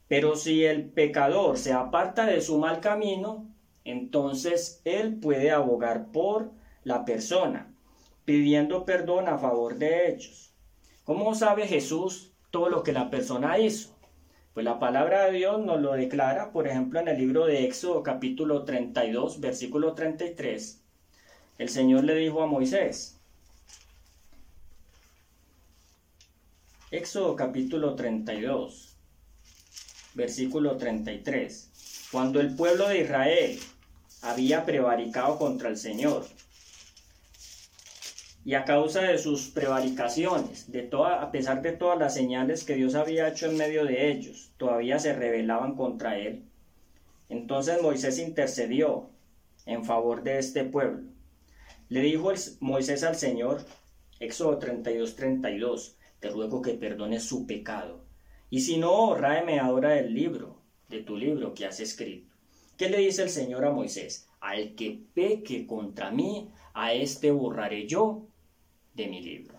Pero 0.07 0.35
si 0.35 0.65
el 0.65 0.89
pecador 0.89 1.57
se 1.57 1.73
aparta 1.73 2.25
de 2.25 2.41
su 2.41 2.57
mal 2.57 2.79
camino, 2.81 3.47
entonces 3.83 4.81
él 4.83 5.19
puede 5.19 5.51
abogar 5.51 6.11
por 6.11 6.51
la 6.83 7.05
persona, 7.05 7.73
pidiendo 8.25 8.85
perdón 8.85 9.27
a 9.27 9.37
favor 9.37 9.75
de 9.77 10.09
ellos. 10.11 10.53
¿Cómo 11.03 11.33
sabe 11.33 11.67
Jesús 11.67 12.33
todo 12.49 12.69
lo 12.69 12.83
que 12.83 12.93
la 12.93 13.09
persona 13.09 13.57
hizo? 13.59 13.95
Pues 14.53 14.65
la 14.65 14.79
palabra 14.79 15.25
de 15.25 15.31
Dios 15.31 15.63
nos 15.63 15.79
lo 15.79 15.93
declara, 15.93 16.51
por 16.51 16.67
ejemplo, 16.67 16.99
en 16.99 17.07
el 17.07 17.17
libro 17.17 17.45
de 17.45 17.63
Éxodo 17.63 18.03
capítulo 18.03 18.65
32, 18.65 19.39
versículo 19.39 19.93
33. 19.93 20.83
El 21.57 21.69
Señor 21.69 22.03
le 22.03 22.15
dijo 22.15 22.41
a 22.41 22.47
Moisés, 22.47 23.20
Éxodo 26.91 27.37
capítulo 27.37 27.95
32, 27.95 28.97
versículo 30.13 30.75
33. 30.75 32.09
Cuando 32.11 32.41
el 32.41 32.53
pueblo 32.53 32.89
de 32.89 32.99
Israel 32.99 33.57
había 34.21 34.65
prevaricado 34.65 35.37
contra 35.37 35.69
el 35.69 35.77
Señor, 35.77 36.25
y 38.43 38.55
a 38.55 38.65
causa 38.65 39.03
de 39.03 39.17
sus 39.19 39.47
prevaricaciones, 39.51 40.69
de 40.69 40.81
toda, 40.81 41.21
a 41.21 41.31
pesar 41.31 41.61
de 41.61 41.71
todas 41.71 41.97
las 41.97 42.13
señales 42.13 42.65
que 42.65 42.75
Dios 42.75 42.95
había 42.95 43.29
hecho 43.29 43.45
en 43.45 43.55
medio 43.55 43.85
de 43.85 44.11
ellos, 44.11 44.51
todavía 44.57 44.99
se 44.99 45.13
rebelaban 45.13 45.77
contra 45.77 46.17
él. 46.17 46.43
Entonces 47.29 47.81
Moisés 47.81 48.19
intercedió 48.19 49.09
en 49.65 49.85
favor 49.85 50.23
de 50.23 50.39
este 50.39 50.65
pueblo. 50.65 51.07
Le 51.87 52.01
dijo 52.01 52.33
Moisés 52.59 53.05
al 53.05 53.15
Señor, 53.15 53.63
Éxodo 54.19 54.57
32, 54.57 55.15
32, 55.15 55.95
te 56.21 56.29
ruego 56.29 56.61
que 56.61 56.75
perdones 56.75 57.23
su 57.23 57.45
pecado. 57.45 58.05
Y 58.49 58.61
si 58.61 58.77
no, 58.77 59.15
ráeme 59.15 59.59
ahora 59.59 59.89
del 59.89 60.13
libro, 60.13 60.61
de 60.87 61.01
tu 61.01 61.17
libro 61.17 61.53
que 61.53 61.65
has 61.65 61.79
escrito. 61.79 62.33
¿Qué 62.77 62.89
le 62.89 62.99
dice 62.99 63.23
el 63.23 63.29
Señor 63.29 63.65
a 63.65 63.71
Moisés? 63.71 64.27
Al 64.39 64.75
que 64.75 65.01
peque 65.13 65.65
contra 65.65 66.11
mí, 66.11 66.49
a 66.73 66.93
este 66.93 67.31
borraré 67.31 67.87
yo 67.87 68.27
de 68.93 69.07
mi 69.07 69.21
libro. 69.21 69.55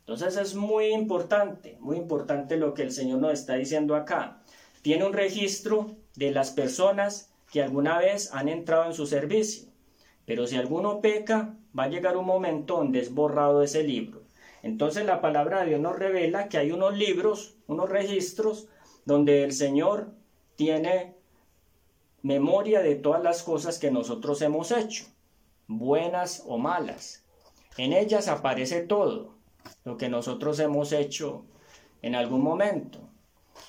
Entonces 0.00 0.36
es 0.36 0.54
muy 0.54 0.86
importante, 0.86 1.76
muy 1.80 1.96
importante 1.96 2.56
lo 2.56 2.74
que 2.74 2.82
el 2.82 2.92
Señor 2.92 3.18
nos 3.20 3.32
está 3.32 3.54
diciendo 3.54 3.96
acá. 3.96 4.42
Tiene 4.82 5.04
un 5.04 5.14
registro 5.14 5.96
de 6.14 6.30
las 6.30 6.50
personas 6.50 7.32
que 7.50 7.62
alguna 7.62 7.98
vez 7.98 8.32
han 8.32 8.48
entrado 8.48 8.86
en 8.86 8.94
su 8.94 9.06
servicio. 9.06 9.68
Pero 10.26 10.46
si 10.46 10.56
alguno 10.56 11.00
peca, 11.00 11.56
va 11.76 11.84
a 11.84 11.88
llegar 11.88 12.16
un 12.16 12.26
momento 12.26 12.76
donde 12.76 13.00
es 13.00 13.12
borrado 13.12 13.62
ese 13.62 13.82
libro. 13.82 14.23
Entonces 14.64 15.04
la 15.04 15.20
palabra 15.20 15.60
de 15.60 15.66
Dios 15.66 15.80
nos 15.80 15.98
revela 15.98 16.48
que 16.48 16.56
hay 16.56 16.72
unos 16.72 16.96
libros, 16.96 17.54
unos 17.66 17.90
registros, 17.90 18.66
donde 19.04 19.44
el 19.44 19.52
Señor 19.52 20.14
tiene 20.56 21.16
memoria 22.22 22.80
de 22.80 22.94
todas 22.94 23.22
las 23.22 23.42
cosas 23.42 23.78
que 23.78 23.90
nosotros 23.90 24.40
hemos 24.40 24.72
hecho, 24.72 25.04
buenas 25.68 26.44
o 26.46 26.56
malas. 26.56 27.26
En 27.76 27.92
ellas 27.92 28.26
aparece 28.28 28.80
todo 28.80 29.34
lo 29.84 29.98
que 29.98 30.08
nosotros 30.08 30.58
hemos 30.60 30.92
hecho 30.92 31.44
en 32.00 32.14
algún 32.14 32.40
momento. 32.40 33.00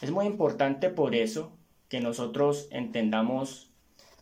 Es 0.01 0.11
muy 0.11 0.25
importante 0.25 0.89
por 0.89 1.13
eso 1.13 1.51
que 1.89 1.99
nosotros 1.99 2.69
entendamos 2.71 3.69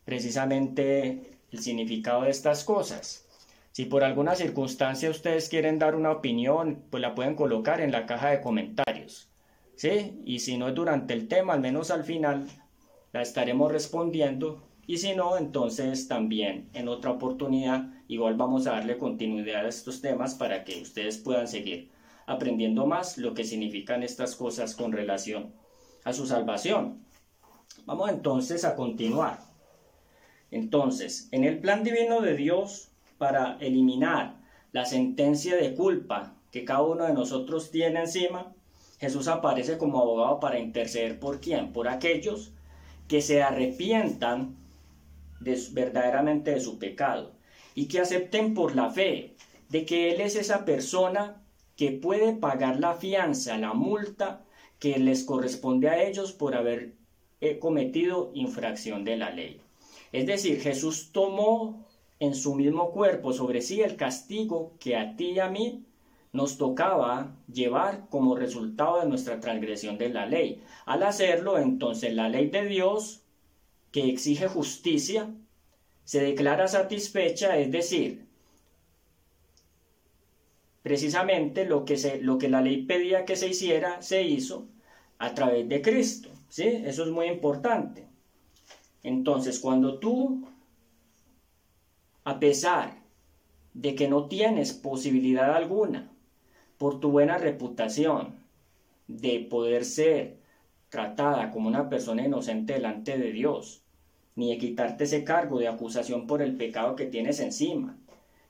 precisamente 0.05 1.37
el 1.51 1.59
significado 1.59 2.23
de 2.23 2.31
estas 2.31 2.63
cosas. 2.63 3.22
Si 3.73 3.85
por 3.85 4.03
alguna 4.03 4.35
circunstancia 4.35 5.09
ustedes 5.09 5.49
quieren 5.49 5.79
dar 5.79 5.95
una 5.95 6.11
opinión, 6.11 6.83
pues 6.91 7.01
la 7.01 7.15
pueden 7.15 7.35
colocar 7.35 7.81
en 7.81 7.91
la 7.91 8.05
caja 8.05 8.29
de 8.29 8.39
comentarios. 8.39 9.31
¿Sí? 9.75 10.21
Y 10.23 10.39
si 10.39 10.57
no 10.57 10.67
es 10.67 10.75
durante 10.75 11.15
el 11.15 11.27
tema, 11.27 11.53
al 11.53 11.59
menos 11.59 11.89
al 11.89 12.03
final, 12.03 12.47
la 13.13 13.23
estaremos 13.23 13.71
respondiendo 13.71 14.61
y 14.85 14.97
si 14.97 15.15
no, 15.15 15.37
entonces 15.37 16.07
también 16.07 16.69
en 16.73 16.87
otra 16.87 17.09
oportunidad 17.09 17.87
igual 18.07 18.35
vamos 18.35 18.67
a 18.67 18.73
darle 18.73 18.99
continuidad 18.99 19.65
a 19.65 19.69
estos 19.69 20.01
temas 20.01 20.35
para 20.35 20.63
que 20.63 20.79
ustedes 20.79 21.17
puedan 21.17 21.47
seguir 21.47 21.89
aprendiendo 22.27 22.85
más 22.85 23.17
lo 23.17 23.33
que 23.33 23.43
significan 23.43 24.03
estas 24.03 24.35
cosas 24.35 24.75
con 24.75 24.91
relación 24.91 25.51
a 26.03 26.13
su 26.13 26.27
salvación. 26.27 27.03
Vamos 27.85 28.11
entonces 28.11 28.65
a 28.65 28.75
continuar. 28.75 29.39
Entonces, 30.51 31.27
en 31.31 31.43
el 31.43 31.59
plan 31.59 31.83
divino 31.83 32.21
de 32.21 32.35
Dios 32.35 32.92
para 33.23 33.57
eliminar 33.61 34.35
la 34.73 34.83
sentencia 34.83 35.55
de 35.55 35.75
culpa 35.75 36.35
que 36.51 36.65
cada 36.65 36.81
uno 36.81 37.05
de 37.05 37.13
nosotros 37.13 37.71
tiene 37.71 38.01
encima, 38.01 38.53
Jesús 38.99 39.29
aparece 39.29 39.77
como 39.77 40.01
abogado 40.01 40.41
para 40.41 40.59
interceder 40.59 41.21
por 41.21 41.39
quién? 41.39 41.71
Por 41.71 41.87
aquellos 41.87 42.51
que 43.07 43.21
se 43.21 43.41
arrepientan 43.41 44.57
verdaderamente 45.39 46.51
de 46.51 46.59
su 46.59 46.79
pecado 46.79 47.31
y 47.75 47.87
que 47.87 48.01
acepten 48.01 48.53
por 48.53 48.75
la 48.75 48.89
fe 48.89 49.35
de 49.69 49.85
que 49.85 50.11
Él 50.11 50.19
es 50.19 50.35
esa 50.35 50.65
persona 50.65 51.41
que 51.77 51.91
puede 51.91 52.33
pagar 52.33 52.77
la 52.81 52.95
fianza, 52.95 53.57
la 53.57 53.73
multa 53.73 54.43
que 54.79 54.99
les 54.99 55.23
corresponde 55.23 55.87
a 55.87 56.03
ellos 56.03 56.33
por 56.33 56.55
haber 56.55 56.95
eh, 57.39 57.57
cometido 57.57 58.31
infracción 58.33 59.05
de 59.05 59.15
la 59.15 59.29
ley. 59.29 59.61
Es 60.11 60.25
decir, 60.25 60.59
Jesús 60.59 61.13
tomó 61.13 61.85
en 62.23 62.35
su 62.35 62.55
mismo 62.55 62.91
cuerpo 62.91 63.33
sobre 63.33 63.61
sí 63.61 63.81
el 63.81 63.95
castigo 63.95 64.73
que 64.79 64.95
a 64.95 65.15
ti 65.15 65.31
y 65.31 65.39
a 65.39 65.49
mí 65.49 65.85
nos 66.31 66.57
tocaba 66.57 67.35
llevar 67.51 68.07
como 68.09 68.35
resultado 68.35 68.99
de 68.99 69.07
nuestra 69.07 69.39
transgresión 69.39 69.97
de 69.97 70.09
la 70.09 70.25
ley. 70.25 70.63
Al 70.85 71.03
hacerlo, 71.03 71.59
entonces 71.59 72.13
la 72.13 72.29
ley 72.29 72.49
de 72.49 72.65
Dios 72.65 73.21
que 73.91 74.09
exige 74.09 74.47
justicia, 74.47 75.29
se 76.03 76.21
declara 76.21 76.67
satisfecha, 76.67 77.57
es 77.57 77.71
decir, 77.71 78.25
precisamente 80.81 81.65
lo 81.65 81.85
que, 81.85 81.97
se, 81.97 82.19
lo 82.21 82.37
que 82.37 82.49
la 82.49 82.61
ley 82.61 82.85
pedía 82.85 83.25
que 83.25 83.35
se 83.35 83.47
hiciera, 83.49 84.01
se 84.01 84.23
hizo 84.23 84.67
a 85.19 85.33
través 85.33 85.69
de 85.69 85.81
Cristo. 85.81 86.29
¿sí? 86.49 86.63
Eso 86.63 87.03
es 87.03 87.11
muy 87.11 87.27
importante. 87.27 88.07
Entonces, 89.03 89.59
cuando 89.59 89.99
tú, 89.99 90.47
a 92.25 92.39
pesar 92.39 93.03
de 93.73 93.95
que 93.95 94.07
no 94.07 94.27
tienes 94.27 94.73
posibilidad 94.73 95.55
alguna, 95.55 96.11
por 96.77 96.99
tu 96.99 97.11
buena 97.11 97.37
reputación, 97.37 98.35
de 99.07 99.45
poder 99.49 99.83
ser 99.83 100.37
tratada 100.89 101.51
como 101.51 101.67
una 101.67 101.89
persona 101.89 102.25
inocente 102.25 102.73
delante 102.73 103.17
de 103.17 103.31
Dios, 103.31 103.81
ni 104.35 104.51
de 104.51 104.57
quitarte 104.57 105.03
ese 105.03 105.23
cargo 105.23 105.59
de 105.59 105.67
acusación 105.67 106.27
por 106.27 106.41
el 106.41 106.55
pecado 106.55 106.95
que 106.95 107.05
tienes 107.05 107.39
encima, 107.39 107.97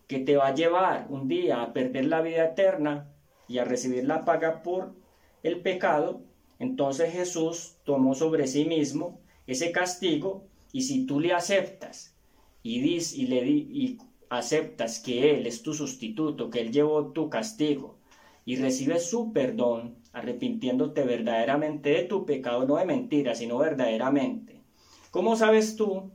que 0.08 0.20
te 0.20 0.36
va 0.36 0.48
a 0.48 0.56
llevar 0.56 1.08
un 1.10 1.28
día 1.28 1.62
a 1.62 1.74
perder 1.74 2.06
la 2.06 2.22
vida 2.22 2.46
eterna 2.46 3.10
y 3.48 3.58
a 3.58 3.66
recibir 3.66 4.06
la 4.06 4.26
paga 4.26 4.62
por 4.62 4.94
el 5.42 5.62
pecado, 5.62 6.22
entonces 6.60 7.12
Jesús 7.12 7.78
tomó 7.84 8.14
sobre 8.14 8.48
sí 8.48 8.66
mismo 8.66 9.20
ese 9.48 9.72
castigo 9.72 10.44
y 10.72 10.84
si 10.84 11.06
tú 11.06 11.20
le 11.20 11.34
aceptas 11.34 12.13
y, 12.64 12.82
dis, 12.82 13.14
y 13.14 13.28
le 13.28 13.46
y 13.48 14.00
aceptas 14.30 15.00
que 15.00 15.36
Él 15.38 15.46
es 15.46 15.62
tu 15.62 15.74
sustituto, 15.74 16.50
que 16.50 16.62
Él 16.62 16.72
llevó 16.72 17.12
tu 17.12 17.30
castigo 17.30 17.98
y 18.46 18.56
recibes 18.56 19.10
su 19.10 19.32
perdón, 19.32 19.96
arrepintiéndote 20.14 21.04
verdaderamente 21.04 21.90
de 21.92 22.04
tu 22.04 22.26
pecado, 22.26 22.66
no 22.66 22.78
de 22.78 22.86
mentira, 22.86 23.36
sino 23.36 23.58
verdaderamente, 23.60 24.64
¿Cómo 25.14 25.36
sabes 25.36 25.76
tú 25.76 26.10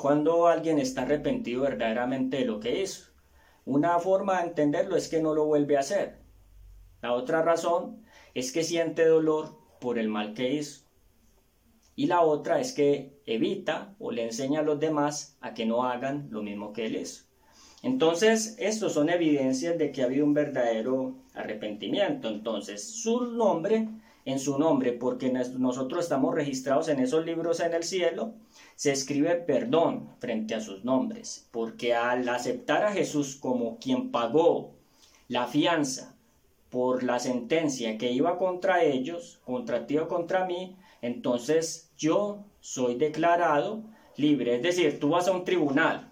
cuando 0.00 0.46
alguien 0.46 0.78
está 0.78 1.02
arrepentido 1.02 1.64
verdaderamente 1.64 2.38
de 2.38 2.46
lo 2.46 2.60
que 2.60 2.80
hizo? 2.80 3.10
Una 3.66 3.98
forma 3.98 4.38
de 4.38 4.48
entenderlo 4.48 4.96
es 4.96 5.08
que 5.08 5.20
no 5.20 5.34
lo 5.34 5.44
vuelve 5.44 5.76
a 5.76 5.80
hacer. 5.80 6.16
La 7.02 7.12
otra 7.12 7.42
razón 7.42 8.02
es 8.32 8.50
que 8.50 8.64
siente 8.64 9.04
dolor 9.04 9.58
por 9.82 9.98
el 9.98 10.08
mal 10.08 10.32
que 10.32 10.54
hizo. 10.54 10.81
Y 11.94 12.06
la 12.06 12.22
otra 12.22 12.60
es 12.60 12.72
que 12.72 13.20
evita 13.26 13.94
o 13.98 14.10
le 14.10 14.24
enseña 14.24 14.60
a 14.60 14.64
los 14.64 14.80
demás 14.80 15.36
a 15.40 15.54
que 15.54 15.66
no 15.66 15.84
hagan 15.84 16.28
lo 16.30 16.42
mismo 16.42 16.72
que 16.72 16.86
él 16.86 16.96
hizo. 16.96 17.24
Entonces, 17.82 18.56
estos 18.58 18.92
son 18.92 19.10
evidencias 19.10 19.76
de 19.76 19.90
que 19.90 20.02
ha 20.02 20.06
habido 20.06 20.24
un 20.24 20.34
verdadero 20.34 21.16
arrepentimiento. 21.34 22.28
Entonces, 22.28 22.82
su 22.82 23.32
nombre 23.32 23.88
en 24.24 24.38
su 24.38 24.58
nombre, 24.58 24.92
porque 24.92 25.32
nosotros 25.58 26.04
estamos 26.04 26.34
registrados 26.34 26.88
en 26.88 27.00
esos 27.00 27.26
libros 27.26 27.60
en 27.60 27.74
el 27.74 27.82
cielo, 27.82 28.34
se 28.76 28.92
escribe 28.92 29.34
perdón 29.34 30.10
frente 30.18 30.54
a 30.54 30.60
sus 30.60 30.84
nombres, 30.84 31.48
porque 31.50 31.94
al 31.94 32.28
aceptar 32.28 32.84
a 32.84 32.92
Jesús 32.92 33.36
como 33.36 33.78
quien 33.78 34.12
pagó 34.12 34.74
la 35.28 35.46
fianza 35.46 36.14
por 36.70 37.02
la 37.02 37.18
sentencia 37.18 37.98
que 37.98 38.12
iba 38.12 38.38
contra 38.38 38.84
ellos, 38.84 39.40
contra 39.44 39.86
ti 39.86 39.98
o 39.98 40.08
contra 40.08 40.46
mí, 40.46 40.76
entonces 41.02 41.92
yo 41.98 42.46
soy 42.60 42.94
declarado 42.94 43.82
libre. 44.16 44.56
Es 44.56 44.62
decir, 44.62 44.98
tú 44.98 45.10
vas 45.10 45.28
a 45.28 45.32
un 45.32 45.44
tribunal, 45.44 46.10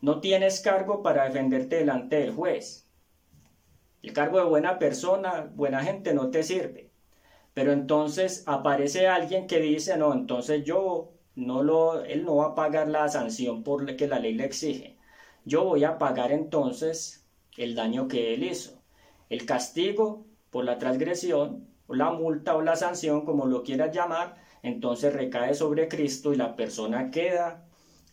no 0.00 0.20
tienes 0.20 0.60
cargo 0.60 1.02
para 1.02 1.24
defenderte 1.24 1.76
delante 1.76 2.16
del 2.16 2.34
juez. 2.34 2.86
El 4.02 4.12
cargo 4.12 4.38
de 4.38 4.44
buena 4.44 4.78
persona, 4.78 5.50
buena 5.54 5.82
gente 5.82 6.14
no 6.14 6.30
te 6.30 6.42
sirve. 6.42 6.90
Pero 7.54 7.72
entonces 7.72 8.44
aparece 8.46 9.08
alguien 9.08 9.46
que 9.46 9.60
dice, 9.60 9.96
no, 9.96 10.12
entonces 10.12 10.64
yo 10.64 11.12
no 11.34 11.62
lo, 11.62 12.02
él 12.04 12.24
no 12.24 12.36
va 12.36 12.46
a 12.46 12.54
pagar 12.54 12.88
la 12.88 13.08
sanción 13.08 13.62
por 13.62 13.96
que 13.96 14.08
la 14.08 14.18
ley 14.18 14.34
le 14.34 14.44
exige. 14.44 14.96
Yo 15.44 15.64
voy 15.64 15.84
a 15.84 15.98
pagar 15.98 16.32
entonces 16.32 17.26
el 17.56 17.74
daño 17.74 18.08
que 18.08 18.34
él 18.34 18.44
hizo. 18.44 18.80
El 19.28 19.46
castigo 19.46 20.24
por 20.50 20.64
la 20.64 20.78
transgresión, 20.78 21.69
o 21.90 21.94
la 21.94 22.12
multa 22.12 22.54
o 22.54 22.62
la 22.62 22.76
sanción, 22.76 23.24
como 23.24 23.46
lo 23.46 23.64
quieras 23.64 23.92
llamar, 23.92 24.36
entonces 24.62 25.12
recae 25.12 25.54
sobre 25.54 25.88
Cristo 25.88 26.32
y 26.32 26.36
la 26.36 26.54
persona 26.54 27.10
queda 27.10 27.64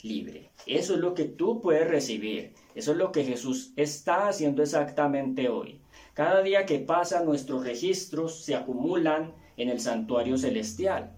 libre. 0.02 0.50
Eso 0.66 0.96
es 0.96 1.00
lo 1.00 1.14
que 1.14 1.26
tú 1.26 1.62
puedes 1.62 1.88
recibir. 1.88 2.54
Eso 2.74 2.94
es 2.94 2.98
lo 2.98 3.12
que 3.12 3.24
Jesús 3.24 3.74
está 3.76 4.30
haciendo 4.30 4.64
exactamente 4.64 5.48
hoy. 5.48 5.80
Cada 6.16 6.42
día 6.42 6.66
que 6.66 6.80
pasa 6.80 7.24
nuestros 7.24 7.64
registros 7.64 8.44
se 8.44 8.56
acumulan 8.56 9.34
en 9.58 9.70
el 9.70 9.80
santuario 9.80 10.40
celestial. 10.40 11.12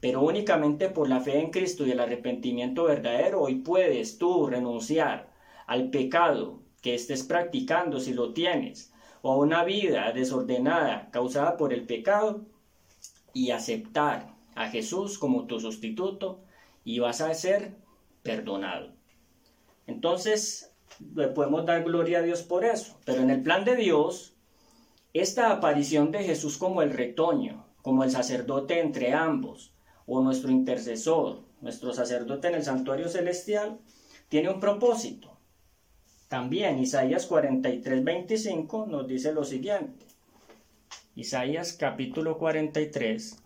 Pero 0.00 0.22
únicamente 0.22 0.88
por 0.88 1.08
la 1.08 1.20
fe 1.20 1.38
en 1.38 1.50
Cristo 1.50 1.86
y 1.86 1.92
el 1.92 2.00
arrepentimiento 2.00 2.84
verdadero 2.84 3.42
hoy 3.42 3.56
puedes 3.56 4.18
tú 4.18 4.48
renunciar 4.48 5.30
al 5.68 5.90
pecado 5.90 6.58
que 6.82 6.94
estés 6.94 7.22
practicando 7.22 8.00
si 8.00 8.14
lo 8.14 8.32
tienes, 8.32 8.92
o 9.22 9.32
a 9.32 9.36
una 9.36 9.64
vida 9.64 10.12
desordenada 10.12 11.10
causada 11.10 11.56
por 11.56 11.72
el 11.72 11.86
pecado, 11.86 12.46
y 13.32 13.50
aceptar 13.50 14.34
a 14.54 14.68
Jesús 14.68 15.18
como 15.18 15.46
tu 15.46 15.60
sustituto 15.60 16.40
y 16.84 16.98
vas 16.98 17.20
a 17.20 17.32
ser 17.34 17.76
perdonado. 18.22 18.92
Entonces, 19.86 20.72
le 21.14 21.28
podemos 21.28 21.64
dar 21.66 21.84
gloria 21.84 22.18
a 22.18 22.22
Dios 22.22 22.42
por 22.42 22.64
eso. 22.64 22.96
Pero 23.04 23.22
en 23.22 23.30
el 23.30 23.42
plan 23.42 23.64
de 23.64 23.76
Dios, 23.76 24.34
esta 25.14 25.50
aparición 25.50 26.10
de 26.10 26.24
Jesús 26.24 26.58
como 26.58 26.82
el 26.82 26.92
retoño, 26.92 27.66
como 27.82 28.04
el 28.04 28.10
sacerdote 28.10 28.80
entre 28.80 29.14
ambos, 29.14 29.72
o 30.06 30.20
nuestro 30.20 30.50
intercesor, 30.50 31.42
nuestro 31.60 31.92
sacerdote 31.92 32.48
en 32.48 32.56
el 32.56 32.64
santuario 32.64 33.08
celestial, 33.08 33.78
tiene 34.28 34.50
un 34.50 34.60
propósito. 34.60 35.36
También 36.30 36.78
Isaías 36.78 37.26
43, 37.26 38.04
25 38.04 38.86
nos 38.86 39.08
dice 39.08 39.32
lo 39.32 39.42
siguiente. 39.42 40.06
Isaías 41.16 41.72
capítulo 41.72 42.38
43 42.38 43.36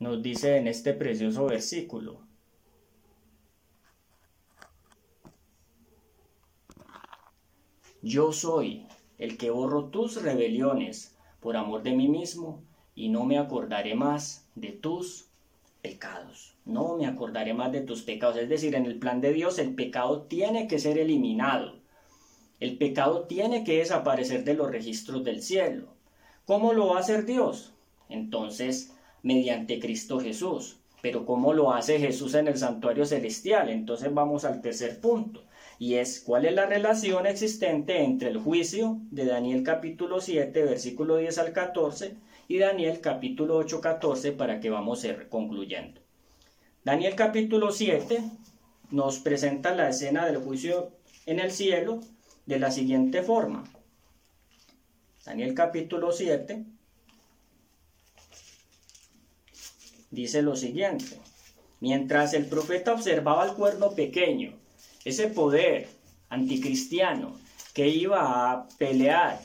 nos 0.00 0.20
dice 0.20 0.56
en 0.56 0.66
este 0.66 0.92
precioso 0.92 1.46
versículo, 1.46 2.18
Yo 8.02 8.32
soy 8.32 8.88
el 9.16 9.38
que 9.38 9.50
borro 9.50 9.90
tus 9.90 10.20
rebeliones 10.20 11.16
por 11.38 11.56
amor 11.56 11.84
de 11.84 11.92
mí 11.92 12.08
mismo, 12.08 12.60
y 12.96 13.08
no 13.08 13.24
me 13.24 13.38
acordaré 13.38 13.94
más 13.94 14.50
de 14.56 14.72
tus 14.72 15.28
pecados. 15.84 16.56
No 16.64 16.96
me 16.96 17.06
acordaré 17.06 17.52
más 17.52 17.70
de 17.70 17.82
tus 17.82 18.02
pecados. 18.02 18.38
Es 18.38 18.48
decir, 18.48 18.74
en 18.74 18.86
el 18.86 18.98
plan 18.98 19.20
de 19.20 19.34
Dios 19.34 19.58
el 19.58 19.74
pecado 19.74 20.22
tiene 20.22 20.66
que 20.66 20.78
ser 20.78 20.96
eliminado. 20.96 21.74
El 22.58 22.78
pecado 22.78 23.24
tiene 23.24 23.64
que 23.64 23.78
desaparecer 23.78 24.44
de 24.44 24.54
los 24.54 24.70
registros 24.70 25.22
del 25.24 25.42
cielo. 25.42 25.88
¿Cómo 26.46 26.72
lo 26.72 26.88
va 26.88 26.96
a 26.96 27.00
hacer 27.00 27.26
Dios? 27.26 27.74
Entonces, 28.08 28.94
mediante 29.22 29.78
Cristo 29.78 30.18
Jesús. 30.18 30.78
Pero 31.02 31.26
¿cómo 31.26 31.52
lo 31.52 31.74
hace 31.74 31.98
Jesús 31.98 32.34
en 32.34 32.48
el 32.48 32.56
santuario 32.56 33.04
celestial? 33.04 33.68
Entonces 33.68 34.12
vamos 34.14 34.46
al 34.46 34.62
tercer 34.62 35.00
punto 35.00 35.42
y 35.78 35.94
es 35.94 36.20
cuál 36.20 36.46
es 36.46 36.54
la 36.54 36.66
relación 36.66 37.26
existente 37.26 38.02
entre 38.02 38.30
el 38.30 38.38
juicio 38.38 38.98
de 39.10 39.26
Daniel 39.26 39.62
capítulo 39.62 40.20
7, 40.20 40.62
versículo 40.62 41.16
10 41.18 41.38
al 41.38 41.52
14, 41.52 42.16
y 42.48 42.58
Daniel 42.58 43.00
capítulo 43.00 43.56
8, 43.56 43.80
14, 43.80 44.32
para 44.32 44.60
que 44.60 44.70
vamos 44.70 45.04
a 45.04 45.08
ir 45.08 45.28
concluyendo. 45.28 46.00
Daniel 46.84 47.14
capítulo 47.14 47.72
7 47.72 48.22
nos 48.90 49.18
presenta 49.18 49.74
la 49.74 49.88
escena 49.88 50.26
del 50.26 50.38
juicio 50.38 50.92
en 51.26 51.40
el 51.40 51.50
cielo 51.50 52.00
de 52.46 52.58
la 52.58 52.70
siguiente 52.70 53.22
forma. 53.22 53.64
Daniel 55.24 55.54
capítulo 55.54 56.12
7 56.12 56.64
dice 60.10 60.42
lo 60.42 60.54
siguiente. 60.54 61.18
Mientras 61.80 62.34
el 62.34 62.46
profeta 62.46 62.92
observaba 62.92 63.46
el 63.46 63.54
cuerno 63.54 63.90
pequeño, 63.92 64.54
ese 65.04 65.28
poder 65.28 65.88
anticristiano 66.28 67.38
que 67.72 67.88
iba 67.88 68.52
a 68.52 68.68
pelear 68.78 69.40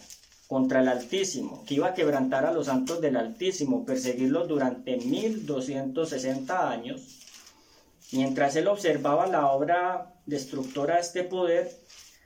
contra 0.49 0.81
el 0.81 0.87
Altísimo, 0.87 1.63
que 1.63 1.75
iba 1.75 1.89
a 1.89 1.93
quebrantar 1.93 2.43
a 2.43 2.51
los 2.51 2.65
santos 2.65 2.99
del 3.01 3.17
Altísimo, 3.17 3.85
perseguirlos 3.85 4.47
durante 4.47 4.97
1260 4.97 6.71
años, 6.71 7.19
mientras 8.11 8.55
él 8.55 8.67
observaba 8.67 9.27
la 9.27 9.51
obra 9.51 10.15
destructora 10.25 10.95
de 10.95 11.01
este 11.01 11.23
poder, 11.23 11.69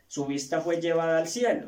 su 0.07 0.25
vista 0.25 0.61
fue 0.61 0.79
llevada 0.79 1.17
al 1.17 1.27
cielo. 1.27 1.67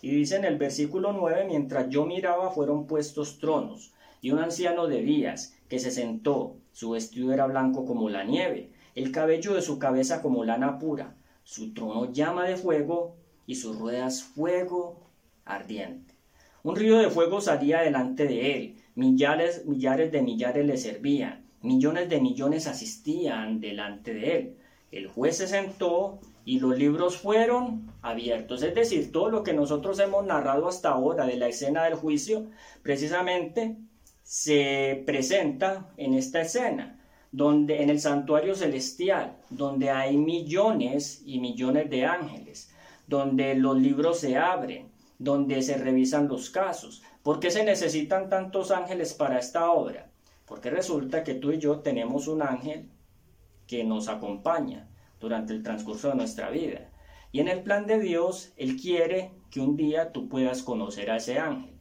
Y 0.00 0.12
dice 0.12 0.36
en 0.36 0.46
el 0.46 0.56
versículo 0.56 1.12
9, 1.12 1.44
mientras 1.46 1.90
yo 1.90 2.06
miraba 2.06 2.50
fueron 2.52 2.86
puestos 2.86 3.38
tronos, 3.38 3.92
y 4.22 4.30
un 4.30 4.38
anciano 4.38 4.86
de 4.86 5.02
días 5.02 5.56
que 5.68 5.78
se 5.78 5.90
sentó, 5.90 6.56
su 6.72 6.92
vestido 6.92 7.34
era 7.34 7.46
blanco 7.46 7.84
como 7.84 8.08
la 8.08 8.24
nieve, 8.24 8.72
el 8.94 9.12
cabello 9.12 9.52
de 9.52 9.60
su 9.60 9.78
cabeza 9.78 10.22
como 10.22 10.42
lana 10.42 10.78
pura, 10.78 11.18
su 11.44 11.74
trono 11.74 12.10
llama 12.14 12.46
de 12.46 12.56
fuego 12.56 13.14
y 13.46 13.56
sus 13.56 13.78
ruedas 13.78 14.22
fuego 14.22 15.05
ardiente. 15.46 16.14
Un 16.62 16.76
río 16.76 16.98
de 16.98 17.10
fuego 17.10 17.40
salía 17.40 17.80
delante 17.80 18.26
de 18.26 18.54
él, 18.54 18.76
millares, 18.96 19.64
millares 19.66 20.12
de 20.12 20.20
millares 20.20 20.66
le 20.66 20.76
servían, 20.76 21.46
millones 21.62 22.08
de 22.08 22.20
millones 22.20 22.66
asistían 22.66 23.60
delante 23.60 24.12
de 24.12 24.36
él. 24.36 24.56
El 24.90 25.06
juez 25.08 25.38
se 25.38 25.46
sentó 25.46 26.20
y 26.44 26.60
los 26.60 26.78
libros 26.78 27.16
fueron 27.16 27.92
abiertos. 28.02 28.62
Es 28.62 28.74
decir, 28.74 29.12
todo 29.12 29.30
lo 29.30 29.42
que 29.42 29.52
nosotros 29.52 29.98
hemos 29.98 30.24
narrado 30.24 30.68
hasta 30.68 30.90
ahora 30.90 31.26
de 31.26 31.36
la 31.36 31.48
escena 31.48 31.84
del 31.84 31.94
juicio, 31.94 32.46
precisamente 32.82 33.76
se 34.22 35.02
presenta 35.06 35.90
en 35.96 36.14
esta 36.14 36.40
escena, 36.40 36.98
donde 37.32 37.82
en 37.82 37.90
el 37.90 38.00
santuario 38.00 38.54
celestial, 38.54 39.36
donde 39.50 39.90
hay 39.90 40.16
millones 40.16 41.22
y 41.24 41.38
millones 41.38 41.90
de 41.90 42.06
ángeles, 42.06 42.72
donde 43.06 43.54
los 43.54 43.76
libros 43.76 44.20
se 44.20 44.36
abren, 44.36 44.95
donde 45.18 45.62
se 45.62 45.76
revisan 45.76 46.28
los 46.28 46.50
casos. 46.50 47.02
¿Por 47.22 47.40
qué 47.40 47.50
se 47.50 47.64
necesitan 47.64 48.28
tantos 48.28 48.70
ángeles 48.70 49.14
para 49.14 49.38
esta 49.38 49.70
obra? 49.70 50.10
Porque 50.46 50.70
resulta 50.70 51.24
que 51.24 51.34
tú 51.34 51.52
y 51.52 51.58
yo 51.58 51.80
tenemos 51.80 52.28
un 52.28 52.42
ángel 52.42 52.88
que 53.66 53.84
nos 53.84 54.08
acompaña 54.08 54.88
durante 55.20 55.52
el 55.52 55.62
transcurso 55.62 56.08
de 56.08 56.14
nuestra 56.14 56.50
vida. 56.50 56.90
Y 57.32 57.40
en 57.40 57.48
el 57.48 57.62
plan 57.62 57.86
de 57.86 57.98
Dios, 57.98 58.52
Él 58.56 58.76
quiere 58.76 59.32
que 59.50 59.60
un 59.60 59.76
día 59.76 60.12
tú 60.12 60.28
puedas 60.28 60.62
conocer 60.62 61.10
a 61.10 61.16
ese 61.16 61.38
ángel, 61.38 61.74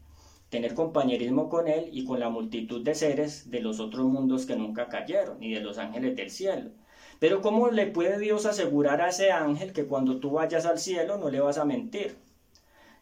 tener 0.50 0.74
compañerismo 0.74 1.50
con 1.50 1.68
Él 1.68 1.90
y 1.92 2.06
con 2.06 2.20
la 2.20 2.30
multitud 2.30 2.84
de 2.84 2.96
seres 2.96 3.52
de 3.52 3.60
los 3.60 3.80
otros 3.80 4.06
mundos 4.06 4.46
que 4.46 4.56
nunca 4.56 4.90
cayeron, 4.90 5.42
y 5.44 5.54
de 5.54 5.60
los 5.60 5.78
ángeles 5.78 6.16
del 6.16 6.30
cielo. 6.32 6.72
Pero 7.20 7.42
¿cómo 7.42 7.70
le 7.70 7.88
puede 7.88 8.20
Dios 8.20 8.46
asegurar 8.46 9.02
a 9.02 9.10
ese 9.10 9.32
ángel 9.32 9.72
que 9.74 9.86
cuando 9.86 10.20
tú 10.20 10.32
vayas 10.32 10.66
al 10.66 10.80
cielo 10.80 11.18
no 11.18 11.30
le 11.30 11.40
vas 11.40 11.58
a 11.58 11.66
mentir? 11.66 12.18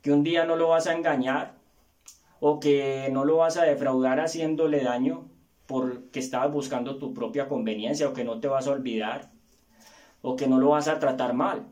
Que 0.03 0.11
un 0.11 0.23
día 0.23 0.45
no 0.45 0.55
lo 0.55 0.67
vas 0.67 0.85
a 0.85 0.93
engañar 0.93 1.55
o 2.39 2.59
que 2.59 3.09
no 3.11 3.23
lo 3.23 3.37
vas 3.37 3.57
a 3.57 3.63
defraudar 3.63 4.19
haciéndole 4.19 4.83
daño 4.83 5.29
porque 5.65 6.19
estabas 6.19 6.51
buscando 6.51 6.97
tu 6.97 7.13
propia 7.13 7.47
conveniencia 7.47 8.09
o 8.09 8.13
que 8.13 8.25
no 8.25 8.39
te 8.41 8.49
vas 8.49 8.67
a 8.67 8.71
olvidar 8.71 9.31
o 10.21 10.35
que 10.35 10.45
no 10.45 10.59
lo 10.59 10.69
vas 10.69 10.89
a 10.89 10.99
tratar 10.99 11.33
mal. 11.33 11.65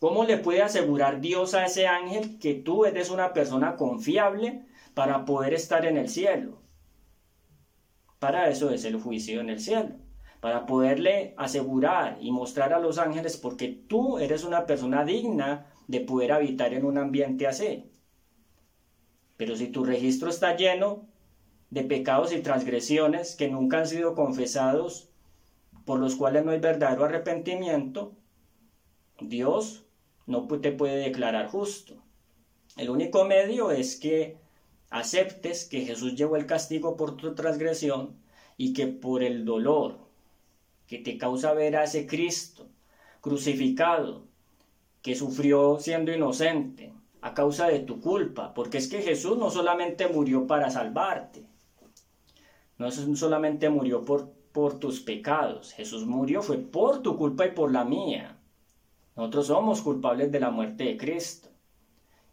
¿Cómo 0.00 0.24
le 0.24 0.38
puede 0.38 0.62
asegurar 0.62 1.20
Dios 1.20 1.54
a 1.54 1.64
ese 1.64 1.86
ángel 1.86 2.38
que 2.40 2.54
tú 2.54 2.84
eres 2.84 3.10
una 3.10 3.32
persona 3.32 3.76
confiable 3.76 4.66
para 4.92 5.24
poder 5.24 5.54
estar 5.54 5.86
en 5.86 5.96
el 5.96 6.08
cielo? 6.08 6.58
Para 8.18 8.48
eso 8.48 8.70
es 8.70 8.84
el 8.84 9.00
juicio 9.00 9.40
en 9.40 9.50
el 9.50 9.60
cielo, 9.60 9.90
para 10.40 10.66
poderle 10.66 11.32
asegurar 11.36 12.18
y 12.20 12.32
mostrar 12.32 12.72
a 12.72 12.80
los 12.80 12.98
ángeles 12.98 13.36
porque 13.36 13.68
tú 13.68 14.18
eres 14.18 14.44
una 14.44 14.66
persona 14.66 15.04
digna 15.04 15.66
de 15.86 16.00
poder 16.00 16.32
habitar 16.32 16.74
en 16.74 16.84
un 16.84 16.98
ambiente 16.98 17.46
así. 17.46 17.90
Pero 19.36 19.56
si 19.56 19.68
tu 19.68 19.84
registro 19.84 20.30
está 20.30 20.56
lleno 20.56 21.06
de 21.70 21.82
pecados 21.82 22.32
y 22.32 22.40
transgresiones 22.40 23.34
que 23.34 23.48
nunca 23.48 23.78
han 23.78 23.88
sido 23.88 24.14
confesados, 24.14 25.08
por 25.84 25.98
los 25.98 26.16
cuales 26.16 26.44
no 26.44 26.52
hay 26.52 26.60
verdadero 26.60 27.04
arrepentimiento, 27.04 28.12
Dios 29.20 29.84
no 30.26 30.46
te 30.46 30.72
puede 30.72 30.96
declarar 30.96 31.48
justo. 31.48 32.02
El 32.76 32.90
único 32.90 33.24
medio 33.24 33.70
es 33.70 33.96
que 33.96 34.38
aceptes 34.90 35.64
que 35.64 35.84
Jesús 35.84 36.14
llevó 36.14 36.36
el 36.36 36.46
castigo 36.46 36.96
por 36.96 37.16
tu 37.16 37.34
transgresión 37.34 38.16
y 38.56 38.72
que 38.72 38.86
por 38.86 39.22
el 39.22 39.44
dolor 39.44 39.98
que 40.86 40.98
te 40.98 41.18
causa 41.18 41.52
ver 41.52 41.76
a 41.76 41.84
ese 41.84 42.06
Cristo 42.06 42.68
crucificado, 43.20 44.26
que 45.04 45.14
sufrió 45.14 45.78
siendo 45.78 46.12
inocente 46.12 46.92
a 47.20 47.32
causa 47.32 47.68
de 47.68 47.78
tu 47.78 48.00
culpa, 48.00 48.52
porque 48.54 48.78
es 48.78 48.88
que 48.88 49.02
Jesús 49.02 49.38
no 49.38 49.50
solamente 49.50 50.08
murió 50.08 50.48
para 50.48 50.68
salvarte, 50.70 51.46
no 52.78 52.90
solamente 52.90 53.70
murió 53.70 54.04
por 54.04 54.34
por 54.54 54.78
tus 54.78 55.00
pecados. 55.00 55.72
Jesús 55.72 56.06
murió 56.06 56.40
fue 56.40 56.58
por 56.58 57.02
tu 57.02 57.18
culpa 57.18 57.44
y 57.44 57.50
por 57.50 57.72
la 57.72 57.84
mía. 57.84 58.38
Nosotros 59.16 59.48
somos 59.48 59.82
culpables 59.82 60.30
de 60.30 60.38
la 60.38 60.50
muerte 60.50 60.84
de 60.84 60.96
Cristo. 60.96 61.48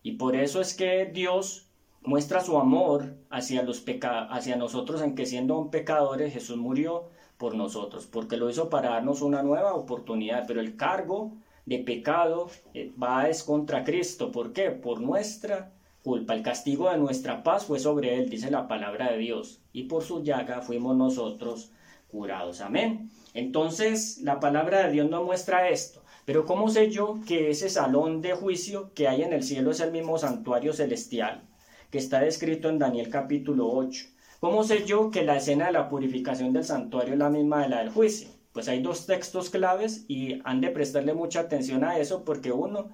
Y 0.03 0.13
por 0.13 0.36
eso 0.36 0.61
es 0.61 0.76
que 0.76 1.05
Dios 1.07 1.72
muestra 2.03 2.41
su 2.41 2.59
amor 2.59 3.15
hacia, 3.32 3.63
los 3.63 3.84
hacia 4.30 4.55
nosotros 4.55 5.01
en 5.01 5.15
que 5.15 5.26
siendo 5.26 5.57
un 5.57 5.72
pecadores 5.72 6.32
Jesús 6.32 6.57
murió 6.57 7.09
por 7.39 7.55
nosotros, 7.55 8.05
porque 8.05 8.38
lo 8.38 8.51
hizo 8.51 8.69
para 8.69 8.91
darnos 8.91 9.24
una 9.24 9.41
nueva 9.41 9.74
oportunidad, 9.74 10.45
pero 10.45 10.61
el 10.61 10.76
cargo 10.76 11.32
de 11.72 11.80
pecado 11.80 12.49
eh, 12.74 12.91
va 13.01 13.30
es 13.30 13.43
contra 13.43 13.86
Cristo. 13.86 14.30
¿Por 14.30 14.51
qué? 14.51 14.72
Por 14.72 14.99
nuestra 14.99 15.72
culpa. 16.03 16.34
El 16.34 16.43
castigo 16.43 16.91
de 16.91 16.97
nuestra 16.97 17.43
paz 17.43 17.65
fue 17.65 17.80
sobre 17.80 18.17
él, 18.17 18.30
dice 18.30 18.51
la 18.51 18.67
palabra 18.67 19.11
de 19.11 19.17
Dios, 19.19 19.61
y 19.72 19.84
por 19.84 20.03
su 20.03 20.22
llaga 20.22 20.61
fuimos 20.61 20.97
nosotros 20.97 21.72
curados. 22.09 22.59
Amén. 22.59 23.09
Entonces, 23.34 24.19
la 24.22 24.41
palabra 24.41 24.86
de 24.86 24.91
Dios 24.91 25.09
nos 25.09 25.24
muestra 25.24 25.69
esto. 25.69 26.03
Pero 26.26 26.45
¿cómo 26.45 26.69
sé 26.69 26.91
yo 26.91 27.19
que 27.26 27.49
ese 27.49 27.69
salón 27.69 28.22
de 28.22 28.34
juicio 28.34 28.91
que 28.93 29.07
hay 29.07 29.24
en 29.24 29.32
el 29.32 29.43
cielo 29.43 29.72
es 29.72 29.80
el 29.80 29.93
mismo 29.93 30.17
santuario 30.17 30.74
celestial 30.74 31.41
que 31.89 31.99
está 31.99 32.19
descrito 32.19 32.67
en 32.67 32.80
Daniel 32.80 33.09
capítulo 33.09 33.72
8? 33.72 34.07
¿Cómo 34.41 34.65
sé 34.65 34.84
yo 34.86 35.09
que 35.09 35.24
la 35.24 35.38
escena 35.38 35.67
de 35.67 35.72
la 35.72 35.88
purificación 35.88 36.51
del 36.51 36.65
santuario 36.65 37.13
es 37.13 37.19
la 37.19 37.30
misma 37.30 37.63
de 37.63 37.69
la 37.69 37.80
del 37.80 37.91
juicio? 37.91 38.41
Pues 38.54 38.68
hay 38.68 38.82
dos 38.82 39.06
textos 39.06 39.49
claves 39.49 40.06
y 40.08 40.41
han 40.43 40.62
de 40.62 40.70
prestarle 40.72 41.14
mucha 41.14 41.41
atención 41.41 41.84
a 41.84 41.97
eso 41.97 42.26
porque 42.26 42.52
uno 42.52 42.89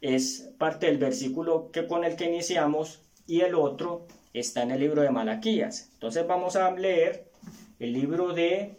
es 0.00 0.52
parte 0.58 0.86
del 0.86 0.98
versículo 0.98 1.70
que 1.70 1.86
con 1.86 2.04
el 2.04 2.16
que 2.16 2.24
iniciamos 2.24 3.00
y 3.26 3.42
el 3.42 3.54
otro 3.54 4.06
está 4.32 4.62
en 4.62 4.72
el 4.72 4.80
libro 4.80 5.02
de 5.02 5.10
Malaquías. 5.10 5.90
Entonces 5.92 6.26
vamos 6.26 6.56
a 6.56 6.70
leer 6.72 7.30
el 7.78 7.92
libro 7.92 8.32
de 8.32 8.76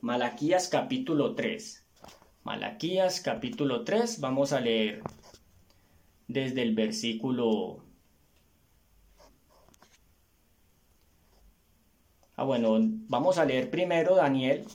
Malaquías 0.00 0.68
capítulo 0.68 1.34
3. 1.34 1.84
Malaquías 2.44 3.20
capítulo 3.20 3.82
3, 3.82 4.20
vamos 4.20 4.52
a 4.52 4.60
leer 4.60 5.02
desde 6.28 6.62
el 6.62 6.74
versículo... 6.74 7.85
Ah, 12.38 12.44
bueno, 12.44 12.76
vamos 13.08 13.38
a 13.38 13.46
leer 13.46 13.70
primero 13.70 14.14
Daniel. 14.14 14.66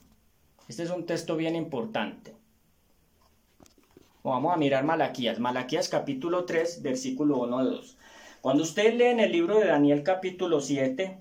Este 0.68 0.82
es 0.82 0.90
un 0.90 1.06
texto 1.06 1.36
bien 1.36 1.56
importante. 1.56 2.34
Vamos 4.24 4.52
a 4.52 4.58
mirar 4.58 4.84
Malaquías. 4.84 5.40
Malaquías 5.40 5.88
capítulo 5.88 6.46
3, 6.46 6.82
versículo 6.82 7.38
1 7.38 7.60
a 7.60 7.64
2. 7.64 7.98
Cuando 8.42 8.64
usted 8.64 8.96
lee 8.96 9.06
en 9.06 9.20
el 9.20 9.32
libro 9.32 9.60
de 9.60 9.68
Daniel 9.68 10.02
capítulo 10.02 10.60
7, 10.60 11.20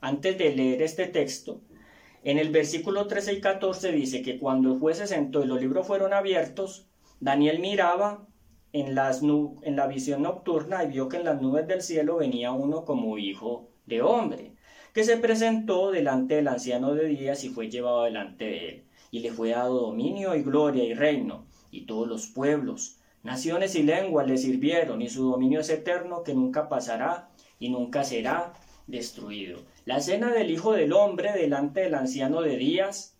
antes 0.00 0.38
de 0.38 0.54
leer 0.54 0.82
este 0.82 1.08
texto, 1.08 1.60
en 2.22 2.38
el 2.38 2.50
versículo 2.50 3.08
13 3.08 3.32
y 3.32 3.40
14 3.40 3.90
dice 3.90 4.22
que 4.22 4.38
cuando 4.38 4.72
el 4.72 4.78
juez 4.78 4.98
se 4.98 5.08
sentó 5.08 5.42
y 5.42 5.48
los 5.48 5.60
libros 5.60 5.84
fueron 5.84 6.12
abiertos, 6.12 6.86
Daniel 7.18 7.58
miraba 7.58 8.24
en, 8.72 8.96
en 8.96 9.76
la 9.76 9.86
visión 9.88 10.22
nocturna 10.22 10.84
y 10.84 10.90
vio 10.90 11.08
que 11.08 11.16
en 11.16 11.24
las 11.24 11.42
nubes 11.42 11.66
del 11.66 11.82
cielo 11.82 12.18
venía 12.18 12.52
uno 12.52 12.84
como 12.84 13.18
hijo 13.18 13.68
de 13.86 14.02
hombre, 14.02 14.55
que 14.96 15.04
se 15.04 15.18
presentó 15.18 15.90
delante 15.90 16.36
del 16.36 16.48
anciano 16.48 16.94
de 16.94 17.04
días 17.04 17.44
y 17.44 17.50
fue 17.50 17.68
llevado 17.68 18.04
delante 18.04 18.46
de 18.46 18.68
él, 18.70 18.84
y 19.10 19.18
le 19.18 19.30
fue 19.30 19.50
dado 19.50 19.78
dominio 19.78 20.34
y 20.34 20.42
gloria 20.42 20.84
y 20.84 20.94
reino, 20.94 21.44
y 21.70 21.82
todos 21.82 22.08
los 22.08 22.28
pueblos, 22.28 22.96
naciones 23.22 23.74
y 23.74 23.82
lenguas 23.82 24.26
le 24.26 24.38
sirvieron, 24.38 25.02
y 25.02 25.10
su 25.10 25.30
dominio 25.30 25.60
es 25.60 25.68
eterno 25.68 26.22
que 26.22 26.32
nunca 26.32 26.70
pasará 26.70 27.28
y 27.58 27.68
nunca 27.68 28.04
será, 28.04 28.54
destruido. 28.86 29.60
La 29.84 29.98
escena 29.98 30.32
del 30.32 30.50
Hijo 30.50 30.72
del 30.72 30.94
Hombre 30.94 31.32
delante 31.32 31.80
del 31.80 31.94
anciano 31.94 32.40
de 32.40 32.56
Días 32.56 33.18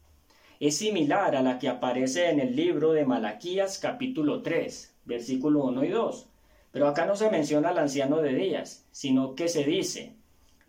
es 0.61 0.79
similar 0.79 1.37
a 1.37 1.43
la 1.43 1.59
que 1.59 1.68
aparece 1.68 2.31
en 2.31 2.41
el 2.41 2.57
libro 2.57 2.93
de 2.93 3.05
Malaquías 3.05 3.79
capítulo 3.79 4.41
3, 4.41 4.95
versículo 5.05 5.64
1 5.64 5.85
y 5.85 5.89
2. 5.89 6.27
Pero 6.72 6.89
acá 6.89 7.05
no 7.05 7.16
se 7.16 7.31
menciona 7.31 7.68
al 7.68 7.79
anciano 7.79 8.22
de 8.22 8.33
Días, 8.33 8.87
sino 8.93 9.35
que 9.35 9.51
se 9.51 9.64
dice, 9.64 10.15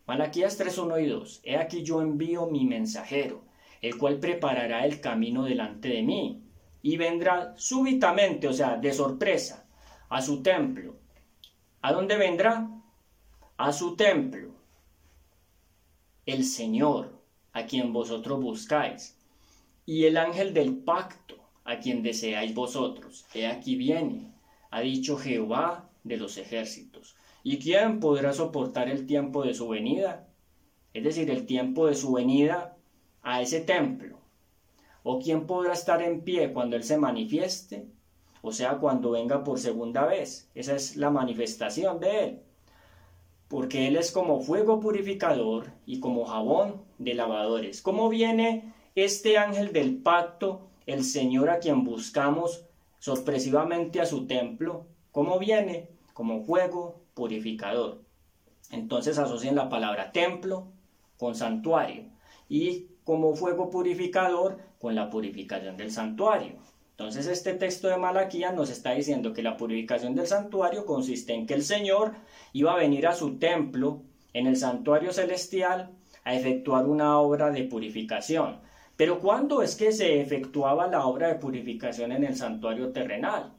Malaquías 0.08 0.56
3, 0.56 0.78
1 0.78 1.00
y 1.00 1.08
2, 1.08 1.42
He 1.44 1.58
aquí 1.58 1.84
yo 1.84 2.02
envío 2.02 2.46
mi 2.46 2.64
mensajero, 2.64 3.44
el 3.82 3.98
cual 3.98 4.20
preparará 4.20 4.86
el 4.86 5.02
camino 5.02 5.44
delante 5.44 5.90
de 5.90 6.02
mí, 6.02 6.42
y 6.82 6.96
vendrá 6.96 7.54
súbitamente, 7.58 8.48
o 8.48 8.54
sea, 8.54 8.78
de 8.78 8.94
sorpresa, 8.94 9.68
a 10.08 10.22
su 10.22 10.42
templo. 10.42 10.96
¿A 11.82 11.92
dónde 11.92 12.16
vendrá? 12.16 12.70
A 13.58 13.74
su 13.74 13.98
templo. 13.98 14.54
El 16.26 16.46
Señor, 16.46 17.22
a 17.52 17.66
quien 17.66 17.92
vosotros 17.92 18.42
buscáis, 18.42 19.18
y 19.86 20.06
el 20.06 20.16
ángel 20.16 20.54
del 20.54 20.74
pacto, 20.74 21.36
a 21.66 21.80
quien 21.80 22.02
deseáis 22.02 22.56
vosotros. 22.56 23.26
He 23.34 23.46
aquí 23.46 23.76
viene, 23.76 24.32
ha 24.72 24.80
dicho 24.80 25.18
Jehová 25.18 25.90
de 26.06 26.16
los 26.16 26.38
ejércitos. 26.38 26.87
¿Y 27.50 27.60
quién 27.60 28.02
podrá 28.02 28.34
soportar 28.34 28.90
el 28.90 29.06
tiempo 29.06 29.42
de 29.42 29.54
su 29.54 29.70
venida? 29.70 30.28
Es 30.94 31.06
decir, 31.06 31.32
el 31.32 31.46
tiempo 31.46 31.88
de 31.88 31.96
su 31.96 32.12
venida 32.12 32.76
a 33.24 33.42
ese 33.42 33.62
templo. 33.62 34.18
¿O 35.02 35.20
quién 35.20 35.48
podrá 35.48 35.72
estar 35.72 36.02
en 36.02 36.26
pie 36.26 36.52
cuando 36.52 36.76
Él 36.76 36.84
se 36.84 36.98
manifieste? 36.98 37.88
O 38.42 38.52
sea, 38.52 38.80
cuando 38.80 39.12
venga 39.12 39.46
por 39.46 39.60
segunda 39.60 40.06
vez. 40.06 40.50
Esa 40.56 40.76
es 40.76 40.98
la 40.98 41.10
manifestación 41.10 42.02
de 42.02 42.24
Él. 42.26 42.40
Porque 43.48 43.88
Él 43.88 43.96
es 43.96 44.12
como 44.12 44.42
fuego 44.42 44.82
purificador 44.82 45.72
y 45.86 46.02
como 46.02 46.26
jabón 46.26 46.82
de 46.98 47.14
lavadores. 47.14 47.82
¿Cómo 47.82 48.10
viene 48.10 48.74
este 48.94 49.38
ángel 49.38 49.72
del 49.72 49.96
pacto, 49.96 50.68
el 50.86 51.06
Señor 51.06 51.50
a 51.50 51.60
quien 51.60 51.86
buscamos 51.86 52.66
sorpresivamente 53.00 54.02
a 54.02 54.06
su 54.06 54.28
templo? 54.28 54.86
¿Cómo 55.14 55.40
viene? 55.40 55.88
Como 56.14 56.44
fuego 56.44 57.07
purificador. 57.18 57.98
Entonces 58.70 59.18
asocian 59.18 59.56
la 59.56 59.70
palabra 59.70 60.12
templo 60.12 60.68
con 61.18 61.34
santuario 61.34 62.04
y 62.48 62.86
como 63.04 63.36
fuego 63.36 63.72
purificador 63.72 64.60
con 64.80 64.94
la 64.94 65.10
purificación 65.10 65.78
del 65.78 65.92
santuario. 65.92 66.54
Entonces 66.92 67.26
este 67.26 67.54
texto 67.54 67.88
de 67.88 67.98
Malaquía 67.98 68.52
nos 68.52 68.70
está 68.70 68.92
diciendo 68.92 69.34
que 69.34 69.42
la 69.42 69.58
purificación 69.58 70.14
del 70.14 70.28
santuario 70.28 70.86
consiste 70.86 71.34
en 71.34 71.48
que 71.48 71.56
el 71.56 71.64
Señor 71.64 72.14
iba 72.54 72.74
a 72.74 72.78
venir 72.78 73.08
a 73.08 73.16
su 73.16 73.40
templo 73.40 74.04
en 74.34 74.46
el 74.46 74.56
santuario 74.56 75.12
celestial 75.12 75.90
a 76.24 76.36
efectuar 76.36 76.86
una 76.86 77.18
obra 77.20 77.50
de 77.50 77.64
purificación. 77.64 78.60
Pero 78.96 79.20
¿cuándo 79.20 79.64
es 79.64 79.76
que 79.76 79.92
se 79.92 80.22
efectuaba 80.22 80.88
la 80.88 81.06
obra 81.06 81.30
de 81.30 81.36
purificación 81.36 82.12
en 82.12 82.24
el 82.24 82.36
santuario 82.36 82.92
terrenal? 82.92 83.54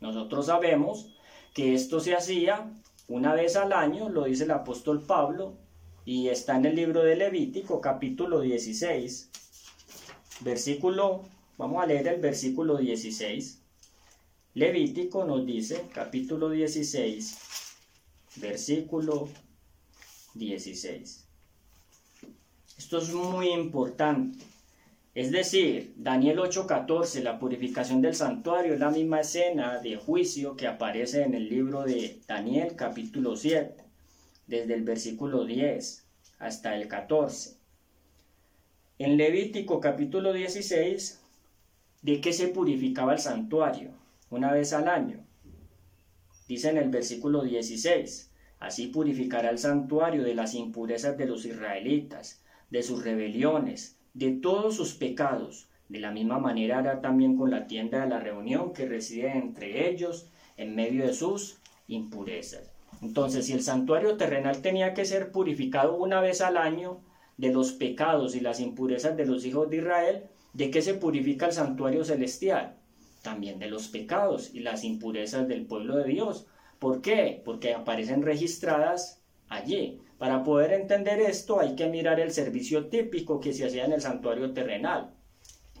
Nosotros 0.00 0.46
sabemos 0.46 1.08
que 1.54 1.74
esto 1.74 1.98
se 2.00 2.14
hacía 2.14 2.70
una 3.10 3.34
vez 3.34 3.56
al 3.56 3.74
año, 3.74 4.08
lo 4.08 4.24
dice 4.24 4.44
el 4.44 4.52
apóstol 4.52 5.02
Pablo, 5.02 5.58
y 6.06 6.28
está 6.28 6.56
en 6.56 6.64
el 6.64 6.76
libro 6.76 7.02
de 7.02 7.16
Levítico 7.16 7.80
capítulo 7.80 8.40
16, 8.40 9.30
versículo 10.40 11.28
Vamos 11.60 11.82
a 11.82 11.86
leer 11.86 12.08
el 12.08 12.22
versículo 12.22 12.78
16. 12.78 13.60
Levítico 14.54 15.26
nos 15.26 15.44
dice, 15.44 15.84
capítulo 15.92 16.48
16, 16.48 17.38
versículo 18.36 19.28
16. 20.32 21.26
Esto 22.78 22.96
es 22.96 23.12
muy 23.12 23.50
importante. 23.50 24.42
Es 25.14 25.32
decir, 25.32 25.92
Daniel 25.96 26.38
8:14, 26.38 27.22
la 27.22 27.38
purificación 27.38 28.00
del 28.00 28.14
santuario, 28.14 28.74
es 28.74 28.80
la 28.80 28.90
misma 28.90 29.20
escena 29.20 29.78
de 29.80 29.96
juicio 29.96 30.56
que 30.56 30.68
aparece 30.68 31.22
en 31.22 31.34
el 31.34 31.48
libro 31.48 31.82
de 31.82 32.20
Daniel 32.28 32.76
capítulo 32.76 33.36
7, 33.36 33.74
desde 34.46 34.74
el 34.74 34.82
versículo 34.84 35.44
10 35.44 36.04
hasta 36.38 36.76
el 36.76 36.86
14. 36.86 37.56
En 38.98 39.16
Levítico 39.16 39.80
capítulo 39.80 40.32
16 40.32 41.20
¿De 42.02 42.22
qué 42.22 42.32
se 42.32 42.48
purificaba 42.48 43.12
el 43.12 43.18
santuario? 43.18 43.90
Una 44.30 44.52
vez 44.52 44.72
al 44.72 44.88
año. 44.88 45.22
Dice 46.48 46.70
en 46.70 46.78
el 46.78 46.88
versículo 46.88 47.42
16, 47.42 48.30
así 48.58 48.86
purificará 48.86 49.50
el 49.50 49.58
santuario 49.58 50.22
de 50.22 50.34
las 50.34 50.54
impurezas 50.54 51.18
de 51.18 51.26
los 51.26 51.44
israelitas, 51.44 52.42
de 52.70 52.82
sus 52.82 53.04
rebeliones, 53.04 53.98
de 54.14 54.32
todos 54.32 54.76
sus 54.76 54.94
pecados. 54.94 55.68
De 55.88 56.00
la 56.00 56.10
misma 56.12 56.38
manera 56.38 56.78
hará 56.78 57.00
también 57.00 57.36
con 57.36 57.50
la 57.50 57.66
tienda 57.66 58.02
de 58.02 58.08
la 58.08 58.20
reunión 58.20 58.72
que 58.72 58.86
reside 58.86 59.36
entre 59.36 59.90
ellos 59.90 60.28
en 60.56 60.74
medio 60.74 61.06
de 61.06 61.14
sus 61.14 61.58
impurezas. 61.88 62.70
Entonces, 63.02 63.46
si 63.46 63.52
el 63.52 63.62
santuario 63.62 64.16
terrenal 64.16 64.62
tenía 64.62 64.94
que 64.94 65.04
ser 65.04 65.32
purificado 65.32 65.96
una 65.96 66.20
vez 66.20 66.40
al 66.40 66.56
año 66.56 67.00
de 67.38 67.52
los 67.52 67.72
pecados 67.72 68.36
y 68.36 68.40
las 68.40 68.60
impurezas 68.60 69.16
de 69.16 69.26
los 69.26 69.44
hijos 69.46 69.70
de 69.70 69.78
Israel, 69.78 70.24
¿De 70.52 70.70
qué 70.70 70.82
se 70.82 70.94
purifica 70.94 71.46
el 71.46 71.52
santuario 71.52 72.04
celestial? 72.04 72.76
También 73.22 73.58
de 73.58 73.68
los 73.68 73.88
pecados 73.88 74.52
y 74.52 74.60
las 74.60 74.82
impurezas 74.82 75.46
del 75.46 75.66
pueblo 75.66 75.96
de 75.96 76.04
Dios. 76.04 76.46
¿Por 76.78 77.02
qué? 77.02 77.40
Porque 77.44 77.74
aparecen 77.74 78.22
registradas 78.22 79.20
allí. 79.48 80.00
Para 80.20 80.44
poder 80.44 80.74
entender 80.74 81.18
esto 81.18 81.60
hay 81.60 81.74
que 81.74 81.86
mirar 81.86 82.20
el 82.20 82.30
servicio 82.30 82.88
típico 82.88 83.40
que 83.40 83.54
se 83.54 83.64
hacía 83.64 83.86
en 83.86 83.92
el 83.92 84.02
santuario 84.02 84.52
terrenal. 84.52 85.14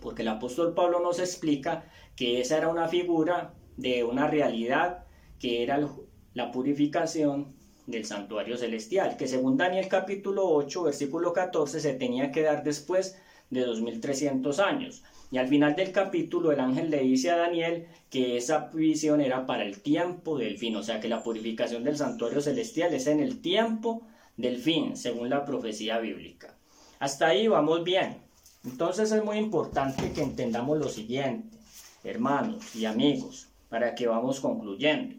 Porque 0.00 0.22
el 0.22 0.28
apóstol 0.28 0.72
Pablo 0.72 0.98
nos 0.98 1.18
explica 1.18 1.84
que 2.16 2.40
esa 2.40 2.56
era 2.56 2.68
una 2.68 2.88
figura 2.88 3.52
de 3.76 4.02
una 4.02 4.28
realidad 4.28 5.04
que 5.38 5.62
era 5.62 5.86
la 6.32 6.52
purificación 6.52 7.54
del 7.86 8.06
santuario 8.06 8.56
celestial, 8.56 9.18
que 9.18 9.28
según 9.28 9.58
Daniel 9.58 9.88
capítulo 9.88 10.48
8, 10.48 10.84
versículo 10.84 11.34
14, 11.34 11.78
se 11.78 11.92
tenía 11.92 12.32
que 12.32 12.40
dar 12.40 12.64
después 12.64 13.20
de 13.50 13.60
2300 13.60 14.58
años. 14.58 15.02
Y 15.30 15.36
al 15.36 15.48
final 15.48 15.76
del 15.76 15.92
capítulo 15.92 16.50
el 16.50 16.60
ángel 16.60 16.88
le 16.88 17.00
dice 17.00 17.30
a 17.30 17.36
Daniel 17.36 17.88
que 18.08 18.38
esa 18.38 18.70
visión 18.72 19.20
era 19.20 19.44
para 19.44 19.64
el 19.64 19.82
tiempo 19.82 20.38
del 20.38 20.56
fin, 20.56 20.76
o 20.76 20.82
sea 20.82 20.98
que 20.98 21.10
la 21.10 21.22
purificación 21.22 21.84
del 21.84 21.98
santuario 21.98 22.40
celestial 22.40 22.94
es 22.94 23.06
en 23.06 23.20
el 23.20 23.42
tiempo 23.42 24.06
del 24.40 24.58
fin, 24.58 24.96
según 24.96 25.30
la 25.30 25.44
profecía 25.44 25.98
bíblica. 25.98 26.54
Hasta 26.98 27.28
ahí 27.28 27.48
vamos 27.48 27.84
bien. 27.84 28.18
Entonces 28.64 29.10
es 29.10 29.24
muy 29.24 29.38
importante 29.38 30.12
que 30.12 30.22
entendamos 30.22 30.78
lo 30.78 30.88
siguiente, 30.88 31.56
hermanos 32.04 32.74
y 32.76 32.84
amigos, 32.84 33.48
para 33.68 33.94
que 33.94 34.06
vamos 34.06 34.40
concluyendo. 34.40 35.16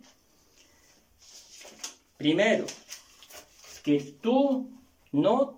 Primero, 2.17 2.65
que 3.83 3.99
tú 4.21 4.69
no 5.11 5.57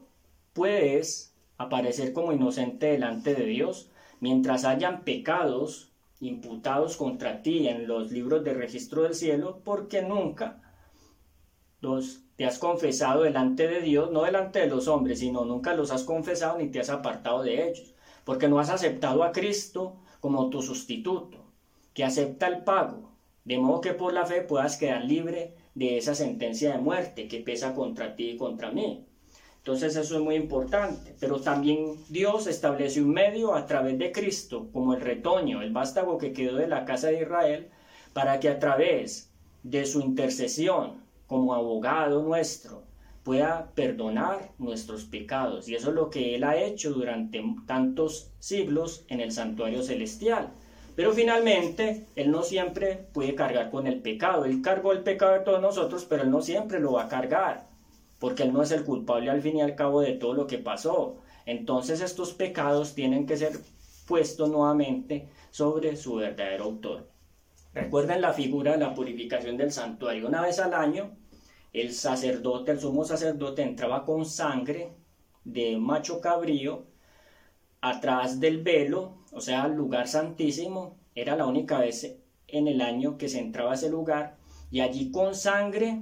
puedes 0.53 1.33
aparecer 1.57 2.13
como 2.13 2.31
inocente 2.31 2.87
delante 2.87 3.35
de 3.35 3.45
Dios, 3.45 3.89
mientras 4.21 4.63
hayan 4.63 5.03
pecados 5.03 5.91
imputados 6.21 6.95
contra 6.95 7.41
ti 7.41 7.67
en 7.67 7.85
los 7.85 8.11
libros 8.11 8.45
de 8.45 8.53
registro 8.53 9.03
del 9.03 9.13
cielo, 9.13 9.59
porque 9.65 10.01
nunca 10.01 10.61
los 11.81 12.22
te 12.35 12.45
has 12.45 12.57
confesado 12.57 13.23
delante 13.23 13.67
de 13.67 13.81
Dios, 13.81 14.11
no 14.11 14.23
delante 14.23 14.59
de 14.59 14.67
los 14.67 14.87
hombres, 14.87 15.19
sino 15.19 15.45
nunca 15.45 15.73
los 15.73 15.91
has 15.91 16.03
confesado 16.03 16.57
ni 16.57 16.69
te 16.69 16.79
has 16.79 16.89
apartado 16.89 17.43
de 17.43 17.69
ellos, 17.69 17.93
porque 18.23 18.47
no 18.47 18.59
has 18.59 18.69
aceptado 18.69 19.23
a 19.23 19.31
Cristo 19.31 19.97
como 20.19 20.49
tu 20.49 20.61
sustituto, 20.61 21.45
que 21.93 22.03
acepta 22.03 22.47
el 22.47 22.63
pago, 22.63 23.11
de 23.45 23.57
modo 23.57 23.81
que 23.81 23.93
por 23.93 24.13
la 24.13 24.25
fe 24.25 24.41
puedas 24.41 24.77
quedar 24.77 25.03
libre 25.03 25.55
de 25.75 25.97
esa 25.97 26.15
sentencia 26.15 26.71
de 26.71 26.79
muerte 26.79 27.27
que 27.27 27.39
pesa 27.39 27.75
contra 27.75 28.15
ti 28.15 28.31
y 28.31 28.37
contra 28.37 28.71
mí. 28.71 29.05
Entonces 29.57 29.95
eso 29.95 30.17
es 30.17 30.21
muy 30.21 30.35
importante. 30.35 31.15
Pero 31.19 31.39
también 31.39 31.95
Dios 32.09 32.47
estableció 32.47 33.03
un 33.03 33.11
medio 33.11 33.55
a 33.55 33.65
través 33.65 33.97
de 33.97 34.11
Cristo, 34.11 34.67
como 34.73 34.93
el 34.93 35.01
retoño, 35.01 35.61
el 35.61 35.71
vástago 35.71 36.17
que 36.17 36.33
quedó 36.33 36.57
de 36.57 36.67
la 36.67 36.83
casa 36.83 37.07
de 37.07 37.21
Israel, 37.21 37.69
para 38.11 38.41
que 38.41 38.49
a 38.49 38.59
través 38.59 39.31
de 39.63 39.85
su 39.85 40.01
intercesión 40.01 41.02
como 41.33 41.55
abogado 41.55 42.21
nuestro 42.21 42.83
pueda 43.23 43.71
perdonar 43.73 44.51
nuestros 44.59 45.05
pecados. 45.05 45.67
Y 45.67 45.73
eso 45.73 45.89
es 45.89 45.95
lo 45.95 46.11
que 46.11 46.35
Él 46.35 46.43
ha 46.43 46.57
hecho 46.57 46.91
durante 46.91 47.43
tantos 47.65 48.31
siglos 48.37 49.03
en 49.07 49.19
el 49.19 49.31
santuario 49.31 49.81
celestial. 49.81 50.51
Pero 50.95 51.11
finalmente, 51.11 52.05
Él 52.15 52.29
no 52.29 52.43
siempre 52.43 53.07
puede 53.13 53.33
cargar 53.33 53.71
con 53.71 53.87
el 53.87 53.99
pecado. 53.99 54.45
Él 54.45 54.61
cargó 54.61 54.91
el 54.91 55.01
pecado 55.01 55.33
de 55.33 55.39
todos 55.39 55.59
nosotros, 55.59 56.05
pero 56.05 56.21
Él 56.21 56.29
no 56.29 56.41
siempre 56.41 56.79
lo 56.79 56.91
va 56.93 57.05
a 57.05 57.09
cargar 57.09 57.73
porque 58.19 58.43
Él 58.43 58.53
no 58.53 58.61
es 58.61 58.71
el 58.71 58.85
culpable 58.85 59.29
al 59.31 59.41
fin 59.41 59.57
y 59.57 59.61
al 59.61 59.75
cabo 59.75 59.99
de 59.99 60.13
todo 60.13 60.33
lo 60.33 60.45
que 60.47 60.59
pasó. 60.59 61.17
Entonces 61.45 61.99
estos 61.99 62.31
pecados 62.33 62.93
tienen 62.93 63.25
que 63.25 63.35
ser 63.35 63.51
puestos 64.07 64.49
nuevamente 64.49 65.27
sobre 65.51 65.97
su 65.97 66.15
verdadero 66.15 66.63
autor. 66.63 67.09
Recuerden 67.73 68.21
la 68.21 68.31
figura 68.31 68.73
de 68.73 68.77
la 68.77 68.93
purificación 68.93 69.57
del 69.57 69.73
santuario. 69.73 70.27
Una 70.27 70.41
vez 70.41 70.59
al 70.59 70.73
año, 70.73 71.17
el 71.73 71.91
sacerdote, 71.93 72.71
el 72.71 72.79
sumo 72.79 73.03
sacerdote, 73.03 73.63
entraba 73.63 74.05
con 74.05 74.25
sangre 74.25 74.93
de 75.43 75.77
macho 75.77 76.21
cabrío 76.21 76.85
atrás 77.81 78.39
del 78.39 78.63
velo, 78.63 79.17
o 79.31 79.41
sea, 79.41 79.63
al 79.63 79.75
lugar 79.75 80.07
santísimo, 80.07 80.97
era 81.15 81.35
la 81.35 81.45
única 81.45 81.79
vez 81.79 82.15
en 82.47 82.67
el 82.67 82.81
año 82.81 83.17
que 83.17 83.27
se 83.27 83.39
entraba 83.39 83.71
a 83.71 83.73
ese 83.75 83.89
lugar, 83.89 84.37
y 84.71 84.79
allí 84.81 85.11
con 85.11 85.35
sangre 85.35 86.01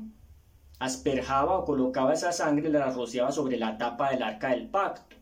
asperjaba 0.79 1.59
o 1.59 1.65
colocaba 1.65 2.13
esa 2.13 2.31
sangre 2.31 2.69
y 2.69 2.71
la 2.71 2.91
rociaba 2.91 3.31
sobre 3.31 3.57
la 3.57 3.77
tapa 3.77 4.11
del 4.11 4.23
arca 4.23 4.49
del 4.49 4.67
pacto. 4.67 5.15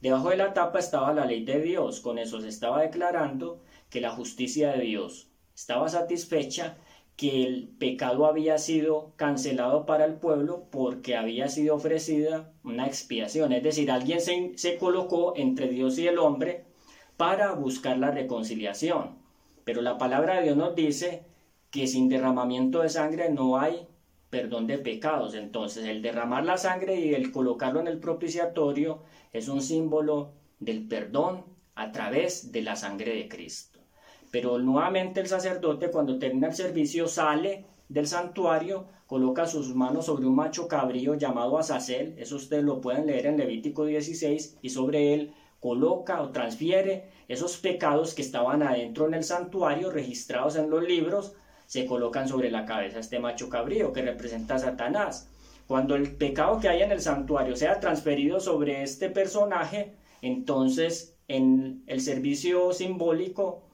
Debajo 0.00 0.30
de 0.30 0.36
la 0.36 0.52
tapa 0.52 0.78
estaba 0.78 1.12
la 1.12 1.24
ley 1.24 1.44
de 1.44 1.60
Dios, 1.60 2.00
con 2.00 2.18
eso 2.18 2.40
se 2.40 2.48
estaba 2.48 2.82
declarando 2.82 3.60
que 3.90 4.00
la 4.00 4.10
justicia 4.10 4.72
de 4.72 4.82
Dios 4.82 5.30
estaba 5.54 5.88
satisfecha 5.88 6.76
que 7.16 7.44
el 7.44 7.68
pecado 7.78 8.26
había 8.26 8.58
sido 8.58 9.12
cancelado 9.16 9.86
para 9.86 10.04
el 10.04 10.14
pueblo 10.14 10.66
porque 10.70 11.16
había 11.16 11.48
sido 11.48 11.74
ofrecida 11.74 12.52
una 12.62 12.86
expiación, 12.86 13.52
es 13.52 13.62
decir, 13.62 13.90
alguien 13.90 14.20
se, 14.20 14.76
colocó 14.76 15.32
entre 15.36 15.68
Dios 15.68 15.98
y 15.98 16.06
el 16.06 16.18
hombre 16.18 16.64
para 17.16 17.52
buscar 17.52 17.98
la 17.98 18.10
reconciliación. 18.10 19.16
Pero 19.64 19.80
la 19.80 19.96
palabra 19.96 20.36
de 20.36 20.42
Dios 20.44 20.56
nos 20.56 20.74
dice 20.74 21.24
que 21.70 21.86
sin 21.86 22.08
derramamiento 22.08 22.82
de 22.82 22.90
sangre 22.90 23.30
no 23.30 23.58
hay 23.58 23.86
perdón 24.28 24.66
de 24.66 24.78
pecados. 24.78 25.34
Entonces 25.34 25.86
el 25.86 26.02
derramar 26.02 26.44
la 26.44 26.58
sangre 26.58 27.00
y 27.00 27.14
el 27.14 27.32
colocarlo 27.32 27.80
en 27.80 27.88
el 27.88 27.98
propiciatorio 27.98 29.02
es 29.32 29.48
un 29.48 29.62
símbolo 29.62 30.34
del 30.60 30.86
perdón 30.86 31.44
a 31.74 31.92
través 31.92 32.52
de 32.52 32.62
la 32.62 32.76
sangre 32.76 33.14
de 33.14 33.28
Cristo. 33.28 33.75
Pero 34.36 34.58
nuevamente 34.58 35.20
el 35.20 35.28
sacerdote 35.28 35.90
cuando 35.90 36.18
termina 36.18 36.48
el 36.48 36.54
servicio 36.54 37.08
sale 37.08 37.64
del 37.88 38.06
santuario, 38.06 38.84
coloca 39.06 39.46
sus 39.46 39.74
manos 39.74 40.04
sobre 40.04 40.26
un 40.26 40.36
macho 40.36 40.68
cabrío 40.68 41.14
llamado 41.14 41.58
Azazel, 41.58 42.14
eso 42.18 42.36
ustedes 42.36 42.62
lo 42.62 42.82
pueden 42.82 43.06
leer 43.06 43.28
en 43.28 43.38
Levítico 43.38 43.86
16, 43.86 44.58
y 44.60 44.68
sobre 44.68 45.14
él 45.14 45.32
coloca 45.58 46.20
o 46.20 46.32
transfiere 46.32 47.08
esos 47.28 47.56
pecados 47.56 48.12
que 48.12 48.20
estaban 48.20 48.62
adentro 48.62 49.06
en 49.06 49.14
el 49.14 49.24
santuario, 49.24 49.90
registrados 49.90 50.56
en 50.56 50.68
los 50.68 50.82
libros, 50.82 51.32
se 51.64 51.86
colocan 51.86 52.28
sobre 52.28 52.50
la 52.50 52.66
cabeza 52.66 52.98
este 52.98 53.18
macho 53.18 53.48
cabrío 53.48 53.94
que 53.94 54.02
representa 54.02 54.56
a 54.56 54.58
Satanás. 54.58 55.30
Cuando 55.66 55.94
el 55.94 56.14
pecado 56.14 56.60
que 56.60 56.68
hay 56.68 56.82
en 56.82 56.92
el 56.92 57.00
santuario 57.00 57.56
sea 57.56 57.80
transferido 57.80 58.38
sobre 58.38 58.82
este 58.82 59.08
personaje, 59.08 59.94
entonces 60.20 61.16
en 61.26 61.84
el 61.86 62.02
servicio 62.02 62.74
simbólico 62.74 63.65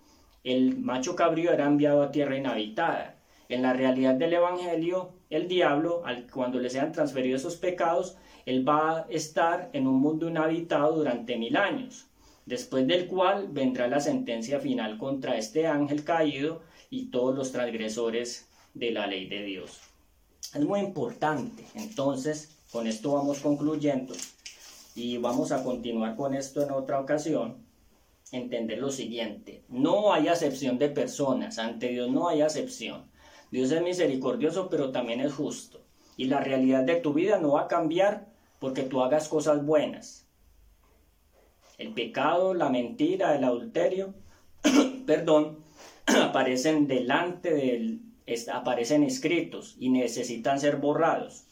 el 0.44 0.78
macho 0.78 1.14
cabrío 1.14 1.52
era 1.52 1.66
enviado 1.66 2.02
a 2.02 2.10
tierra 2.10 2.36
inhabitada. 2.36 3.16
En 3.48 3.62
la 3.62 3.72
realidad 3.72 4.14
del 4.14 4.32
Evangelio, 4.32 5.12
el 5.30 5.46
diablo, 5.46 6.02
cuando 6.32 6.58
le 6.58 6.70
sean 6.70 6.92
transferidos 6.92 7.42
esos 7.42 7.56
pecados, 7.56 8.16
él 8.46 8.66
va 8.66 8.98
a 8.98 9.06
estar 9.10 9.70
en 9.72 9.86
un 9.86 10.00
mundo 10.00 10.28
inhabitado 10.28 10.96
durante 10.96 11.36
mil 11.36 11.56
años, 11.56 12.06
después 12.46 12.86
del 12.86 13.06
cual 13.06 13.48
vendrá 13.50 13.86
la 13.88 14.00
sentencia 14.00 14.58
final 14.58 14.98
contra 14.98 15.36
este 15.36 15.66
ángel 15.66 16.02
caído 16.02 16.62
y 16.90 17.10
todos 17.10 17.34
los 17.36 17.52
transgresores 17.52 18.48
de 18.74 18.90
la 18.90 19.06
ley 19.06 19.28
de 19.28 19.44
Dios. 19.44 19.80
Es 20.54 20.64
muy 20.64 20.80
importante, 20.80 21.64
entonces, 21.74 22.58
con 22.72 22.86
esto 22.86 23.12
vamos 23.12 23.40
concluyendo 23.40 24.14
y 24.94 25.18
vamos 25.18 25.52
a 25.52 25.62
continuar 25.62 26.16
con 26.16 26.34
esto 26.34 26.62
en 26.62 26.72
otra 26.72 27.00
ocasión 27.00 27.71
entender 28.32 28.78
lo 28.78 28.90
siguiente, 28.90 29.62
no 29.68 30.12
hay 30.12 30.28
acepción 30.28 30.78
de 30.78 30.88
personas, 30.88 31.58
ante 31.58 31.88
Dios 31.88 32.10
no 32.10 32.28
hay 32.28 32.40
acepción. 32.40 33.10
Dios 33.50 33.70
es 33.70 33.82
misericordioso, 33.82 34.70
pero 34.70 34.90
también 34.90 35.20
es 35.20 35.34
justo. 35.34 35.82
Y 36.16 36.24
la 36.24 36.40
realidad 36.40 36.84
de 36.84 36.96
tu 36.96 37.12
vida 37.12 37.38
no 37.38 37.52
va 37.52 37.62
a 37.62 37.68
cambiar 37.68 38.26
porque 38.58 38.82
tú 38.82 39.02
hagas 39.02 39.28
cosas 39.28 39.64
buenas. 39.64 40.26
El 41.76 41.92
pecado, 41.92 42.54
la 42.54 42.70
mentira, 42.70 43.36
el 43.36 43.44
adulterio, 43.44 44.14
perdón, 45.06 45.58
aparecen 46.06 46.86
delante 46.86 47.52
del, 47.52 48.00
aparecen 48.52 49.02
escritos 49.02 49.76
y 49.78 49.90
necesitan 49.90 50.60
ser 50.60 50.76
borrados. 50.76 51.44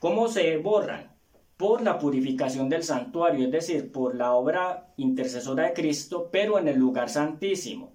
¿Cómo 0.00 0.28
se 0.28 0.56
borran? 0.58 1.13
Por 1.56 1.82
la 1.82 1.98
purificación 1.98 2.68
del 2.68 2.82
santuario, 2.82 3.46
es 3.46 3.52
decir, 3.52 3.92
por 3.92 4.14
la 4.16 4.32
obra 4.32 4.92
intercesora 4.96 5.64
de 5.64 5.72
Cristo, 5.72 6.28
pero 6.32 6.58
en 6.58 6.68
el 6.68 6.78
lugar 6.78 7.08
santísimo, 7.08 7.94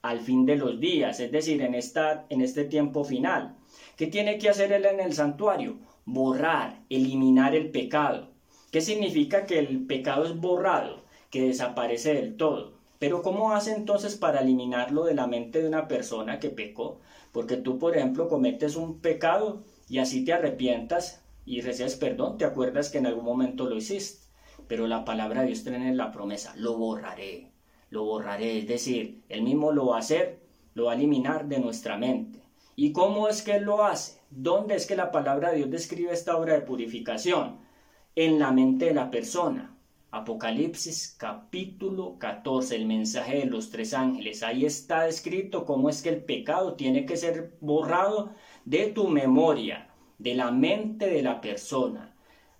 al 0.00 0.20
fin 0.20 0.46
de 0.46 0.56
los 0.56 0.80
días, 0.80 1.20
es 1.20 1.30
decir, 1.30 1.62
en, 1.62 1.74
esta, 1.74 2.26
en 2.28 2.40
este 2.40 2.64
tiempo 2.64 3.04
final. 3.04 3.56
¿Qué 3.96 4.06
tiene 4.06 4.38
que 4.38 4.48
hacer 4.48 4.72
él 4.72 4.84
en 4.86 5.00
el 5.00 5.12
santuario? 5.12 5.78
Borrar, 6.04 6.80
eliminar 6.88 7.54
el 7.54 7.70
pecado. 7.70 8.30
¿Qué 8.72 8.80
significa 8.80 9.46
que 9.46 9.58
el 9.58 9.86
pecado 9.86 10.24
es 10.24 10.34
borrado, 10.34 11.04
que 11.30 11.42
desaparece 11.42 12.14
del 12.14 12.36
todo? 12.36 12.72
Pero 12.98 13.22
¿cómo 13.22 13.52
hace 13.52 13.74
entonces 13.74 14.16
para 14.16 14.40
eliminarlo 14.40 15.04
de 15.04 15.14
la 15.14 15.26
mente 15.26 15.60
de 15.60 15.68
una 15.68 15.88
persona 15.88 16.38
que 16.38 16.50
pecó? 16.50 17.00
Porque 17.32 17.56
tú, 17.56 17.78
por 17.78 17.96
ejemplo, 17.96 18.28
cometes 18.28 18.76
un 18.76 19.00
pecado 19.00 19.62
y 19.88 19.98
así 19.98 20.24
te 20.24 20.32
arrepientas, 20.32 21.21
y 21.44 21.60
recibes 21.60 21.96
perdón, 21.96 22.38
te 22.38 22.44
acuerdas 22.44 22.90
que 22.90 22.98
en 22.98 23.06
algún 23.06 23.24
momento 23.24 23.68
lo 23.68 23.76
hiciste. 23.76 24.28
Pero 24.68 24.86
la 24.86 25.04
palabra 25.04 25.40
de 25.40 25.48
Dios 25.48 25.64
tiene 25.64 25.94
la 25.94 26.12
promesa, 26.12 26.54
lo 26.56 26.76
borraré, 26.76 27.50
lo 27.90 28.04
borraré. 28.04 28.58
Es 28.58 28.68
decir, 28.68 29.22
Él 29.28 29.42
mismo 29.42 29.72
lo 29.72 29.86
va 29.86 29.96
a 29.96 30.00
hacer, 30.00 30.40
lo 30.74 30.86
va 30.86 30.92
a 30.92 30.94
eliminar 30.94 31.46
de 31.48 31.58
nuestra 31.58 31.98
mente. 31.98 32.40
¿Y 32.76 32.92
cómo 32.92 33.28
es 33.28 33.42
que 33.42 33.56
Él 33.56 33.64
lo 33.64 33.84
hace? 33.84 34.20
¿Dónde 34.30 34.76
es 34.76 34.86
que 34.86 34.96
la 34.96 35.10
palabra 35.10 35.50
de 35.50 35.58
Dios 35.58 35.70
describe 35.70 36.12
esta 36.12 36.36
obra 36.36 36.54
de 36.54 36.62
purificación? 36.62 37.58
En 38.14 38.38
la 38.38 38.52
mente 38.52 38.86
de 38.86 38.94
la 38.94 39.10
persona. 39.10 39.76
Apocalipsis 40.10 41.16
capítulo 41.18 42.18
14, 42.18 42.76
el 42.76 42.86
mensaje 42.86 43.38
de 43.38 43.46
los 43.46 43.70
tres 43.70 43.94
ángeles. 43.94 44.42
Ahí 44.42 44.66
está 44.66 45.08
escrito 45.08 45.64
cómo 45.64 45.88
es 45.88 46.02
que 46.02 46.10
el 46.10 46.22
pecado 46.22 46.74
tiene 46.74 47.06
que 47.06 47.16
ser 47.16 47.56
borrado 47.60 48.30
de 48.64 48.88
tu 48.88 49.08
memoria 49.08 49.91
de 50.22 50.34
la 50.34 50.52
mente 50.52 51.10
de 51.10 51.22
la 51.22 51.40
persona. 51.40 52.14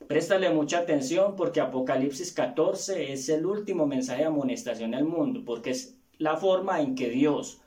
Préstale 0.09 0.51
mucha 0.51 0.79
atención 0.79 1.37
porque 1.37 1.61
Apocalipsis 1.61 2.33
14 2.33 3.13
es 3.13 3.29
el 3.29 3.47
último 3.47 3.87
mensaje 3.87 4.23
de 4.23 4.29
amonestación 4.29 4.95
al 4.95 5.05
mundo, 5.05 5.43
porque 5.45 5.71
es 5.71 5.97
la 6.19 6.37
forma 6.37 6.81
en 6.81 6.97
que 6.97 7.09
Dios 7.09 7.61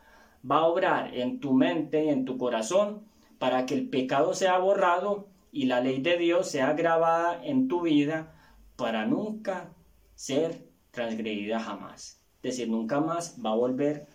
va 0.50 0.58
a 0.58 0.66
obrar 0.66 1.16
en 1.16 1.40
tu 1.40 1.54
mente 1.54 2.04
y 2.04 2.10
en 2.10 2.26
tu 2.26 2.38
corazón 2.38 3.04
para 3.40 3.66
que 3.66 3.74
el 3.74 3.88
pecado 3.90 4.34
sea 4.34 4.58
borrado 4.58 5.28
y 5.52 5.66
la 5.66 5.80
ley 5.80 6.02
de 6.02 6.18
Dios 6.18 6.50
sea 6.50 6.74
grabada 6.74 7.44
en 7.44 7.70
tu 7.70 7.82
vida 7.82 8.34
para 8.76 9.06
nunca 9.06 9.74
ser 10.16 10.68
transgredida 10.92 11.60
jamás. 11.62 12.22
Es 12.44 12.58
decir, 12.58 12.70
nunca 12.70 13.00
más 13.00 13.38
va 13.44 13.52
a 13.52 13.56
volver 13.56 14.08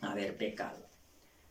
a 0.00 0.12
haber 0.12 0.36
pecado. 0.38 0.86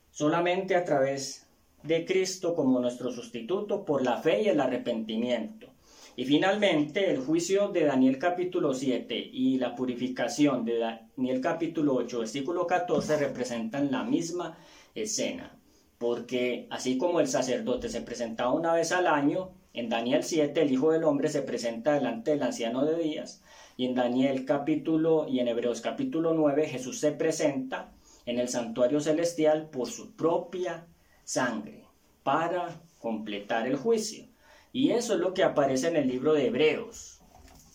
Solamente 0.10 0.76
a 0.76 0.84
través 0.84 1.45
de 1.86 2.06
Cristo 2.06 2.56
como 2.56 2.80
nuestro 2.80 3.12
sustituto 3.12 3.86
por 3.86 4.04
la 4.04 4.18
fe 4.18 4.44
y 4.44 4.48
el 4.48 4.60
arrepentimiento. 4.60 5.74
Y 6.18 6.26
finalmente 6.26 7.12
el 7.12 7.20
juicio 7.20 7.68
de 7.70 7.86
Daniel 7.86 8.18
capítulo 8.18 8.74
7 8.74 9.16
y 9.16 9.58
la 9.58 9.76
purificación 9.76 10.64
de 10.64 10.80
Daniel 10.80 11.42
capítulo 11.42 11.96
8 11.96 12.20
versículo 12.20 12.66
14 12.66 13.18
representan 13.18 13.92
la 13.92 14.04
misma 14.04 14.58
escena. 14.96 15.58
Porque 15.98 16.68
así 16.70 16.98
como 16.98 17.20
el 17.20 17.28
sacerdote 17.28 17.90
se 17.90 18.02
presentaba 18.02 18.54
una 18.54 18.74
vez 18.74 18.92
al 18.92 19.08
año, 19.08 19.52
en 19.74 19.90
Daniel 19.90 20.24
7 20.24 20.62
el 20.62 20.72
Hijo 20.72 20.92
del 20.92 21.04
Hombre 21.04 21.28
se 21.28 21.42
presenta 21.42 21.94
delante 21.94 22.32
del 22.32 22.44
anciano 22.44 22.86
de 22.86 22.98
días 22.98 23.44
y 23.78 23.86
en 23.86 23.96
Daniel 23.96 24.46
capítulo 24.46 25.28
y 25.28 25.40
en 25.40 25.50
Hebreos 25.50 25.82
capítulo 25.82 26.34
9 26.34 26.68
Jesús 26.68 27.00
se 27.00 27.12
presenta 27.12 27.92
en 28.26 28.40
el 28.40 28.48
santuario 28.48 29.02
celestial 29.02 29.70
por 29.70 29.88
su 29.88 30.16
propia 30.16 30.88
sangre 31.26 31.84
para 32.24 32.80
completar 33.00 33.68
el 33.68 33.76
juicio. 33.76 34.26
Y 34.72 34.92
eso 34.92 35.16
es 35.16 35.20
lo 35.20 35.34
que 35.34 35.44
aparece 35.44 35.88
en 35.88 35.98
el 35.98 36.08
libro 36.08 36.34
de 36.34 36.48
Hebreos, 36.48 37.20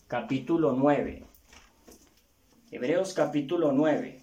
capítulo 0.07 0.73
9. 0.73 1.25
Hebreos 2.71 3.13
capítulo 3.13 3.73
9. 3.73 4.23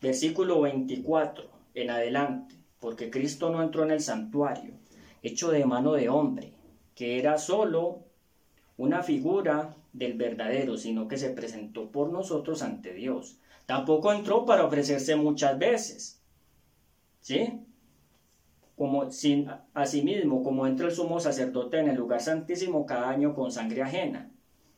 Versículo 0.00 0.60
24 0.62 1.50
en 1.74 1.90
adelante, 1.90 2.54
porque 2.80 3.10
Cristo 3.10 3.50
no 3.50 3.62
entró 3.62 3.82
en 3.82 3.90
el 3.90 4.00
santuario, 4.00 4.72
hecho 5.22 5.50
de 5.50 5.66
mano 5.66 5.92
de 5.92 6.08
hombre, 6.08 6.54
que 6.94 7.18
era 7.18 7.36
solo 7.38 8.04
una 8.78 9.02
figura 9.02 9.74
del 9.96 10.14
verdadero, 10.14 10.76
sino 10.76 11.08
que 11.08 11.16
se 11.16 11.30
presentó 11.30 11.90
por 11.90 12.10
nosotros 12.10 12.62
ante 12.62 12.92
Dios. 12.92 13.38
Tampoco 13.64 14.12
entró 14.12 14.44
para 14.44 14.64
ofrecerse 14.64 15.16
muchas 15.16 15.58
veces. 15.58 16.20
¿Sí? 17.20 17.60
Como 18.76 19.10
sin, 19.10 19.48
asimismo, 19.72 20.42
como 20.42 20.66
entra 20.66 20.86
el 20.86 20.94
sumo 20.94 21.18
sacerdote 21.18 21.78
en 21.78 21.88
el 21.88 21.96
lugar 21.96 22.20
santísimo 22.20 22.84
cada 22.84 23.08
año 23.08 23.34
con 23.34 23.50
sangre 23.50 23.82
ajena. 23.82 24.30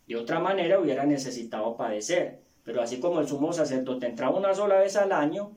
De 0.06 0.16
otra 0.16 0.38
manera 0.38 0.78
hubiera 0.78 1.04
necesitado 1.04 1.76
padecer. 1.76 2.40
Pero 2.62 2.80
así 2.80 3.00
como 3.00 3.20
el 3.20 3.26
sumo 3.26 3.52
sacerdote 3.52 4.06
entraba 4.06 4.38
una 4.38 4.54
sola 4.54 4.78
vez 4.78 4.94
al 4.96 5.10
año, 5.10 5.56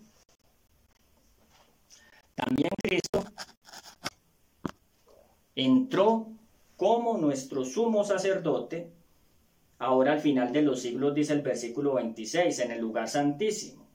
también 2.36 2.70
Cristo 2.82 3.24
entró 5.56 6.28
como 6.78 7.18
nuestro 7.18 7.64
sumo 7.64 8.04
sacerdote, 8.04 8.92
ahora 9.82 10.14
al 10.14 10.20
final 10.20 10.54
de 10.54 10.62
los 10.62 10.80
siglos 10.80 11.16
dice 11.16 11.34
el 11.34 11.42
versículo 11.42 11.96
26, 11.96 12.60
en 12.60 12.72
el 12.72 12.80
lugar 12.80 13.10
santísimo, 13.10 13.88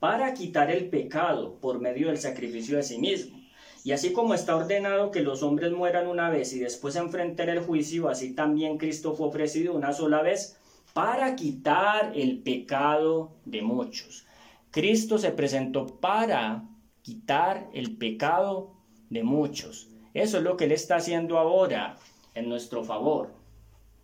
para 0.00 0.34
quitar 0.34 0.72
el 0.72 0.88
pecado 0.88 1.60
por 1.60 1.80
medio 1.80 2.08
del 2.08 2.18
sacrificio 2.18 2.76
de 2.76 2.82
sí 2.82 2.98
mismo. 2.98 3.38
Y 3.84 3.92
así 3.92 4.12
como 4.12 4.34
está 4.34 4.56
ordenado 4.56 5.12
que 5.12 5.22
los 5.22 5.44
hombres 5.44 5.70
mueran 5.70 6.08
una 6.08 6.30
vez 6.30 6.52
y 6.52 6.58
después 6.58 6.96
enfrenten 6.96 7.48
el 7.48 7.60
juicio, 7.60 8.08
así 8.08 8.34
también 8.34 8.76
Cristo 8.76 9.14
fue 9.14 9.28
ofrecido 9.28 9.72
una 9.72 9.92
sola 9.92 10.20
vez 10.20 10.58
para 10.94 11.36
quitar 11.36 12.10
el 12.16 12.42
pecado 12.42 13.36
de 13.44 13.62
muchos. 13.62 14.26
Cristo 14.72 15.16
se 15.16 15.30
presentó 15.30 15.86
para 15.86 16.64
quitar 17.02 17.70
el 17.72 17.96
pecado 17.96 18.74
de 19.10 19.22
muchos. 19.22 19.90
Eso 20.12 20.38
es 20.38 20.42
lo 20.42 20.56
que 20.56 20.64
Él 20.64 20.72
está 20.72 20.96
haciendo 20.96 21.38
ahora 21.38 21.96
en 22.34 22.48
nuestro 22.48 22.82
favor. 22.82 23.37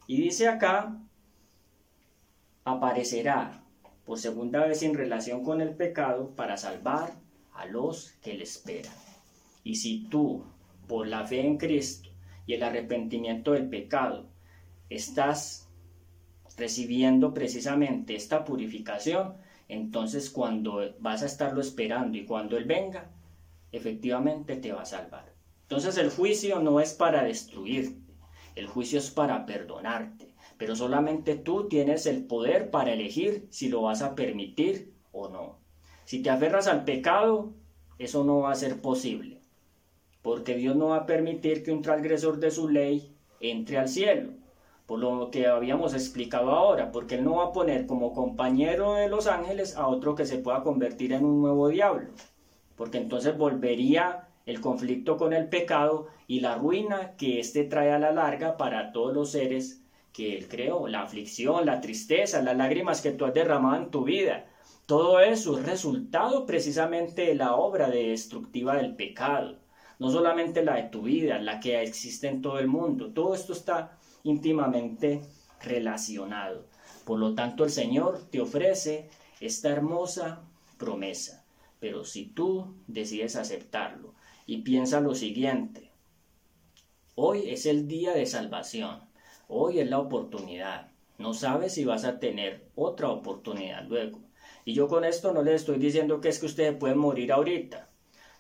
Y 0.06 0.20
dice 0.20 0.48
acá, 0.48 0.98
aparecerá 2.64 3.64
por 4.04 4.18
segunda 4.18 4.66
vez 4.66 4.82
en 4.82 4.94
relación 4.94 5.42
con 5.42 5.60
el 5.60 5.74
pecado 5.74 6.30
para 6.36 6.56
salvar 6.56 7.14
a 7.54 7.66
los 7.66 8.12
que 8.22 8.34
le 8.34 8.44
esperan. 8.44 8.92
Y 9.62 9.76
si 9.76 10.06
tú, 10.10 10.44
por 10.86 11.06
la 11.06 11.24
fe 11.24 11.40
en 11.40 11.56
Cristo 11.56 12.10
y 12.46 12.54
el 12.54 12.62
arrepentimiento 12.62 13.52
del 13.52 13.68
pecado, 13.68 14.26
estás 14.90 15.68
recibiendo 16.56 17.32
precisamente 17.32 18.14
esta 18.14 18.44
purificación, 18.44 19.34
entonces 19.68 20.28
cuando 20.28 20.94
vas 21.00 21.22
a 21.22 21.26
estarlo 21.26 21.60
esperando 21.60 22.18
y 22.18 22.26
cuando 22.26 22.58
Él 22.58 22.64
venga, 22.64 23.10
efectivamente 23.72 24.56
te 24.56 24.72
va 24.72 24.82
a 24.82 24.86
salvar. 24.86 25.32
Entonces 25.62 25.96
el 25.96 26.10
juicio 26.10 26.60
no 26.60 26.78
es 26.80 26.92
para 26.92 27.24
destruirte, 27.24 28.03
el 28.54 28.66
juicio 28.66 28.98
es 28.98 29.10
para 29.10 29.46
perdonarte, 29.46 30.34
pero 30.58 30.76
solamente 30.76 31.34
tú 31.36 31.68
tienes 31.68 32.06
el 32.06 32.26
poder 32.26 32.70
para 32.70 32.92
elegir 32.92 33.46
si 33.50 33.68
lo 33.68 33.82
vas 33.82 34.02
a 34.02 34.14
permitir 34.14 34.92
o 35.12 35.28
no. 35.28 35.58
Si 36.04 36.22
te 36.22 36.30
aferras 36.30 36.66
al 36.66 36.84
pecado, 36.84 37.52
eso 37.98 38.24
no 38.24 38.40
va 38.40 38.52
a 38.52 38.56
ser 38.56 38.80
posible 38.80 39.44
porque 40.24 40.56
Dios 40.56 40.74
no 40.74 40.88
va 40.88 40.96
a 40.96 41.06
permitir 41.06 41.62
que 41.62 41.70
un 41.70 41.82
transgresor 41.82 42.38
de 42.38 42.50
su 42.50 42.70
ley 42.70 43.14
entre 43.40 43.76
al 43.76 43.90
cielo, 43.90 44.30
por 44.86 44.98
lo 44.98 45.30
que 45.30 45.46
habíamos 45.46 45.92
explicado 45.92 46.50
ahora, 46.50 46.92
porque 46.92 47.16
Él 47.16 47.24
no 47.24 47.36
va 47.36 47.44
a 47.44 47.52
poner 47.52 47.86
como 47.86 48.14
compañero 48.14 48.94
de 48.94 49.10
los 49.10 49.26
ángeles 49.26 49.76
a 49.76 49.86
otro 49.86 50.14
que 50.14 50.24
se 50.24 50.38
pueda 50.38 50.62
convertir 50.62 51.12
en 51.12 51.26
un 51.26 51.42
nuevo 51.42 51.68
diablo, 51.68 52.08
porque 52.74 52.96
entonces 52.96 53.36
volvería 53.36 54.28
el 54.46 54.60
conflicto 54.60 55.16
con 55.16 55.32
el 55.32 55.48
pecado 55.48 56.08
y 56.26 56.40
la 56.40 56.56
ruina 56.56 57.16
que 57.16 57.40
éste 57.40 57.64
trae 57.64 57.92
a 57.92 57.98
la 57.98 58.12
larga 58.12 58.56
para 58.56 58.92
todos 58.92 59.14
los 59.14 59.30
seres 59.30 59.82
que 60.12 60.36
Él 60.36 60.48
creó, 60.48 60.86
la 60.86 61.02
aflicción, 61.02 61.66
la 61.66 61.80
tristeza, 61.80 62.42
las 62.42 62.56
lágrimas 62.56 63.00
que 63.00 63.12
tú 63.12 63.24
has 63.24 63.34
derramado 63.34 63.82
en 63.82 63.90
tu 63.90 64.04
vida. 64.04 64.46
Todo 64.86 65.20
eso 65.20 65.58
es 65.58 65.66
resultado 65.66 66.46
precisamente 66.46 67.22
de 67.22 67.34
la 67.34 67.56
obra 67.56 67.88
destructiva 67.88 68.76
del 68.76 68.94
pecado 68.94 69.64
no 69.98 70.10
solamente 70.10 70.64
la 70.64 70.76
de 70.76 70.84
tu 70.84 71.02
vida, 71.02 71.38
la 71.38 71.60
que 71.60 71.80
existe 71.82 72.28
en 72.28 72.42
todo 72.42 72.58
el 72.58 72.68
mundo, 72.68 73.12
todo 73.12 73.34
esto 73.34 73.52
está 73.52 73.98
íntimamente 74.22 75.22
relacionado. 75.62 76.66
Por 77.04 77.18
lo 77.18 77.34
tanto, 77.34 77.64
el 77.64 77.70
Señor 77.70 78.20
te 78.30 78.40
ofrece 78.40 79.08
esta 79.40 79.70
hermosa 79.70 80.42
promesa, 80.78 81.44
pero 81.80 82.04
si 82.04 82.26
tú 82.26 82.74
decides 82.86 83.36
aceptarlo 83.36 84.13
y 84.46 84.58
piensa 84.58 85.00
lo 85.00 85.14
siguiente, 85.14 85.90
hoy 87.14 87.50
es 87.50 87.66
el 87.66 87.88
día 87.88 88.12
de 88.12 88.26
salvación, 88.26 89.00
hoy 89.48 89.78
es 89.80 89.88
la 89.88 89.98
oportunidad, 89.98 90.90
no 91.18 91.34
sabes 91.34 91.74
si 91.74 91.84
vas 91.84 92.04
a 92.04 92.18
tener 92.18 92.64
otra 92.74 93.08
oportunidad 93.08 93.84
luego. 93.86 94.20
Y 94.64 94.74
yo 94.74 94.88
con 94.88 95.04
esto 95.04 95.32
no 95.32 95.42
le 95.42 95.54
estoy 95.54 95.78
diciendo 95.78 96.20
que 96.20 96.28
es 96.28 96.38
que 96.38 96.46
ustedes 96.46 96.76
pueden 96.76 96.98
morir 96.98 97.32
ahorita, 97.32 97.88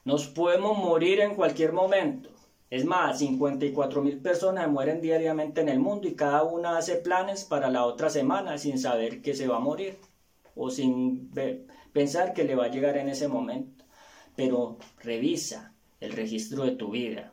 nos 0.04 0.26
podemos 0.26 0.76
morir 0.76 1.20
en 1.20 1.34
cualquier 1.34 1.72
momento. 1.72 2.30
Es 2.68 2.84
más, 2.84 3.18
54 3.20 4.02
mil 4.02 4.18
personas 4.18 4.68
mueren 4.68 5.00
diariamente 5.00 5.60
en 5.60 5.68
el 5.68 5.78
mundo 5.78 6.08
y 6.08 6.14
cada 6.14 6.42
una 6.42 6.76
hace 6.76 6.96
planes 6.96 7.44
para 7.44 7.70
la 7.70 7.86
otra 7.86 8.10
semana 8.10 8.58
sin 8.58 8.78
saber 8.78 9.22
que 9.22 9.34
se 9.34 9.46
va 9.46 9.56
a 9.56 9.60
morir 9.60 9.96
o 10.56 10.70
sin 10.70 11.30
pensar 11.92 12.34
que 12.34 12.44
le 12.44 12.56
va 12.56 12.64
a 12.64 12.70
llegar 12.70 12.96
en 12.96 13.08
ese 13.08 13.28
momento. 13.28 13.84
Pero 14.34 14.78
revisa 14.98 15.73
el 16.04 16.12
registro 16.12 16.64
de 16.64 16.72
tu 16.72 16.90
vida, 16.90 17.32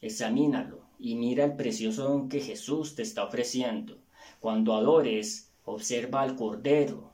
examínalo 0.00 0.80
y 0.98 1.16
mira 1.16 1.44
el 1.44 1.56
precioso 1.56 2.04
don 2.04 2.28
que 2.28 2.40
Jesús 2.40 2.94
te 2.94 3.02
está 3.02 3.24
ofreciendo. 3.24 3.98
Cuando 4.40 4.74
adores, 4.74 5.50
observa 5.64 6.22
al 6.22 6.36
Cordero, 6.36 7.12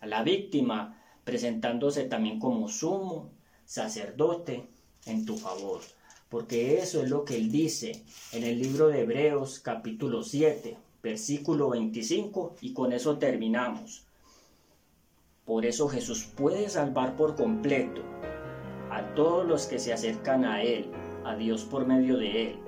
a 0.00 0.06
la 0.06 0.22
víctima, 0.22 1.02
presentándose 1.24 2.04
también 2.04 2.38
como 2.38 2.68
sumo 2.68 3.30
sacerdote 3.64 4.66
en 5.06 5.24
tu 5.24 5.36
favor. 5.36 5.80
Porque 6.28 6.78
eso 6.78 7.02
es 7.02 7.10
lo 7.10 7.24
que 7.24 7.36
él 7.36 7.50
dice 7.50 8.04
en 8.32 8.44
el 8.44 8.60
libro 8.60 8.88
de 8.88 9.00
Hebreos 9.00 9.58
capítulo 9.58 10.22
7, 10.22 10.76
versículo 11.02 11.70
25, 11.70 12.56
y 12.60 12.72
con 12.72 12.92
eso 12.92 13.18
terminamos. 13.18 14.04
Por 15.44 15.66
eso 15.66 15.88
Jesús 15.88 16.28
puede 16.36 16.68
salvar 16.68 17.16
por 17.16 17.34
completo 17.34 18.02
a 18.90 19.14
todos 19.14 19.46
los 19.46 19.66
que 19.66 19.78
se 19.78 19.92
acercan 19.92 20.44
a 20.44 20.62
Él, 20.62 20.90
a 21.24 21.34
Dios 21.36 21.64
por 21.64 21.86
medio 21.86 22.16
de 22.16 22.48
Él, 22.48 22.58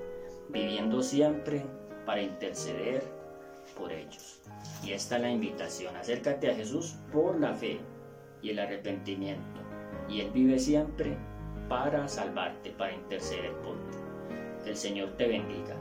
viviendo 0.50 1.02
siempre 1.02 1.64
para 2.06 2.22
interceder 2.22 3.02
por 3.76 3.92
ellos. 3.92 4.42
Y 4.84 4.92
esta 4.92 5.16
es 5.16 5.22
la 5.22 5.30
invitación, 5.30 5.96
acércate 5.96 6.50
a 6.50 6.54
Jesús 6.54 6.96
por 7.12 7.40
la 7.40 7.54
fe 7.54 7.80
y 8.42 8.50
el 8.50 8.58
arrepentimiento 8.58 9.62
y 10.08 10.20
Él 10.20 10.30
vive 10.32 10.58
siempre 10.58 11.16
para 11.68 12.06
salvarte, 12.08 12.70
para 12.70 12.92
interceder 12.92 13.52
por 13.62 13.74
ti. 13.90 13.98
Que 14.64 14.70
el 14.70 14.76
Señor 14.76 15.10
te 15.16 15.26
bendiga. 15.26 15.76